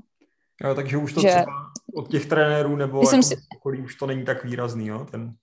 Jo, 0.64 0.74
takže 0.74 0.96
už 0.96 1.12
to 1.12 1.20
že... 1.20 1.28
třeba 1.28 1.72
od 1.94 2.10
těch 2.10 2.26
trenérů 2.26 2.76
nebo 2.76 3.00
myslím 3.00 3.18
jako 3.18 3.28
si... 3.28 3.36
okolí 3.56 3.80
už 3.80 3.94
to 3.94 4.06
není 4.06 4.24
tak 4.24 4.44
výrazný, 4.44 4.86
jo, 4.86 5.06
ten 5.10 5.34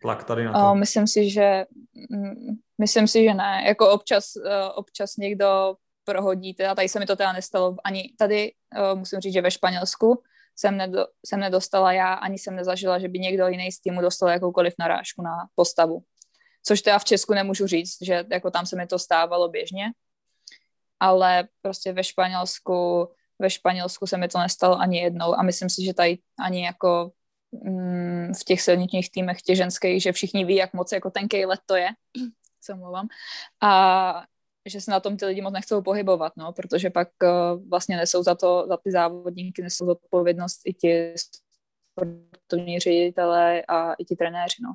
tlak 0.00 0.24
tady 0.24 0.44
na 0.44 0.52
to. 0.52 0.58
Uh, 0.58 0.74
myslím 0.74 1.06
si, 1.06 1.30
že 1.30 1.64
mm, 2.10 2.56
myslím 2.78 3.08
si, 3.08 3.24
že 3.24 3.34
ne. 3.34 3.64
Jako 3.66 3.90
občas, 3.90 4.36
uh, 4.36 4.44
občas 4.74 5.16
někdo 5.16 5.74
prohodí, 6.04 6.54
teda 6.54 6.74
tady 6.74 6.88
se 6.88 7.00
mi 7.00 7.06
to 7.06 7.16
teda 7.16 7.32
nestalo 7.32 7.76
ani 7.84 8.12
tady, 8.18 8.52
uh, 8.92 8.98
musím 8.98 9.20
říct, 9.20 9.32
že 9.32 9.42
ve 9.42 9.50
Španělsku 9.50 10.22
jsem, 10.56 10.76
nedo, 10.76 11.06
jsem 11.26 11.40
nedostala 11.40 11.92
já, 11.92 12.14
ani 12.14 12.38
jsem 12.38 12.56
nezažila, 12.56 12.98
že 12.98 13.08
by 13.08 13.18
někdo 13.18 13.48
jiný 13.48 13.72
z 13.72 13.80
týmu 13.80 14.00
dostal 14.00 14.28
jakoukoliv 14.28 14.74
narážku 14.78 15.22
na 15.22 15.48
postavu. 15.54 16.02
Což 16.62 16.82
teda 16.82 16.98
v 16.98 17.04
Česku 17.04 17.34
nemůžu 17.34 17.66
říct, 17.66 17.96
že 18.02 18.24
jako 18.32 18.50
tam 18.50 18.66
se 18.66 18.76
mi 18.76 18.86
to 18.86 18.98
stávalo 18.98 19.48
běžně, 19.48 19.86
ale 21.00 21.48
prostě 21.62 21.92
ve 21.92 22.04
Španělsku 22.04 23.08
ve 23.38 23.50
Španělsku 23.50 24.06
se 24.06 24.16
mi 24.16 24.28
to 24.28 24.38
nestalo 24.38 24.80
ani 24.80 24.98
jednou 24.98 25.34
a 25.34 25.42
myslím 25.42 25.70
si, 25.70 25.84
že 25.84 25.94
tady 25.94 26.18
ani 26.38 26.64
jako 26.64 27.10
mm, 27.52 28.32
v 28.40 28.44
těch 28.44 28.60
silničních 28.60 29.10
týmech 29.10 29.42
těch 29.42 29.56
ženských, 29.56 30.02
že 30.02 30.12
všichni 30.12 30.44
ví, 30.44 30.54
jak 30.54 30.72
moc 30.72 30.92
jako 30.92 31.10
tenkej 31.10 31.46
let 31.46 31.60
to 31.66 31.76
je, 31.76 31.88
se 32.64 32.74
mluvám, 32.74 33.06
a 33.62 34.24
že 34.68 34.80
se 34.80 34.90
na 34.90 35.00
tom 35.00 35.16
ty 35.16 35.26
lidi 35.26 35.42
moc 35.42 35.52
nechcou 35.52 35.82
pohybovat, 35.82 36.32
no, 36.36 36.52
protože 36.52 36.90
pak 36.90 37.08
uh, 37.22 37.68
vlastně 37.68 37.96
nesou 37.96 38.22
za 38.22 38.34
to, 38.34 38.66
za 38.68 38.76
ty 38.76 38.90
závodníky 38.90 39.62
nesou 39.62 39.86
odpovědnost 39.86 40.60
i 40.64 40.74
ti 40.74 41.14
sportovní 41.16 42.78
ředitelé 42.78 43.62
a 43.62 43.92
i 43.92 44.04
ti 44.04 44.16
trenéři, 44.16 44.56
no. 44.62 44.74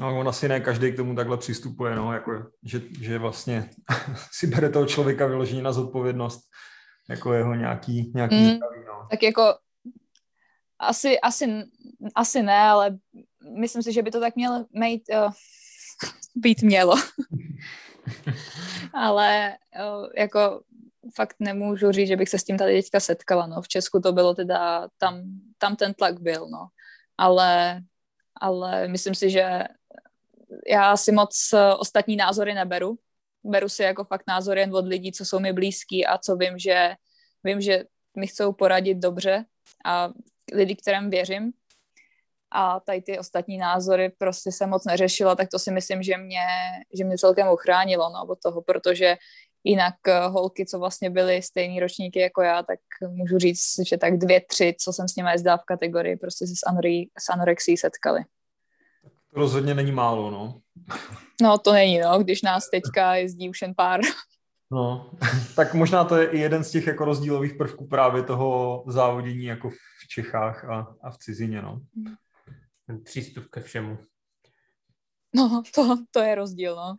No, 0.00 0.18
on 0.20 0.28
asi 0.28 0.48
ne 0.48 0.60
každý 0.60 0.92
k 0.92 0.96
tomu 0.96 1.14
takhle 1.14 1.36
přistupuje, 1.36 1.94
no, 1.94 2.12
jako, 2.12 2.50
že, 2.62 2.80
že 3.00 3.18
vlastně 3.18 3.70
si 4.32 4.46
bere 4.46 4.70
toho 4.70 4.86
člověka 4.86 5.26
vyloženě 5.26 5.62
na 5.62 5.72
zodpovědnost 5.72 6.40
jako 7.08 7.32
jeho 7.32 7.54
nějaký, 7.54 8.12
nějaký 8.14 8.34
mm, 8.34 8.56
zdraví, 8.56 8.80
no. 8.86 9.06
Tak 9.10 9.22
jako 9.22 9.54
asi, 10.78 11.20
asi, 11.20 11.62
asi 12.14 12.42
ne, 12.42 12.58
ale 12.58 12.98
myslím 13.58 13.82
si, 13.82 13.92
že 13.92 14.02
by 14.02 14.10
to 14.10 14.20
tak 14.20 14.36
mělo 14.36 14.66
mít, 14.72 15.02
uh, 15.12 15.32
být 16.34 16.62
mělo. 16.62 16.94
ale 18.94 19.56
uh, 19.80 20.08
jako 20.16 20.62
fakt 21.14 21.36
nemůžu 21.40 21.92
říct, 21.92 22.08
že 22.08 22.16
bych 22.16 22.28
se 22.28 22.38
s 22.38 22.44
tím 22.44 22.58
tady 22.58 22.82
teďka 22.82 23.00
setkala, 23.00 23.46
no. 23.46 23.62
V 23.62 23.68
Česku 23.68 24.00
to 24.00 24.12
bylo 24.12 24.34
teda, 24.34 24.88
tam, 24.98 25.22
tam 25.58 25.76
ten 25.76 25.94
tlak 25.94 26.20
byl, 26.20 26.48
no. 26.48 26.66
Ale, 27.18 27.80
ale 28.40 28.88
myslím 28.88 29.14
si, 29.14 29.30
že 29.30 29.64
já 30.68 30.96
si 30.96 31.12
moc 31.12 31.50
uh, 31.52 31.60
ostatní 31.80 32.16
názory 32.16 32.54
neberu, 32.54 32.98
beru 33.44 33.68
si 33.68 33.82
jako 33.82 34.04
fakt 34.04 34.24
názor 34.28 34.58
jen 34.58 34.76
od 34.76 34.86
lidí, 34.86 35.12
co 35.12 35.24
jsou 35.24 35.40
mi 35.40 35.52
blízký 35.52 36.06
a 36.06 36.18
co 36.18 36.36
vím, 36.36 36.58
že 36.58 36.94
vím, 37.44 37.60
že 37.60 37.84
mi 38.16 38.26
chcou 38.26 38.52
poradit 38.52 38.94
dobře 38.94 39.44
a 39.84 40.10
lidi, 40.52 40.76
kterým 40.76 41.10
věřím. 41.10 41.52
A 42.50 42.80
tady 42.80 43.02
ty 43.02 43.18
ostatní 43.18 43.58
názory 43.58 44.12
prostě 44.18 44.52
se 44.52 44.66
moc 44.66 44.84
neřešila, 44.84 45.34
tak 45.34 45.48
to 45.48 45.58
si 45.58 45.70
myslím, 45.70 46.02
že 46.02 46.16
mě, 46.16 46.46
že 46.98 47.04
mě 47.04 47.18
celkem 47.18 47.48
uchránilo 47.48 48.10
no, 48.10 48.26
od 48.28 48.38
toho, 48.42 48.62
protože 48.62 49.16
jinak 49.64 49.94
eh, 50.08 50.20
holky, 50.28 50.66
co 50.66 50.78
vlastně 50.78 51.10
byly 51.10 51.42
stejný 51.42 51.80
ročníky 51.80 52.18
jako 52.18 52.42
já, 52.42 52.62
tak 52.62 52.78
můžu 53.08 53.38
říct, 53.38 53.74
že 53.88 53.98
tak 53.98 54.18
dvě, 54.18 54.40
tři, 54.40 54.74
co 54.80 54.92
jsem 54.92 55.08
s 55.08 55.16
nimi 55.16 55.30
jezdila 55.30 55.56
v 55.56 55.64
kategorii, 55.64 56.16
prostě 56.16 56.46
se 56.46 56.52
s, 56.52 56.66
anorí, 56.66 57.10
s 57.18 57.28
anorexí 57.28 57.76
setkali. 57.76 58.24
To 59.34 59.40
rozhodně 59.40 59.74
není 59.74 59.92
málo, 59.92 60.30
no. 60.30 60.60
No, 61.42 61.58
to 61.58 61.72
není, 61.72 61.98
no, 62.00 62.18
když 62.18 62.42
nás 62.42 62.70
teďka 62.70 63.14
jezdí 63.14 63.50
už 63.50 63.62
jen 63.62 63.74
pár. 63.74 64.00
No, 64.70 65.10
tak 65.56 65.74
možná 65.74 66.04
to 66.04 66.16
je 66.16 66.26
i 66.26 66.38
jeden 66.38 66.64
z 66.64 66.70
těch 66.70 66.86
jako 66.86 67.04
rozdílových 67.04 67.54
prvků 67.54 67.86
právě 67.88 68.22
toho 68.22 68.84
závodění 68.86 69.44
jako 69.44 69.70
v 69.70 70.08
Čechách 70.08 70.64
a, 70.64 70.94
a 71.02 71.10
v 71.10 71.18
cizině, 71.18 71.62
no. 71.62 71.80
Ten 72.86 73.02
přístup 73.04 73.48
ke 73.50 73.60
všemu. 73.60 73.98
No, 75.34 75.62
to, 75.74 75.96
to 76.10 76.20
je 76.20 76.34
rozdíl, 76.34 76.76
no. 76.76 76.94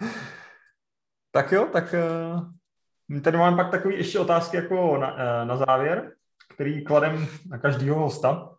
tak 1.30 1.52
jo, 1.52 1.68
tak 1.72 1.94
uh, 3.10 3.20
tady 3.20 3.38
máme 3.38 3.56
pak 3.56 3.70
takové 3.70 3.94
ještě 3.94 4.18
otázky 4.18 4.56
jako 4.56 4.98
na, 4.98 5.12
uh, 5.12 5.48
na 5.48 5.56
závěr, 5.56 6.12
který 6.54 6.84
kladem 6.84 7.26
na 7.46 7.58
každého 7.58 8.00
hosta. 8.00 8.56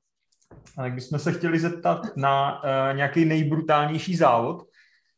A 0.77 0.83
jak 0.83 0.93
bychom 0.93 1.19
se 1.19 1.33
chtěli 1.33 1.59
zeptat 1.59 2.17
na 2.17 2.63
uh, 2.63 2.95
nějaký 2.95 3.25
nejbrutálnější 3.25 4.15
závod, 4.15 4.67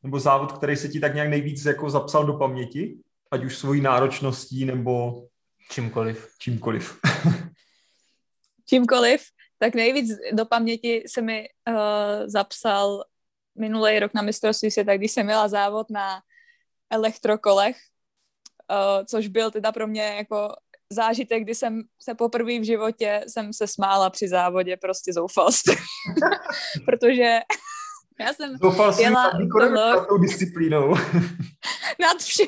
nebo 0.03 0.19
závod, 0.19 0.51
který 0.51 0.75
se 0.75 0.87
ti 0.87 0.99
tak 0.99 1.13
nějak 1.13 1.29
nejvíc 1.29 1.65
jako 1.65 1.89
zapsal 1.89 2.25
do 2.25 2.33
paměti, 2.33 2.97
ať 3.31 3.43
už 3.43 3.57
svojí 3.57 3.81
náročností 3.81 4.65
nebo 4.65 5.23
čímkoliv. 5.71 6.29
Čímkoliv. 6.39 6.99
čímkoliv, 8.65 9.21
tak 9.57 9.75
nejvíc 9.75 10.17
do 10.33 10.45
paměti 10.45 11.03
se 11.07 11.21
mi 11.21 11.47
uh, 11.69 11.75
zapsal 12.25 13.03
minulý 13.57 13.99
rok 13.99 14.13
na 14.13 14.21
mistrovství 14.21 14.71
světa, 14.71 14.97
když 14.97 15.11
jsem 15.11 15.25
měla 15.25 15.47
závod 15.47 15.89
na 15.89 16.21
elektrokolech, 16.89 17.77
uh, 18.71 19.05
což 19.05 19.27
byl 19.27 19.51
teda 19.51 19.71
pro 19.71 19.87
mě 19.87 20.03
jako 20.03 20.55
zážitek, 20.95 21.43
kdy 21.43 21.55
jsem 21.55 21.83
se 22.01 22.15
poprvé 22.15 22.59
v 22.59 22.65
životě 22.65 23.23
jsem 23.27 23.53
se 23.53 23.67
smála 23.67 24.09
při 24.09 24.27
závodě, 24.27 24.77
prostě 24.77 25.13
zoufalství. 25.13 25.75
Protože 26.85 27.39
já 28.19 28.33
jsem 28.33 28.57
Doufal 28.57 28.99
jela 28.99 29.31
tohle... 29.59 30.05
tou 30.09 30.17
disciplínou. 30.17 30.95
Nad 31.99 32.17
vším. 32.19 32.47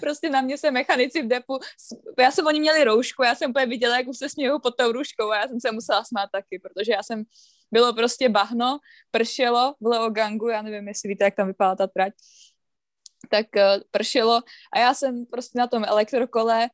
Prostě 0.00 0.30
na 0.30 0.40
mě 0.40 0.58
se 0.58 0.70
mechanici 0.70 1.22
v 1.22 1.28
depu, 1.28 1.58
já 2.18 2.30
jsem 2.30 2.46
oni 2.46 2.60
měli 2.60 2.84
roušku, 2.84 3.22
já 3.22 3.34
jsem 3.34 3.50
úplně 3.50 3.66
viděla, 3.66 3.96
jak 3.96 4.08
už 4.08 4.18
se 4.18 4.28
smějou 4.28 4.58
pod 4.58 4.76
tou 4.76 4.92
rouškou 4.92 5.30
a 5.30 5.36
já 5.36 5.48
jsem 5.48 5.60
se 5.60 5.72
musela 5.72 6.04
smát 6.04 6.28
taky, 6.32 6.58
protože 6.58 6.92
já 6.92 7.02
jsem, 7.02 7.22
bylo 7.72 7.94
prostě 7.94 8.28
bahno, 8.28 8.78
pršelo 9.10 9.74
v 9.80 10.10
gangu, 10.10 10.48
já 10.48 10.62
nevím, 10.62 10.88
jestli 10.88 11.08
víte, 11.08 11.24
jak 11.24 11.34
tam 11.34 11.46
vypadá 11.46 11.76
ta 11.76 11.86
trať, 11.86 12.12
tak 13.30 13.46
uh, 13.56 13.82
pršelo 13.90 14.40
a 14.72 14.78
já 14.78 14.94
jsem 14.94 15.26
prostě 15.26 15.58
na 15.58 15.66
tom 15.66 15.84
elektrokole, 15.84 16.68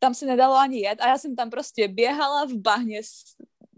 tam 0.00 0.14
se 0.14 0.26
nedalo 0.26 0.56
ani 0.56 0.80
jet 0.80 1.00
a 1.00 1.08
já 1.08 1.18
jsem 1.18 1.36
tam 1.36 1.50
prostě 1.50 1.88
běhala 1.88 2.44
v 2.44 2.52
bahně 2.52 3.02
s 3.04 3.24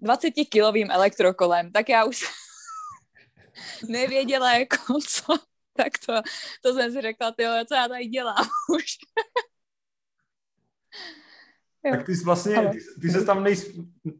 20-kilovým 0.02 0.90
elektrokolem, 0.90 1.72
tak 1.72 1.88
já 1.88 2.04
už 2.04 2.24
nevěděla, 3.88 4.54
jako 4.54 4.98
co, 5.08 5.38
tak 5.76 5.92
to, 6.06 6.12
to 6.62 6.74
jsem 6.74 6.92
si 6.92 7.00
řekla, 7.00 7.32
ty 7.32 7.44
co 7.68 7.74
já 7.74 7.88
tady 7.88 8.06
dělám 8.06 8.46
už. 8.74 8.84
Tak 11.90 12.06
ty 12.06 12.16
jsi 12.16 12.24
vlastně, 12.24 12.70
ty, 12.72 12.78
ty 13.00 13.10
se 13.10 13.24
tam 13.24 13.44
nejs, 13.44 13.70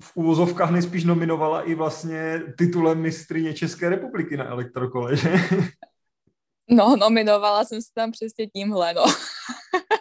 v 0.03 0.17
úvozovkách 0.17 0.71
nejspíš 0.71 1.05
nominovala 1.05 1.63
i 1.63 1.75
vlastně 1.75 2.43
titulem 2.59 3.01
mistrině 3.01 3.55
České 3.55 3.89
republiky 3.89 4.37
na 4.37 4.45
elektrokole, 4.45 5.17
že? 5.17 5.31
No, 6.71 6.97
nominovala 6.97 7.65
jsem 7.65 7.83
se 7.83 7.89
tam 7.95 8.13
přesně 8.13 8.47
tímhle, 8.47 8.95
no. 8.95 9.05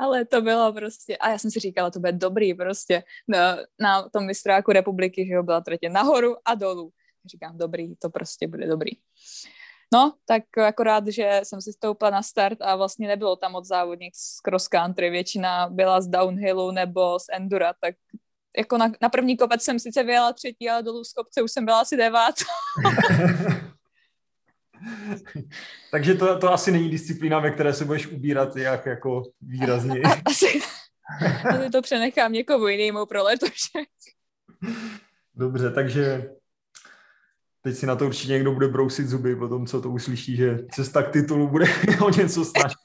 Ale 0.00 0.24
to 0.24 0.40
bylo 0.40 0.72
prostě, 0.72 1.16
a 1.16 1.30
já 1.30 1.38
jsem 1.38 1.50
si 1.50 1.60
říkala, 1.60 1.90
to 1.90 2.00
bude 2.00 2.12
dobrý 2.12 2.54
prostě. 2.54 3.04
Na, 3.28 3.56
na 3.80 4.08
tom 4.08 4.26
mistráku 4.26 4.72
republiky, 4.72 5.26
že 5.26 5.32
jo, 5.32 5.42
byla 5.42 5.60
tratě 5.60 5.88
nahoru 5.88 6.36
a 6.44 6.54
dolů. 6.54 6.90
Říkám, 7.26 7.58
dobrý, 7.58 7.96
to 7.96 8.10
prostě 8.10 8.48
bude 8.48 8.66
dobrý. 8.66 8.90
No, 9.94 10.14
tak 10.26 10.58
akorát, 10.58 11.06
že 11.06 11.40
jsem 11.42 11.60
si 11.60 11.72
stoupla 11.72 12.10
na 12.10 12.22
start 12.22 12.62
a 12.62 12.76
vlastně 12.76 13.08
nebylo 13.08 13.36
tam 13.36 13.54
od 13.54 13.64
závodník 13.64 14.16
z 14.16 14.40
cross 14.40 14.68
country, 14.68 15.10
většina 15.10 15.68
byla 15.68 16.00
z 16.00 16.08
downhillu 16.08 16.70
nebo 16.70 17.18
z 17.18 17.24
endura, 17.32 17.74
tak 17.80 17.94
jako 18.58 18.78
na, 18.78 18.92
na 19.02 19.08
první 19.08 19.36
kopec 19.36 19.62
jsem 19.62 19.78
sice 19.78 20.02
vyjela 20.02 20.32
třetí, 20.32 20.70
ale 20.70 20.82
dolů 20.82 21.04
z 21.04 21.12
kopce 21.12 21.42
už 21.42 21.52
jsem 21.52 21.64
byla 21.64 21.80
asi 21.80 21.96
devát. 21.96 22.34
Takže 25.90 26.14
to, 26.14 26.38
to 26.38 26.52
asi 26.52 26.72
není 26.72 26.90
disciplína, 26.90 27.38
ve 27.38 27.50
které 27.50 27.72
se 27.72 27.84
budeš 27.84 28.06
ubírat 28.06 28.56
jak 28.56 28.86
jako 28.86 29.22
výrazně. 29.40 30.00
asi, 30.24 30.60
asi 31.48 31.70
to 31.70 31.82
přenechám 31.82 32.32
někomu 32.32 32.68
jinému 32.68 33.06
pro 33.06 33.22
letošek. 33.22 33.88
Dobře, 35.34 35.70
takže 35.70 36.30
teď 37.62 37.76
si 37.76 37.86
na 37.86 37.96
to 37.96 38.06
určitě 38.06 38.32
někdo 38.32 38.52
bude 38.52 38.68
brousit 38.68 39.08
zuby 39.08 39.36
po 39.36 39.48
tom, 39.48 39.66
co 39.66 39.80
to 39.80 39.90
uslyší, 39.90 40.36
že 40.36 40.58
cesta 40.72 41.02
k 41.02 41.12
titulu 41.12 41.48
bude 41.48 41.66
o 42.00 42.10
něco 42.10 42.44
snažit. 42.44 42.78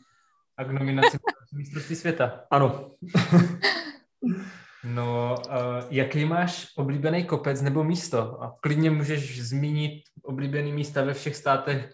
A 0.58 0.64
k 0.64 0.72
nominaci 0.72 1.18
mistrovství 1.54 1.96
světa. 1.96 2.46
Ano. 2.52 2.92
no, 4.86 5.36
uh, 5.48 5.54
jaký 5.90 6.26
máš 6.26 6.68
oblíbený 6.78 7.24
kopec 7.24 7.62
nebo 7.62 7.84
místo? 7.84 8.42
A 8.44 8.56
klidně 8.62 8.90
můžeš 8.92 9.42
zmínit 9.42 10.04
oblíbený 10.24 10.72
místa 10.72 11.04
ve 11.04 11.14
všech 11.14 11.36
státech, 11.36 11.94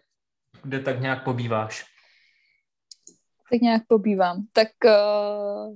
kde 0.64 0.80
tak 0.80 1.02
nějak 1.02 1.24
pobýváš. 1.24 1.86
Tak 3.52 3.62
nějak 3.62 3.84
pobývám. 3.88 4.46
Tak 4.54 4.68
uh, 4.86 5.76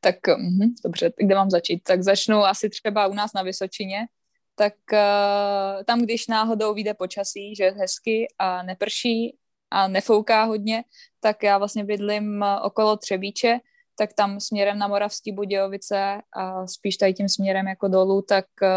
tak 0.00 0.16
uh, 0.28 0.66
dobře, 0.84 1.12
kde 1.16 1.34
mám 1.34 1.50
začít? 1.50 1.82
Tak 1.82 2.02
začnu 2.02 2.36
asi 2.36 2.70
třeba 2.70 3.06
u 3.06 3.14
nás 3.14 3.32
na 3.32 3.42
Vysočině, 3.42 4.06
tak 4.54 4.74
uh, 4.92 5.82
tam, 5.84 6.00
když 6.00 6.26
náhodou 6.26 6.74
vyjde 6.74 6.94
počasí, 6.94 7.54
že 7.56 7.64
je 7.64 7.72
hezky 7.72 8.26
a 8.38 8.62
neprší 8.62 9.36
a 9.70 9.88
nefouká 9.88 10.44
hodně, 10.44 10.84
tak 11.20 11.42
já 11.42 11.58
vlastně 11.58 11.84
bydlím 11.84 12.44
okolo 12.62 12.96
Třebíče, 12.96 13.58
tak 13.98 14.12
tam 14.12 14.40
směrem 14.40 14.78
na 14.78 14.88
Moravský 14.88 15.32
Budějovice 15.32 16.20
a 16.36 16.66
spíš 16.66 16.96
tady 16.96 17.14
tím 17.14 17.28
směrem 17.28 17.66
jako 17.66 17.88
dolů, 17.88 18.22
tak 18.22 18.44
uh, 18.62 18.68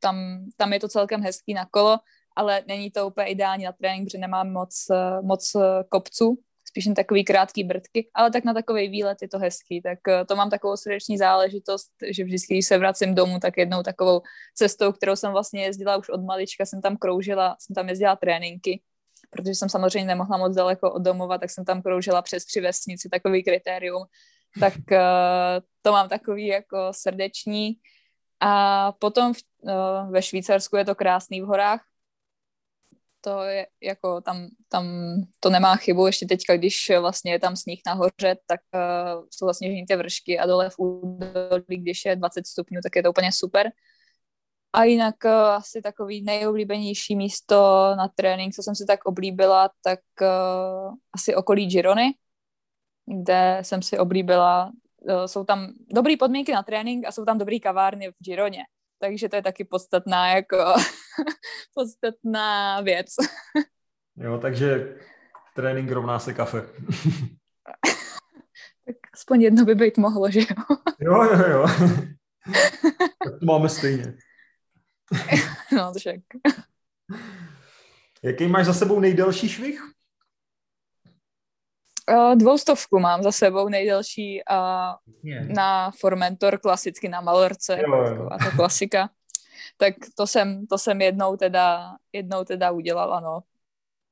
tam, 0.00 0.44
tam 0.56 0.72
je 0.72 0.80
to 0.80 0.88
celkem 0.88 1.22
hezký 1.22 1.54
na 1.54 1.66
kolo, 1.70 1.98
ale 2.36 2.62
není 2.68 2.90
to 2.90 3.06
úplně 3.06 3.26
ideální 3.26 3.64
na 3.64 3.72
trénink, 3.72 4.06
protože 4.08 4.18
nemám 4.18 4.52
moc, 4.52 4.84
uh, 4.90 5.26
moc 5.26 5.54
uh, 5.54 5.62
kopců, 5.88 6.38
spíš 6.68 6.86
jen 6.86 6.94
takový 6.94 7.24
krátký 7.24 7.64
brdky, 7.64 8.10
ale 8.14 8.30
tak 8.30 8.44
na 8.44 8.54
takový 8.54 8.88
výlet 8.88 9.22
je 9.22 9.28
to 9.28 9.38
hezký, 9.38 9.82
tak 9.82 9.98
to 10.26 10.36
mám 10.36 10.50
takovou 10.50 10.76
srdeční 10.76 11.18
záležitost, 11.18 11.90
že 12.10 12.24
vždycky, 12.24 12.54
když 12.54 12.66
se 12.66 12.78
vracím 12.78 13.14
domů, 13.14 13.38
tak 13.40 13.56
jednou 13.56 13.82
takovou 13.82 14.22
cestou, 14.54 14.92
kterou 14.92 15.16
jsem 15.16 15.32
vlastně 15.32 15.62
jezdila 15.62 15.96
už 15.96 16.08
od 16.08 16.24
malička, 16.24 16.66
jsem 16.66 16.82
tam 16.82 16.96
kroužila, 16.96 17.56
jsem 17.58 17.74
tam 17.74 17.88
jezdila 17.88 18.16
tréninky, 18.16 18.82
protože 19.30 19.54
jsem 19.54 19.68
samozřejmě 19.68 20.06
nemohla 20.06 20.36
moc 20.36 20.54
daleko 20.54 20.92
od 20.92 21.02
domova, 21.02 21.38
tak 21.38 21.50
jsem 21.50 21.64
tam 21.64 21.82
kroužila 21.82 22.22
přes 22.22 22.44
tři 22.44 22.60
vesnici, 22.60 23.08
takový 23.08 23.44
kritérium, 23.44 24.04
tak 24.60 24.74
uh, 24.92 25.64
to 25.82 25.92
mám 25.92 26.08
takový 26.08 26.46
jako 26.46 26.88
srdeční. 26.90 27.76
A 28.40 28.92
potom 28.92 29.34
v, 29.34 29.38
uh, 29.62 30.10
ve 30.10 30.22
Švýcarsku 30.22 30.76
je 30.76 30.84
to 30.84 30.94
krásný 30.94 31.40
v 31.40 31.44
horách. 31.44 31.80
To 33.20 33.42
je 33.42 33.66
jako 33.82 34.20
tam, 34.20 34.48
tam 34.68 34.86
to 35.40 35.50
nemá 35.50 35.76
chybu. 35.76 36.06
Ještě 36.06 36.26
teďka, 36.26 36.56
když 36.56 36.90
vlastně 37.00 37.32
je 37.32 37.38
tam 37.38 37.56
sníh 37.56 37.80
nahoře, 37.86 38.36
tak 38.46 38.60
uh, 38.74 39.26
jsou 39.30 39.46
vlastně 39.46 39.70
žnité 39.70 39.96
vršky 39.96 40.38
a 40.38 40.46
dole 40.46 40.70
v 40.70 40.78
údolí, 40.78 41.76
když 41.78 42.04
je 42.04 42.16
20 42.16 42.46
stupňů, 42.46 42.80
tak 42.82 42.96
je 42.96 43.02
to 43.02 43.10
úplně 43.10 43.32
super. 43.32 43.70
A 44.72 44.84
jinak 44.84 45.14
uh, 45.24 45.30
asi 45.32 45.82
takový 45.82 46.22
nejoblíbenější 46.22 47.16
místo 47.16 47.56
na 47.96 48.08
trénink, 48.16 48.54
co 48.54 48.62
jsem 48.62 48.74
si 48.74 48.84
tak 48.86 49.04
oblíbila, 49.04 49.70
tak 49.82 50.00
uh, 50.20 50.94
asi 51.12 51.34
okolí 51.34 51.66
Girony, 51.66 52.14
kde 53.06 53.58
jsem 53.62 53.82
si 53.82 53.98
oblíbila, 53.98 54.72
uh, 55.00 55.24
jsou 55.24 55.44
tam 55.44 55.72
dobré 55.94 56.16
podmínky 56.16 56.52
na 56.52 56.62
trénink 56.62 57.06
a 57.06 57.12
jsou 57.12 57.24
tam 57.24 57.38
dobré 57.38 57.58
kavárny 57.58 58.10
v 58.10 58.14
Gironě. 58.24 58.62
Takže 58.98 59.28
to 59.28 59.36
je 59.36 59.42
taky 59.42 59.64
podstatná 59.64 60.28
jako 60.28 60.56
podstatná 61.74 62.80
věc. 62.80 63.08
jo, 64.16 64.38
takže 64.38 64.96
trénink 65.54 65.90
rovná 65.90 66.18
se 66.18 66.34
kafe. 66.34 66.60
tak 68.86 68.96
aspoň 69.14 69.42
jedno 69.42 69.64
by 69.64 69.74
být 69.74 69.98
mohlo, 69.98 70.30
že 70.30 70.40
jo? 70.40 70.76
jo, 71.00 71.22
jo, 71.22 71.48
jo. 71.48 71.66
tak 73.24 73.38
to 73.40 73.46
máme 73.46 73.68
stejně. 73.68 74.14
no, 75.72 75.92
však. 75.98 76.20
Jaký 78.22 78.48
máš 78.48 78.66
za 78.66 78.72
sebou 78.72 79.00
nejdelší 79.00 79.48
švih? 79.48 79.93
Uh, 82.10 82.34
dvoustovku 82.34 82.98
mám 82.98 83.22
za 83.22 83.32
sebou 83.32 83.68
nejdelší 83.68 84.40
uh, 84.50 85.30
yeah. 85.30 85.48
na 85.48 85.90
Formentor, 86.00 86.58
klasicky 86.58 87.08
na 87.08 87.20
Malorce, 87.20 87.76
taková 87.76 88.38
ta 88.38 88.50
klasika. 88.56 89.08
Tak 89.76 89.94
to 90.16 90.26
jsem, 90.26 90.66
to 90.66 90.78
jsem 90.78 91.00
jednou 91.00 91.36
teda, 91.36 91.92
jednou 92.12 92.44
teda 92.44 92.70
udělala, 92.70 93.20
no. 93.20 93.40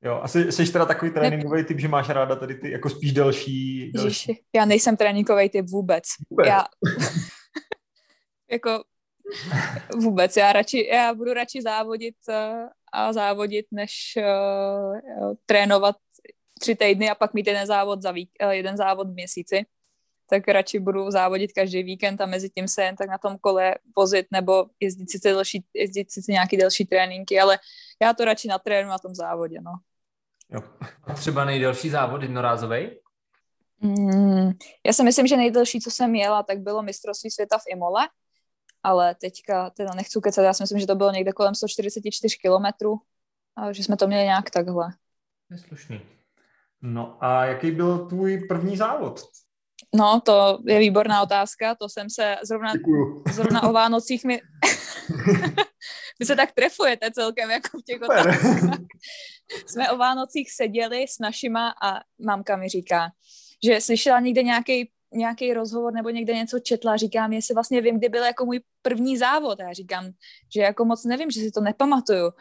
Jo, 0.03 0.19
asi 0.23 0.51
jsi 0.51 0.71
teda 0.71 0.85
takový 0.85 1.11
tréninkový 1.11 1.63
typ, 1.63 1.79
že 1.79 1.87
máš 1.87 2.09
ráda 2.09 2.35
tady 2.35 2.55
ty 2.55 2.71
jako 2.71 2.89
spíš 2.89 3.13
delší... 3.13 3.91
delší. 3.91 4.07
Ježiši, 4.07 4.43
já 4.55 4.65
nejsem 4.65 4.97
tréninkový 4.97 5.49
typ 5.49 5.65
vůbec. 5.69 6.03
vůbec. 6.29 6.47
Já, 6.47 6.65
jako 8.51 8.83
vůbec, 9.95 10.37
já, 10.37 10.53
radši, 10.53 10.87
já 10.93 11.13
budu 11.13 11.33
radši 11.33 11.61
závodit 11.61 12.15
uh, 12.29 12.67
a 12.93 13.13
závodit, 13.13 13.65
než 13.71 13.93
uh, 14.17 15.33
trénovat 15.45 15.95
tři 16.59 16.75
týdny 16.75 17.09
a 17.09 17.15
pak 17.15 17.33
mít 17.33 17.47
jeden 17.47 17.67
závod, 17.67 18.01
za 18.01 18.11
vík, 18.11 18.31
eh, 18.39 18.55
jeden 18.55 18.77
závod 18.77 19.07
v 19.07 19.13
měsíci, 19.13 19.65
tak 20.29 20.47
radši 20.47 20.79
budu 20.79 21.11
závodit 21.11 21.53
každý 21.53 21.83
víkend 21.83 22.21
a 22.21 22.25
mezi 22.25 22.49
tím 22.49 22.67
se 22.67 22.83
jen 22.83 22.95
tak 22.95 23.09
na 23.09 23.17
tom 23.17 23.37
kole 23.37 23.75
vozit 23.97 24.27
nebo 24.31 24.65
jezdit 24.79 25.11
si, 25.11 25.19
delší, 25.23 25.65
jezdit 25.73 26.11
si 26.11 26.31
nějaký 26.31 26.57
delší 26.57 26.85
tréninky, 26.85 27.39
ale 27.39 27.59
já 28.01 28.13
to 28.13 28.25
radši 28.25 28.47
natrénu 28.47 28.89
na 28.89 28.97
tom 28.97 29.15
závodě, 29.15 29.61
no. 29.61 29.71
Jo. 30.49 30.61
A 31.03 31.13
třeba 31.13 31.45
nejdelší 31.45 31.89
závod 31.89 32.21
jednorázový? 32.21 32.89
Mm, 33.79 34.51
já 34.85 34.93
si 34.93 35.03
myslím, 35.03 35.27
že 35.27 35.37
nejdelší, 35.37 35.79
co 35.79 35.91
jsem 35.91 36.15
jela, 36.15 36.43
tak 36.43 36.59
bylo 36.59 36.83
mistrovství 36.83 37.31
světa 37.31 37.57
v 37.57 37.63
Imole, 37.69 38.07
ale 38.83 39.15
teďka 39.15 39.69
teda 39.69 39.93
nechci 39.93 40.19
kecat, 40.23 40.45
já 40.45 40.53
si 40.53 40.63
myslím, 40.63 40.79
že 40.79 40.87
to 40.87 40.95
bylo 40.95 41.11
někde 41.11 41.31
kolem 41.31 41.55
144 41.55 42.37
kilometrů, 42.37 42.95
že 43.71 43.83
jsme 43.83 43.97
to 43.97 44.07
měli 44.07 44.23
nějak 44.23 44.49
takhle. 44.49 44.87
Je 45.51 45.57
slušný. 45.57 46.01
No 46.83 47.17
a 47.19 47.45
jaký 47.45 47.71
byl 47.71 48.07
tvůj 48.07 48.47
první 48.47 48.77
závod? 48.77 49.19
No, 49.95 50.21
to 50.25 50.59
je 50.67 50.79
výborná 50.79 51.21
otázka, 51.21 51.75
to 51.75 51.89
jsem 51.89 52.09
se 52.09 52.35
zrovna, 52.43 52.71
zrovna 53.33 53.63
o 53.63 53.73
Vánocích 53.73 54.25
mi... 54.25 54.41
Vy 56.19 56.25
se 56.25 56.35
tak 56.35 56.51
trefujete 56.51 57.11
celkem 57.11 57.51
jako 57.51 57.77
v 57.79 57.83
těch 57.83 58.01
otázkách. 58.01 58.79
Jsme 59.65 59.91
o 59.91 59.97
Vánocích 59.97 60.51
seděli 60.51 61.05
s 61.07 61.19
našima 61.19 61.73
a 61.83 61.99
mamka 62.25 62.55
mi 62.55 62.69
říká, 62.69 63.09
že 63.63 63.81
slyšela 63.81 64.19
někde 64.19 64.43
nějaký 64.43 64.91
nějaký 65.15 65.53
rozhovor 65.53 65.93
nebo 65.93 66.09
někde 66.09 66.33
něco 66.33 66.59
četla, 66.59 66.97
říkám, 66.97 67.33
jestli 67.33 67.53
vlastně 67.53 67.81
vím, 67.81 67.97
kdy 67.97 68.09
byl 68.09 68.23
jako 68.23 68.45
můj 68.45 68.59
první 68.81 69.17
závod. 69.17 69.59
A 69.59 69.63
já 69.63 69.73
říkám, 69.73 70.05
že 70.55 70.61
jako 70.61 70.85
moc 70.85 71.05
nevím, 71.05 71.31
že 71.31 71.41
si 71.41 71.51
to 71.51 71.61
nepamatuju. 71.61 72.31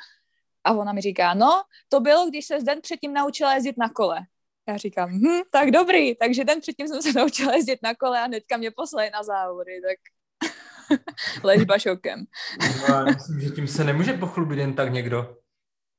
A 0.64 0.72
ona 0.72 0.92
mi 0.92 1.00
říká, 1.00 1.34
no, 1.34 1.62
to 1.88 2.00
bylo, 2.00 2.26
když 2.28 2.46
se 2.46 2.58
den 2.58 2.80
předtím 2.80 3.12
naučila 3.12 3.54
jezdit 3.54 3.76
na 3.78 3.88
kole. 3.88 4.20
Já 4.68 4.76
říkám, 4.76 5.10
hm, 5.10 5.40
tak 5.50 5.70
dobrý, 5.70 6.14
takže 6.14 6.44
den 6.44 6.60
předtím 6.60 6.88
jsem 6.88 7.02
se 7.02 7.12
naučila 7.18 7.54
jezdit 7.54 7.78
na 7.82 7.94
kole 7.94 8.20
a 8.20 8.24
hnedka 8.24 8.56
mě 8.56 8.70
poslali 8.70 9.10
na 9.10 9.22
závody, 9.22 9.72
tak 9.80 9.98
ležba 11.44 11.78
šokem. 11.78 12.24
no, 12.60 12.94
já 12.94 13.04
myslím, 13.04 13.40
že 13.40 13.50
tím 13.50 13.68
se 13.68 13.84
nemůže 13.84 14.12
pochlubit 14.12 14.58
jen 14.58 14.74
tak 14.74 14.92
někdo. 14.92 15.36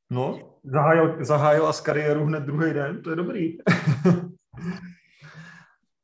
No, 0.09 0.57
zahájil, 0.63 1.25
zahájil 1.25 1.67
as 1.67 1.81
kariéru 1.81 2.25
hned 2.25 2.43
druhý 2.43 2.73
den, 2.73 3.01
to 3.01 3.09
je 3.09 3.15
dobrý. 3.15 3.57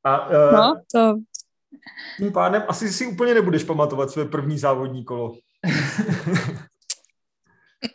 a, 0.04 0.28
uh, 0.28 0.54
no, 0.54 0.82
to... 0.94 1.16
Tím 2.18 2.32
pádem 2.32 2.64
asi 2.68 2.94
si 2.94 3.08
úplně 3.08 3.34
nebudeš 3.34 3.64
pamatovat 3.64 4.12
své 4.12 4.26
první 4.26 4.60
závodní 4.60 5.06
kolo. 5.06 5.36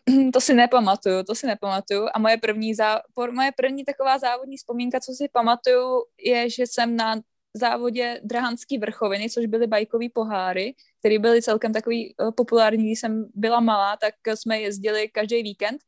to 0.32 0.40
si 0.40 0.54
nepamatuju, 0.54 1.22
to 1.24 1.34
si 1.34 1.46
nepamatuju. 1.46 2.08
A 2.14 2.18
moje 2.18 2.36
první, 2.36 2.74
zá, 2.74 3.00
moje 3.30 3.52
první 3.56 3.84
taková 3.84 4.18
závodní 4.18 4.56
vzpomínka, 4.56 5.00
co 5.00 5.12
si 5.12 5.28
pamatuju, 5.32 6.04
je, 6.18 6.50
že 6.50 6.62
jsem 6.66 6.96
na 6.96 7.16
závodě 7.54 8.20
Drahanský 8.24 8.78
vrchoviny, 8.78 9.30
což 9.30 9.46
byly 9.46 9.66
bajkový 9.66 10.08
poháry, 10.08 10.74
které 10.98 11.18
byly 11.18 11.42
celkem 11.42 11.72
takový 11.72 12.14
uh, 12.16 12.30
populární, 12.30 12.84
když 12.84 13.00
jsem 13.00 13.26
byla 13.34 13.60
malá, 13.60 13.96
tak 13.96 14.14
jsme 14.34 14.60
jezdili 14.60 15.08
každý 15.08 15.42
víkend. 15.42 15.82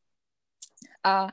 A 1.05 1.29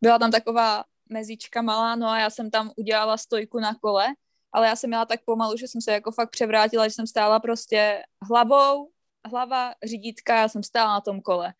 byla 0.00 0.18
tam 0.18 0.30
taková 0.30 0.84
mezička 1.08 1.62
malá, 1.62 1.96
no 1.96 2.08
a 2.08 2.18
já 2.20 2.30
jsem 2.30 2.50
tam 2.50 2.70
udělala 2.76 3.16
stojku 3.16 3.60
na 3.60 3.74
kole, 3.74 4.06
ale 4.52 4.66
já 4.66 4.76
jsem 4.76 4.90
měla 4.90 5.04
tak 5.04 5.20
pomalu, 5.24 5.56
že 5.56 5.68
jsem 5.68 5.80
se 5.80 5.92
jako 5.92 6.12
fakt 6.12 6.30
převrátila, 6.30 6.88
že 6.88 6.94
jsem 6.94 7.06
stála 7.06 7.40
prostě 7.40 8.02
hlavou, 8.30 8.90
hlava, 9.30 9.74
řídítka, 9.84 10.36
já 10.36 10.48
jsem 10.48 10.62
stála 10.62 10.92
na 10.92 11.00
tom 11.00 11.20
kole. 11.20 11.54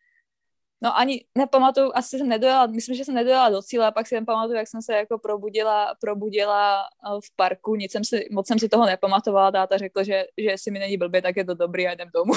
No 0.87 0.99
ani 0.99 1.25
nepamatuju, 1.35 1.91
asi 1.95 2.19
jsem 2.19 2.29
nedojela, 2.29 2.67
myslím, 2.67 2.97
že 2.97 3.05
jsem 3.05 3.15
nedojela 3.15 3.51
do 3.51 3.63
cíle, 3.63 3.87
a 3.87 3.91
pak 3.91 4.07
si 4.07 4.15
jen 4.15 4.27
pamatuju, 4.27 4.57
jak 4.57 4.69
jsem 4.69 4.83
se 4.83 4.93
jako 4.93 5.19
probudila, 5.19 5.95
probudila 6.01 6.83
eh, 6.83 7.21
v 7.25 7.37
parku, 7.37 7.75
nic 7.75 7.93
jsem 7.93 8.05
si, 8.05 8.29
moc 8.31 8.47
jsem 8.47 8.59
si 8.59 8.69
toho 8.69 8.87
nepamatovala, 8.87 9.53
táta 9.53 9.77
řekl, 9.79 10.05
že, 10.05 10.25
že 10.39 10.51
jestli 10.51 10.71
mi 10.71 10.79
není 10.79 10.97
blbě, 10.97 11.23
tak 11.23 11.37
je 11.37 11.45
to 11.45 11.55
dobrý 11.55 11.89
a 11.89 11.93
jdem 11.93 12.09
domů. 12.15 12.33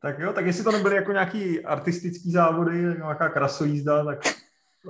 tak 0.02 0.18
jo, 0.18 0.32
tak 0.32 0.46
jestli 0.46 0.64
to 0.64 0.72
nebyly 0.72 0.96
jako 0.96 1.12
nějaký 1.12 1.64
artistický 1.64 2.32
závody, 2.32 2.78
nějaká 2.78 3.28
krasojízda, 3.28 4.04
tak 4.04 4.18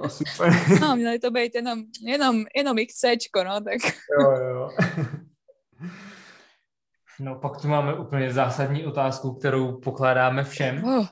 asi 0.03 0.25
super. 0.29 0.53
no, 0.81 0.97
měly 0.97 1.19
to 1.19 1.31
být 1.31 1.55
jenom, 1.55 1.83
jenom, 2.01 2.45
jenom 2.57 2.77
XCčko, 2.77 3.45
no, 3.45 3.61
tak. 3.61 3.79
jo, 4.21 4.31
jo. 4.31 4.71
No, 7.21 7.35
pak 7.35 7.61
tu 7.61 7.69
máme 7.69 7.95
úplně 7.95 8.33
zásadní 8.33 8.87
otázku, 8.87 9.35
kterou 9.35 9.81
pokládáme 9.81 10.45
všem. 10.45 10.85
Oh. 10.85 11.07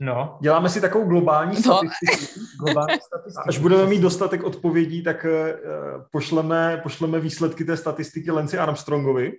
No. 0.00 0.38
Děláme 0.42 0.68
si 0.68 0.80
takovou 0.80 1.04
globální 1.04 1.54
no. 1.54 1.60
statistiku. 1.60 2.40
globální 2.60 2.98
statistiku. 3.06 3.48
Až 3.48 3.58
budeme 3.58 3.86
mít 3.86 4.00
dostatek 4.00 4.42
odpovědí, 4.42 5.02
tak 5.02 5.24
uh, 5.24 6.02
pošleme, 6.12 6.80
pošleme 6.82 7.20
výsledky 7.20 7.64
té 7.64 7.76
statistiky 7.76 8.30
Lenci 8.30 8.58
Armstrongovi. 8.58 9.32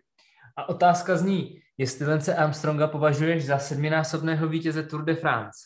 A 0.58 0.70
otázka 0.70 1.18
zní, 1.18 1.62
jestli 1.78 2.06
Lence 2.06 2.36
Armstronga 2.36 2.88
považuješ 2.88 3.46
za 3.46 3.60
sedminásobného 3.60 4.48
vítěze 4.48 4.84
Tour 4.84 5.06
de 5.06 5.16
France? 5.16 5.60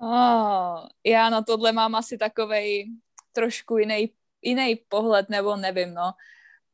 Oh, 0.00 0.86
já 1.06 1.30
na 1.30 1.42
tohle 1.42 1.72
mám 1.72 1.94
asi 1.94 2.18
takovej 2.18 2.86
trošku 3.32 3.78
jiný, 3.78 4.10
jiný 4.42 4.76
pohled, 4.88 5.28
nebo 5.28 5.56
nevím, 5.56 5.94
no. 5.94 6.12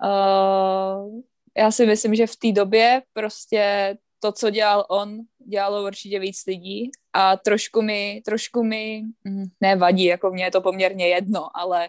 Uh, 0.05 1.21
já 1.57 1.71
si 1.71 1.87
myslím, 1.87 2.15
že 2.15 2.27
v 2.27 2.37
té 2.37 2.53
době 2.53 3.03
prostě 3.13 3.95
to, 4.21 4.33
co 4.33 4.51
dělal 4.51 4.87
on, 4.89 5.19
dělalo 5.47 5.87
určitě 5.87 6.19
víc 6.19 6.47
lidí 6.47 6.91
a 7.13 7.37
trošku 7.37 7.83
mi, 7.83 8.23
trošku 8.25 8.65
mi 8.65 9.03
hm, 9.29 9.45
nevadí, 9.61 10.05
jako 10.05 10.31
mně 10.31 10.45
je 10.45 10.51
to 10.51 10.61
poměrně 10.61 11.09
jedno, 11.09 11.49
ale, 11.55 11.89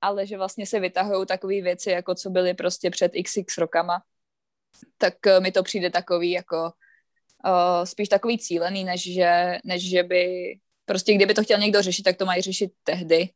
ale 0.00 0.26
že 0.26 0.36
vlastně 0.36 0.66
se 0.66 0.80
vytahují 0.80 1.26
takové 1.26 1.60
věci, 1.60 1.90
jako 1.90 2.14
co 2.14 2.30
byly 2.30 2.54
prostě 2.54 2.90
před 2.90 3.12
xx 3.24 3.58
rokama, 3.58 4.02
tak 4.98 5.14
uh, 5.26 5.42
mi 5.42 5.52
to 5.52 5.62
přijde 5.62 5.90
takový 5.90 6.30
jako 6.30 6.62
uh, 7.44 7.84
spíš 7.84 8.08
takový 8.08 8.38
cílený, 8.38 8.84
než 8.84 9.12
že, 9.12 9.58
než 9.64 9.90
že 9.90 10.02
by 10.02 10.54
prostě 10.84 11.14
kdyby 11.14 11.34
to 11.34 11.42
chtěl 11.42 11.58
někdo 11.58 11.82
řešit, 11.82 12.02
tak 12.02 12.16
to 12.16 12.26
mají 12.26 12.42
řešit 12.42 12.72
tehdy 12.84 13.30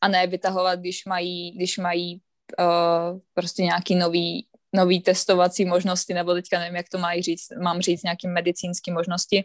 a 0.00 0.08
ne 0.08 0.26
vytahovat, 0.26 0.80
když 0.80 1.04
mají, 1.04 1.52
když 1.56 1.78
mají 1.78 2.20
uh, 2.58 3.18
prostě 3.34 3.62
nějaký 3.62 3.94
nový, 3.94 4.46
nový 4.72 5.00
testovací 5.00 5.64
možnosti, 5.64 6.14
nebo 6.14 6.34
teďka 6.34 6.58
nevím, 6.58 6.76
jak 6.76 6.88
to 6.88 6.98
mají 6.98 7.22
říct, 7.22 7.48
mám 7.62 7.80
říct 7.80 8.02
nějaký 8.02 8.28
medicínský 8.28 8.90
možnosti, 8.90 9.44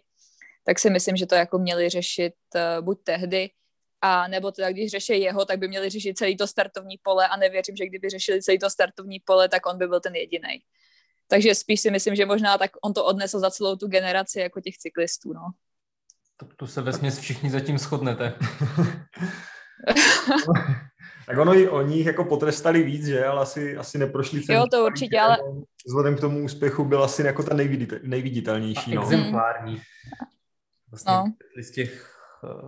tak 0.63 0.79
si 0.79 0.89
myslím, 0.89 1.15
že 1.17 1.25
to 1.25 1.35
jako 1.35 1.59
měli 1.59 1.89
řešit 1.89 2.33
uh, 2.55 2.85
buď 2.85 3.03
tehdy, 3.03 3.49
a 4.01 4.27
nebo 4.27 4.51
teda, 4.51 4.71
když 4.71 4.91
řeší 4.91 5.21
jeho, 5.21 5.45
tak 5.45 5.59
by 5.59 5.67
měli 5.67 5.89
řešit 5.89 6.17
celý 6.17 6.37
to 6.37 6.47
startovní 6.47 6.97
pole 7.03 7.27
a 7.27 7.37
nevěřím, 7.37 7.75
že 7.75 7.85
kdyby 7.85 8.09
řešili 8.09 8.41
celý 8.41 8.59
to 8.59 8.69
startovní 8.69 9.19
pole, 9.19 9.49
tak 9.49 9.65
on 9.65 9.77
by 9.77 9.87
byl 9.87 9.99
ten 9.99 10.15
jediný. 10.15 10.59
Takže 11.27 11.55
spíš 11.55 11.81
si 11.81 11.91
myslím, 11.91 12.15
že 12.15 12.25
možná 12.25 12.57
tak 12.57 12.71
on 12.83 12.93
to 12.93 13.05
odnesl 13.05 13.39
za 13.39 13.51
celou 13.51 13.75
tu 13.75 13.87
generaci 13.87 14.39
jako 14.39 14.61
těch 14.61 14.77
cyklistů, 14.77 15.33
no. 15.33 15.41
To, 16.37 16.45
tu 16.45 16.67
se 16.67 16.81
vesměs 16.81 17.19
všichni 17.19 17.49
zatím 17.49 17.77
shodnete. 17.77 18.33
tak 21.25 21.37
ono 21.37 21.55
i 21.55 21.69
o 21.69 21.81
nich 21.81 22.05
jako 22.05 22.23
potrestali 22.23 22.83
víc, 22.83 23.05
že? 23.05 23.25
Ale 23.25 23.41
asi, 23.41 23.77
asi 23.77 23.97
neprošli 23.97 24.43
celý. 24.43 24.57
Jo, 24.57 24.65
to 24.71 24.85
určitě, 24.85 25.19
ale... 25.19 25.37
Vzhledem 25.87 26.15
k 26.15 26.21
tomu 26.21 26.43
úspěchu 26.43 26.85
byl 26.85 27.03
asi 27.03 27.21
jako 27.21 27.43
ten 27.43 27.57
nejviditelnější. 28.03 28.91
A 28.91 28.95
no. 28.95 29.03
exemplární. 29.03 29.81
Vlastně 30.91 31.13
no. 31.13 31.33
z 31.63 31.71
těch, 31.71 32.17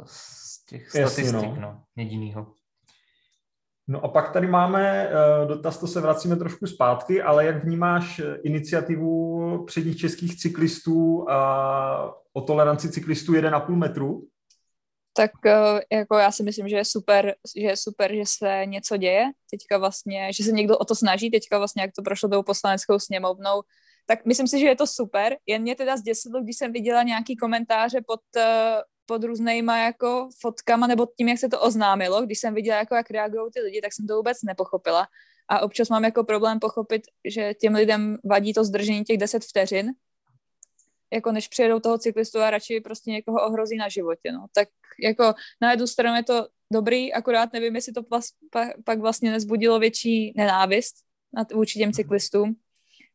z 0.05 0.65
těch 0.65 0.81
Jasně, 0.95 1.07
statistik, 1.07 1.49
no. 1.49 1.57
no 1.61 1.83
jedinýho. 1.95 2.47
No 3.87 4.05
a 4.05 4.07
pak 4.07 4.31
tady 4.31 4.47
máme 4.47 5.09
uh, 5.09 5.47
dotaz, 5.47 5.77
to 5.77 5.87
se 5.87 6.01
vracíme 6.01 6.35
trošku 6.35 6.67
zpátky, 6.67 7.21
ale 7.21 7.45
jak 7.45 7.63
vnímáš 7.63 8.21
iniciativu 8.43 9.63
předních 9.65 9.97
českých 9.97 10.37
cyklistů 10.37 11.29
a 11.29 12.15
o 12.33 12.41
toleranci 12.41 12.89
cyklistů 12.89 13.33
1,5 13.33 13.75
metru? 13.75 14.27
Tak 15.17 15.31
uh, 15.45 15.79
jako 15.91 16.17
já 16.17 16.31
si 16.31 16.43
myslím, 16.43 16.67
že 16.67 16.75
je 16.75 16.85
super, 16.85 17.35
že 17.57 17.67
je 17.67 17.77
super, 17.77 18.15
že 18.15 18.23
se 18.25 18.61
něco 18.65 18.97
děje. 18.97 19.25
Teďka 19.51 19.77
vlastně, 19.77 20.33
že 20.33 20.43
se 20.43 20.51
někdo 20.51 20.77
o 20.77 20.85
to 20.85 20.95
snaží, 20.95 21.31
teďka 21.31 21.57
vlastně, 21.57 21.81
jak 21.81 21.91
to 21.95 22.01
prošlo 22.01 22.29
tou 22.29 22.43
poslaneckou 22.43 22.99
sněmovnou, 22.99 23.61
tak 24.05 24.25
myslím 24.25 24.47
si, 24.47 24.59
že 24.59 24.65
je 24.65 24.75
to 24.75 24.87
super. 24.87 25.35
Jen 25.45 25.61
mě 25.61 25.75
teda 25.75 25.97
zděsilo, 25.97 26.41
když 26.43 26.57
jsem 26.57 26.71
viděla 26.71 27.03
nějaký 27.03 27.35
komentáře 27.35 28.01
pod, 28.07 28.19
uh, 28.35 28.43
pod 29.05 29.23
různýma 29.23 29.77
jako 29.77 30.29
fotkama 30.41 30.87
nebo 30.87 31.07
tím, 31.17 31.27
jak 31.27 31.39
se 31.39 31.49
to 31.49 31.61
oznámilo, 31.61 32.21
když 32.21 32.39
jsem 32.39 32.53
viděla, 32.53 32.77
jako 32.77 32.95
jak 32.95 33.09
reagují 33.09 33.51
ty 33.53 33.61
lidi, 33.61 33.81
tak 33.81 33.93
jsem 33.93 34.07
to 34.07 34.15
vůbec 34.15 34.37
nepochopila. 34.43 35.07
A 35.47 35.59
občas 35.59 35.89
mám 35.89 36.03
jako 36.03 36.23
problém 36.23 36.59
pochopit, 36.59 37.01
že 37.25 37.53
těm 37.53 37.75
lidem 37.75 38.17
vadí 38.23 38.53
to 38.53 38.63
zdržení 38.63 39.03
těch 39.03 39.17
10 39.17 39.43
vteřin, 39.43 39.91
jako 41.13 41.31
než 41.31 41.47
přijedou 41.47 41.79
toho 41.79 41.97
cyklistu 41.97 42.39
a 42.39 42.49
radši 42.49 42.81
prostě 42.81 43.11
někoho 43.11 43.47
ohrozí 43.47 43.77
na 43.77 43.89
životě, 43.89 44.31
no. 44.31 44.45
Tak 44.53 44.67
jako 45.03 45.33
na 45.61 45.71
jednu 45.71 45.87
stranu 45.87 46.15
je 46.15 46.23
to 46.23 46.47
dobrý, 46.73 47.13
akorát 47.13 47.53
nevím, 47.53 47.75
jestli 47.75 47.93
to 47.93 48.01
vlast, 48.01 48.35
pak 48.85 48.99
vlastně 48.99 49.31
nezbudilo 49.31 49.79
větší 49.79 50.33
nenávist 50.37 50.95
nad, 51.33 51.51
vůči 51.51 51.79
těm 51.79 51.93
cyklistům, 51.93 52.55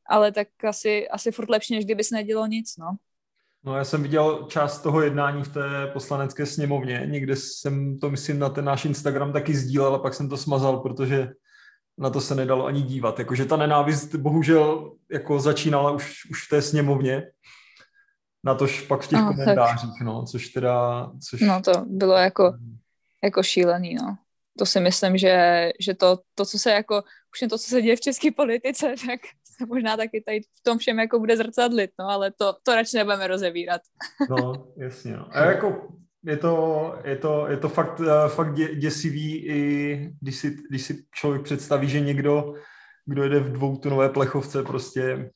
ale 0.09 0.33
tak 0.33 0.49
asi, 0.65 1.09
asi 1.09 1.33
furt 1.33 1.51
lepší, 1.51 1.75
než 1.75 1.85
kdyby 1.85 2.05
se 2.05 2.15
nedělo 2.15 2.47
nic, 2.47 2.77
no. 2.77 2.97
No 3.65 3.77
já 3.77 3.85
jsem 3.85 4.03
viděl 4.03 4.47
část 4.51 4.81
toho 4.81 5.03
jednání 5.03 5.43
v 5.43 5.53
té 5.53 5.87
poslanecké 5.93 6.47
sněmovně, 6.47 7.03
někde 7.07 7.37
jsem 7.37 7.99
to, 7.99 8.11
myslím, 8.11 8.39
na 8.39 8.49
ten 8.49 8.65
náš 8.65 8.85
Instagram 8.85 9.33
taky 9.33 9.55
sdílel 9.55 9.95
a 9.95 9.99
pak 9.99 10.15
jsem 10.15 10.29
to 10.29 10.37
smazal, 10.37 10.81
protože 10.81 11.29
na 11.99 12.11
to 12.11 12.21
se 12.21 12.35
nedalo 12.35 12.67
ani 12.67 12.83
dívat. 12.83 13.19
Jakože 13.19 13.45
ta 13.45 13.57
nenávist 13.57 14.15
bohužel 14.15 14.93
jako 15.11 15.41
začínala 15.41 15.91
už, 15.91 16.31
už 16.31 16.47
v 16.47 16.49
té 16.49 16.63
sněmovně, 16.63 17.23
na 18.45 18.55
tož 18.55 18.83
pak 18.83 19.01
v 19.01 19.09
těch 19.09 19.19
no, 19.19 19.27
komentářích, 19.27 19.91
tak. 19.99 20.07
no, 20.07 20.25
což 20.25 20.49
teda... 20.49 21.07
Což... 21.29 21.41
No 21.41 21.63
to 21.63 21.73
bylo 21.87 22.15
jako, 22.15 22.55
jako 23.25 23.43
šílený, 23.43 23.95
no. 23.95 24.17
To 24.59 24.67
si 24.67 24.81
myslím, 24.81 25.19
že, 25.19 25.69
že 25.81 25.95
to, 25.95 26.19
to, 26.35 26.45
co 26.45 26.59
se 26.59 26.71
jako, 26.71 27.03
už 27.35 27.49
to, 27.49 27.59
co 27.59 27.69
se 27.69 27.83
děje 27.83 27.97
v 27.97 28.01
české 28.01 28.31
politice, 28.31 28.87
tak 29.07 29.21
se 29.45 29.67
možná 29.67 29.97
taky 29.97 30.21
tady 30.21 30.41
v 30.41 30.63
tom 30.63 30.79
všem 30.79 30.99
jako 30.99 31.19
bude 31.19 31.37
zrcadlit, 31.37 31.91
no, 31.99 32.09
ale 32.09 32.33
to, 32.33 32.57
to 32.63 32.75
radši 32.75 32.97
nebudeme 32.97 33.27
rozevírat. 33.27 33.83
No, 34.31 34.67
jasně, 34.77 35.17
no. 35.17 35.29
A 35.31 35.45
jako 35.45 35.89
je 36.25 36.37
to, 36.37 36.95
je 37.05 37.17
to, 37.17 37.47
je 37.49 37.57
to 37.57 37.69
fakt, 37.69 38.01
eh, 38.01 38.29
fakt 38.29 38.55
dě, 38.55 38.75
děsivý, 38.75 39.47
i 39.47 40.13
když 40.21 40.37
si, 40.37 40.57
když 40.71 40.83
si 40.83 41.05
člověk 41.15 41.43
představí, 41.43 41.89
že 41.89 42.01
někdo, 42.01 42.55
kdo 43.07 43.23
jede 43.23 43.41
v 43.41 43.53
dvoutunové 43.53 44.09
plechovce, 44.09 44.63
prostě 44.63 45.31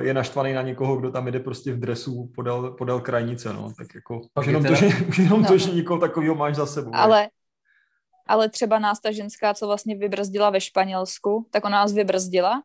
je 0.00 0.14
naštvaný 0.14 0.52
na 0.52 0.62
někoho, 0.62 0.96
kdo 0.96 1.10
tam 1.10 1.28
jde 1.28 1.40
prostě 1.40 1.72
v 1.72 1.80
dresu 1.80 2.30
podél, 2.34 2.70
podél 2.70 3.00
krajnice, 3.00 3.52
no, 3.52 3.72
tak 3.78 3.94
jako 3.94 4.20
už 4.40 4.46
jenom, 4.46 4.62
teda... 4.62 4.74
to, 4.80 4.86
že, 4.86 5.04
už 5.08 5.18
jenom 5.18 5.42
no. 5.42 5.48
to, 5.48 5.58
že 5.58 5.70
někoho 5.70 6.00
takového 6.00 6.34
máš 6.34 6.54
za 6.54 6.66
sebou. 6.66 6.90
Ale, 6.94 7.28
ale 8.26 8.48
třeba 8.48 8.78
nás 8.78 9.00
ta 9.00 9.12
ženská, 9.12 9.54
co 9.54 9.66
vlastně 9.66 9.96
vybrzdila 9.96 10.50
ve 10.50 10.60
Španělsku, 10.60 11.48
tak 11.50 11.64
ona 11.64 11.78
nás 11.78 11.92
vybrzdila 11.92 12.62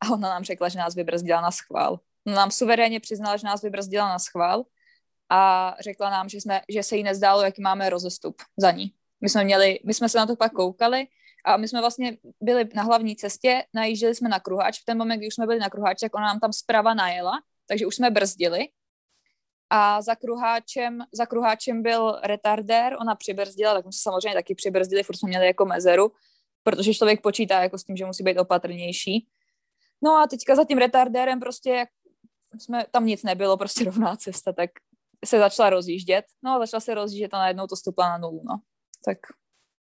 a 0.00 0.12
ona 0.12 0.28
nám 0.28 0.44
řekla, 0.44 0.68
že 0.68 0.78
nás 0.78 0.94
vybrzdila 0.94 1.40
na 1.40 1.50
schvál. 1.50 1.98
Ona 2.26 2.36
nám 2.36 2.50
suverénně 2.50 3.00
přiznala, 3.00 3.36
že 3.36 3.46
nás 3.46 3.62
vybrzdila 3.62 4.08
na 4.08 4.18
schvál 4.18 4.64
a 5.30 5.74
řekla 5.80 6.10
nám, 6.10 6.28
že, 6.28 6.40
jsme, 6.40 6.60
že 6.68 6.82
se 6.82 6.96
jí 6.96 7.02
nezdálo, 7.02 7.42
jaký 7.42 7.62
máme 7.62 7.90
rozestup 7.90 8.42
za 8.56 8.70
ní. 8.70 8.92
My 9.20 9.28
jsme, 9.28 9.44
měli, 9.44 9.78
my 9.84 9.94
jsme 9.94 10.08
se 10.08 10.18
na 10.18 10.26
to 10.26 10.36
pak 10.36 10.52
koukali 10.52 11.06
a 11.48 11.56
my 11.56 11.68
jsme 11.68 11.80
vlastně 11.80 12.16
byli 12.40 12.68
na 12.74 12.82
hlavní 12.82 13.16
cestě, 13.16 13.64
najížděli 13.74 14.14
jsme 14.14 14.28
na 14.28 14.40
kruháč. 14.40 14.80
V 14.80 14.84
ten 14.84 14.98
moment, 14.98 15.18
kdy 15.18 15.28
už 15.28 15.34
jsme 15.34 15.46
byli 15.46 15.58
na 15.58 15.70
kruháči, 15.70 16.00
tak 16.00 16.14
ona 16.14 16.26
nám 16.26 16.40
tam 16.40 16.52
zprava 16.52 16.94
najela, 16.94 17.32
takže 17.66 17.86
už 17.86 17.94
jsme 17.94 18.10
brzdili. 18.10 18.68
A 19.70 20.02
za 20.02 20.14
kruháčem, 20.14 20.98
za 21.12 21.26
kruháčem 21.26 21.82
byl 21.82 22.20
retardér, 22.22 22.96
ona 23.00 23.14
přibrzdila, 23.14 23.74
tak 23.74 23.84
jsme 23.84 23.92
samozřejmě 23.92 24.34
taky 24.34 24.54
přibrzdili, 24.54 25.02
furt 25.02 25.16
jsme 25.16 25.28
měli 25.28 25.46
jako 25.46 25.64
mezeru, 25.64 26.12
protože 26.62 26.94
člověk 26.94 27.22
počítá 27.22 27.62
jako 27.62 27.78
s 27.78 27.84
tím, 27.84 27.96
že 27.96 28.06
musí 28.06 28.22
být 28.22 28.38
opatrnější. 28.38 29.28
No 30.02 30.16
a 30.16 30.26
teďka 30.26 30.54
za 30.54 30.64
tím 30.64 30.78
retardérem 30.78 31.40
prostě, 31.40 31.70
jak 31.70 31.88
jsme, 32.58 32.84
tam 32.90 33.06
nic 33.06 33.22
nebylo, 33.22 33.56
prostě 33.56 33.84
rovná 33.84 34.16
cesta, 34.16 34.52
tak 34.52 34.70
se 35.24 35.38
začala 35.38 35.70
rozjíždět. 35.70 36.24
No 36.42 36.50
a 36.50 36.58
začala 36.58 36.80
se 36.80 36.94
rozjíždět 36.94 37.34
a 37.34 37.38
najednou 37.38 37.66
to 37.66 37.76
stupla 37.76 38.08
na 38.08 38.18
nulu, 38.18 38.42
no. 38.44 38.60
Tak 39.04 39.18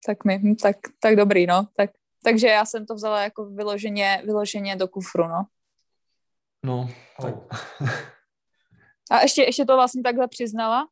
tak 0.06 0.24
mi, 0.24 0.38
hm, 0.38 0.54
tak, 0.54 0.76
tak 1.00 1.16
dobrý, 1.16 1.46
no. 1.46 1.66
Tak, 1.76 1.90
takže 2.24 2.46
já 2.46 2.64
jsem 2.64 2.86
to 2.86 2.94
vzala 2.94 3.22
jako 3.22 3.44
vyloženě, 3.44 4.22
vyloženě 4.24 4.76
do 4.76 4.88
kufru, 4.88 5.28
no. 5.28 5.44
No, 6.64 6.88
tak. 7.22 7.34
A 9.10 9.20
ještě, 9.20 9.42
ještě 9.42 9.64
to 9.64 9.76
vlastně 9.76 10.02
takhle 10.02 10.28
přiznala 10.28 10.88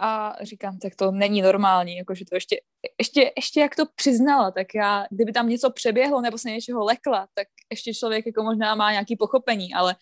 a 0.00 0.36
říkám, 0.42 0.78
tak 0.78 0.94
to 0.96 1.10
není 1.10 1.42
normální, 1.42 1.96
jakože 1.96 2.24
to 2.24 2.34
ještě, 2.34 2.60
ještě, 2.98 3.32
ještě 3.36 3.60
jak 3.60 3.76
to 3.76 3.84
přiznala, 3.94 4.50
tak 4.50 4.74
já, 4.74 5.06
kdyby 5.10 5.32
tam 5.32 5.48
něco 5.48 5.70
přeběhlo 5.70 6.20
nebo 6.20 6.38
se 6.38 6.50
něčeho 6.50 6.84
lekla, 6.84 7.28
tak 7.34 7.46
ještě 7.70 7.94
člověk 7.94 8.26
jako 8.26 8.42
možná 8.42 8.74
má 8.74 8.92
nějaký 8.92 9.16
pochopení, 9.16 9.74
ale 9.74 9.96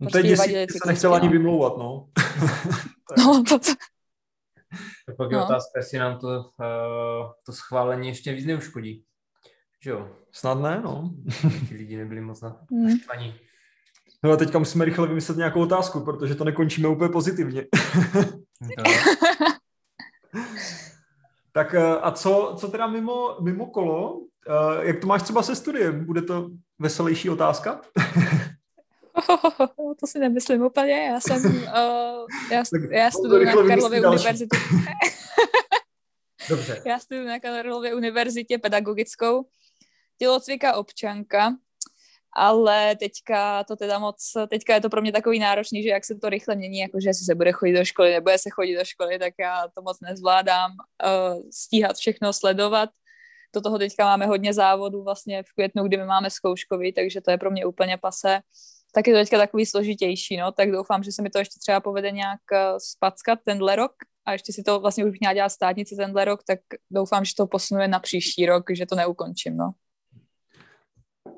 No 0.00 0.10
prostě 0.10 0.52
teď 0.52 0.70
si 0.70 0.78
se 0.82 0.88
nechtěla 0.88 1.16
ani 1.16 1.28
vymlouvat, 1.28 1.78
no. 1.78 2.08
no, 3.18 3.44
to, 3.48 3.58
to, 3.58 3.72
tak 5.06 5.16
pak 5.16 5.30
je 5.30 5.36
no. 5.36 5.44
otázka, 5.44 5.78
jestli 5.78 5.98
nám 5.98 6.18
to, 6.18 6.28
uh, 6.28 7.30
to 7.46 7.52
schválení 7.52 8.08
ještě 8.08 8.32
víc 8.32 8.46
neuškodí. 8.46 9.04
Že 9.82 9.90
jo? 9.90 10.08
Snad 10.32 10.60
ne, 10.60 10.80
no. 10.84 11.14
Ti 11.68 11.74
lidi 11.74 11.96
nebyli 11.96 12.20
moc 12.20 12.42
hmm. 12.42 12.84
naštvaní. 12.84 13.34
No 14.24 14.32
a 14.32 14.36
teďka 14.36 14.58
musíme 14.58 14.84
rychle 14.84 15.08
vymyslet 15.08 15.38
nějakou 15.38 15.62
otázku, 15.62 16.00
protože 16.00 16.34
to 16.34 16.44
nekončíme 16.44 16.88
úplně 16.88 17.08
pozitivně. 17.08 17.66
No. 18.60 18.84
tak 21.52 21.74
eh, 21.74 21.98
a 21.98 22.10
co, 22.10 22.54
co 22.58 22.68
teda 22.68 22.86
mimo, 22.86 23.36
mimo 23.40 23.66
kolo? 23.66 24.20
Eh, 24.48 24.86
jak 24.86 25.00
to 25.00 25.06
máš 25.06 25.22
třeba 25.22 25.42
se 25.42 25.56
studiem? 25.56 26.04
Bude 26.04 26.22
to 26.22 26.50
veselější 26.78 27.30
otázka? 27.30 27.80
to 30.00 30.06
si 30.06 30.18
nemyslím 30.18 30.62
úplně. 30.62 30.92
Já 30.92 31.20
jsem, 31.20 31.56
uh, 31.56 32.26
já, 32.50 32.62
já 32.90 33.10
studuji 33.10 33.46
na 33.46 33.52
Karlově 33.52 34.08
univerzitě. 34.08 34.56
Dobře. 36.48 36.82
Já 36.86 36.98
studuji 36.98 37.26
na 37.26 37.40
Karlově 37.40 37.94
univerzitě 37.94 38.58
pedagogickou, 38.58 39.46
tělocvika 40.18 40.76
občanka 40.76 41.54
ale 42.36 42.96
teďka 42.96 43.64
to 43.64 43.76
teda 43.76 43.98
moc, 43.98 44.32
teďka 44.48 44.74
je 44.74 44.80
to 44.80 44.90
pro 44.90 45.00
mě 45.00 45.12
takový 45.12 45.38
náročný, 45.38 45.82
že 45.82 45.88
jak 45.88 46.04
se 46.04 46.14
to 46.14 46.28
rychle 46.28 46.56
mění, 46.56 46.78
jakože 46.78 47.08
jestli 47.08 47.24
se 47.24 47.34
bude 47.34 47.52
chodit 47.52 47.72
do 47.72 47.84
školy, 47.84 48.10
nebude 48.10 48.38
se 48.38 48.50
chodit 48.50 48.76
do 48.76 48.84
školy, 48.84 49.18
tak 49.18 49.34
já 49.38 49.68
to 49.74 49.82
moc 49.82 50.00
nezvládám 50.00 50.70
uh, 50.70 51.42
stíhat 51.50 51.96
všechno, 51.96 52.32
sledovat. 52.32 52.90
Do 53.54 53.60
toho 53.60 53.78
teďka 53.78 54.04
máme 54.04 54.26
hodně 54.26 54.54
závodů 54.54 55.02
vlastně 55.02 55.42
v 55.42 55.52
květnu, 55.52 55.84
kdy 55.84 55.96
my 55.96 56.04
máme 56.04 56.30
zkouškový, 56.30 56.92
takže 56.92 57.20
to 57.20 57.30
je 57.30 57.38
pro 57.38 57.50
mě 57.50 57.66
úplně 57.66 57.98
pase. 57.98 58.40
Tak 58.94 59.06
je 59.06 59.14
to 59.14 59.20
teďka 59.20 59.38
takový 59.38 59.66
složitější, 59.66 60.36
no, 60.36 60.52
tak 60.52 60.70
doufám, 60.70 61.02
že 61.02 61.12
se 61.12 61.22
mi 61.22 61.30
to 61.30 61.38
ještě 61.38 61.60
třeba 61.60 61.80
povede 61.80 62.10
nějak 62.10 62.40
uh, 62.52 62.58
spackat 62.78 63.38
tenhle 63.44 63.76
rok 63.76 63.92
a 64.26 64.32
ještě 64.32 64.52
si 64.52 64.62
to 64.62 64.80
vlastně 64.80 65.04
už 65.04 65.10
bych 65.10 65.20
měla 65.20 65.34
dělat 65.34 65.48
státnici 65.48 65.96
tenhle 65.96 66.24
rok, 66.24 66.40
tak 66.46 66.58
doufám, 66.90 67.24
že 67.24 67.32
to 67.36 67.46
posunuje 67.46 67.88
na 67.88 67.98
příští 67.98 68.46
rok, 68.46 68.64
že 68.70 68.86
to 68.86 68.94
neukončím, 68.94 69.56
no. 69.56 69.72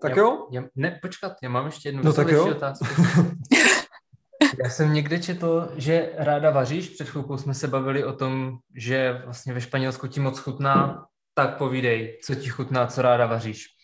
Tak 0.03 0.17
já, 0.17 0.23
jo? 0.23 0.49
Já, 0.53 0.63
ne, 0.75 0.99
počkat, 1.03 1.33
já 1.43 1.49
mám 1.49 1.67
ještě 1.67 1.89
jednu 1.89 2.03
no 2.03 2.13
tak 2.13 2.29
jo. 2.29 2.51
otázku. 2.51 2.85
já 4.65 4.71
jsem 4.71 4.93
někde 4.93 5.19
četl, 5.19 5.73
že 5.77 6.13
ráda 6.17 6.51
vaříš, 6.51 6.89
před 6.89 7.09
chvilkou 7.09 7.39
jsme 7.39 7.55
se 7.55 7.69
bavili 7.69 8.05
o 8.05 8.13
tom, 8.13 8.59
že 8.77 9.23
vlastně 9.25 9.55
ve 9.55 9.61
Španělsku 9.61 10.07
ti 10.07 10.21
moc 10.21 10.39
chutná, 10.39 11.07
tak 11.35 11.59
povídej, 11.59 12.19
co 12.25 12.35
ti 12.35 12.49
chutná, 12.49 12.87
co 12.87 13.03
ráda 13.03 13.27
vaříš. 13.27 13.76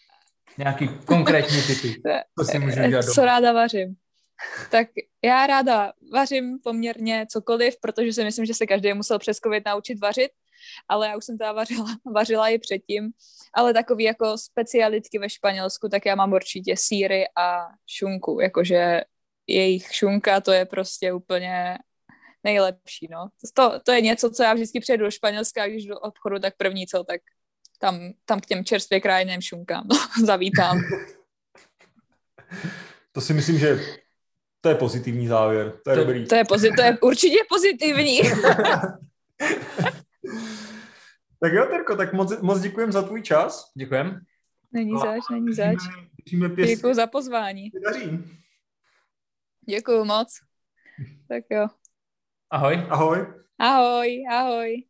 Nějaký 0.58 0.88
konkrétní 1.04 1.62
typy, 1.62 2.02
co 2.38 2.44
si 2.44 2.58
můžu 2.58 2.88
dělat 2.88 3.04
Co 3.04 3.24
ráda 3.24 3.52
vařím? 3.52 3.94
Tak 4.70 4.88
já 5.24 5.46
ráda 5.46 5.92
vařím 6.12 6.58
poměrně 6.64 7.26
cokoliv, 7.30 7.76
protože 7.80 8.12
si 8.12 8.24
myslím, 8.24 8.46
že 8.46 8.54
se 8.54 8.66
každý 8.66 8.94
musel 8.94 9.18
přes 9.18 9.36
COVID 9.36 9.66
naučit 9.66 10.00
vařit, 10.00 10.30
ale 10.88 11.08
já 11.08 11.16
už 11.16 11.24
jsem 11.24 11.38
teda 11.38 11.52
vařila, 11.52 11.86
vařila 12.14 12.48
i 12.48 12.58
předtím, 12.58 13.10
ale 13.54 13.74
takový 13.74 14.04
jako 14.04 14.38
specialitky 14.38 15.18
ve 15.18 15.30
Španělsku, 15.30 15.88
tak 15.88 16.06
já 16.06 16.14
mám 16.14 16.32
určitě 16.32 16.74
síry 16.76 17.24
a 17.36 17.66
šunku, 17.86 18.40
jakože 18.40 19.00
jejich 19.46 19.94
šunka, 19.94 20.40
to 20.40 20.52
je 20.52 20.66
prostě 20.66 21.12
úplně 21.12 21.78
nejlepší, 22.44 23.08
no. 23.10 23.28
To, 23.54 23.80
to 23.84 23.92
je 23.92 24.00
něco, 24.00 24.30
co 24.30 24.42
já 24.42 24.54
vždycky 24.54 24.80
přejdu 24.80 25.04
do 25.04 25.10
Španělska, 25.10 25.66
když 25.66 25.86
do 25.86 25.98
obchodu, 25.98 26.38
tak 26.38 26.56
první 26.56 26.86
co, 26.86 27.04
tak 27.04 27.20
tam, 27.82 28.12
tam 28.24 28.40
k 28.40 28.46
těm 28.46 28.64
čerstvě 28.64 29.00
krajiným 29.00 29.40
šunkám 29.40 29.86
no, 29.90 29.96
zavítám. 30.26 30.78
To 33.12 33.20
si 33.20 33.34
myslím, 33.34 33.58
že 33.58 33.80
to 34.60 34.68
je 34.68 34.74
pozitivní 34.74 35.26
závěr. 35.26 35.72
To 35.84 35.90
je 35.90 35.96
to, 35.96 36.04
dobrý. 36.04 36.26
To 36.26 36.34
je, 36.34 36.44
pozit, 36.44 36.72
to 36.76 36.82
je 36.82 36.98
určitě 37.02 37.36
pozitivní. 37.48 38.18
tak 41.40 41.52
jo, 41.52 41.66
Terko, 41.70 41.96
tak 41.96 42.12
moc, 42.12 42.40
moc 42.40 42.60
děkujem 42.60 42.92
za 42.92 43.02
tvůj 43.02 43.22
čas. 43.22 43.72
Děkujem. 43.74 44.20
Není 44.72 44.92
zač, 45.00 45.20
není 45.30 45.54
zač. 45.54 45.78
Děkuji 46.66 46.94
za 46.94 47.06
pozvání. 47.06 47.70
Daří. 47.84 48.24
Děkuji 49.68 50.04
moc. 50.04 50.38
Tak 51.28 51.44
jo. 51.50 51.66
Ahoj. 52.50 52.86
Ahoj. 52.90 53.26
Ahoj, 53.58 54.24
ahoj. 54.30 54.84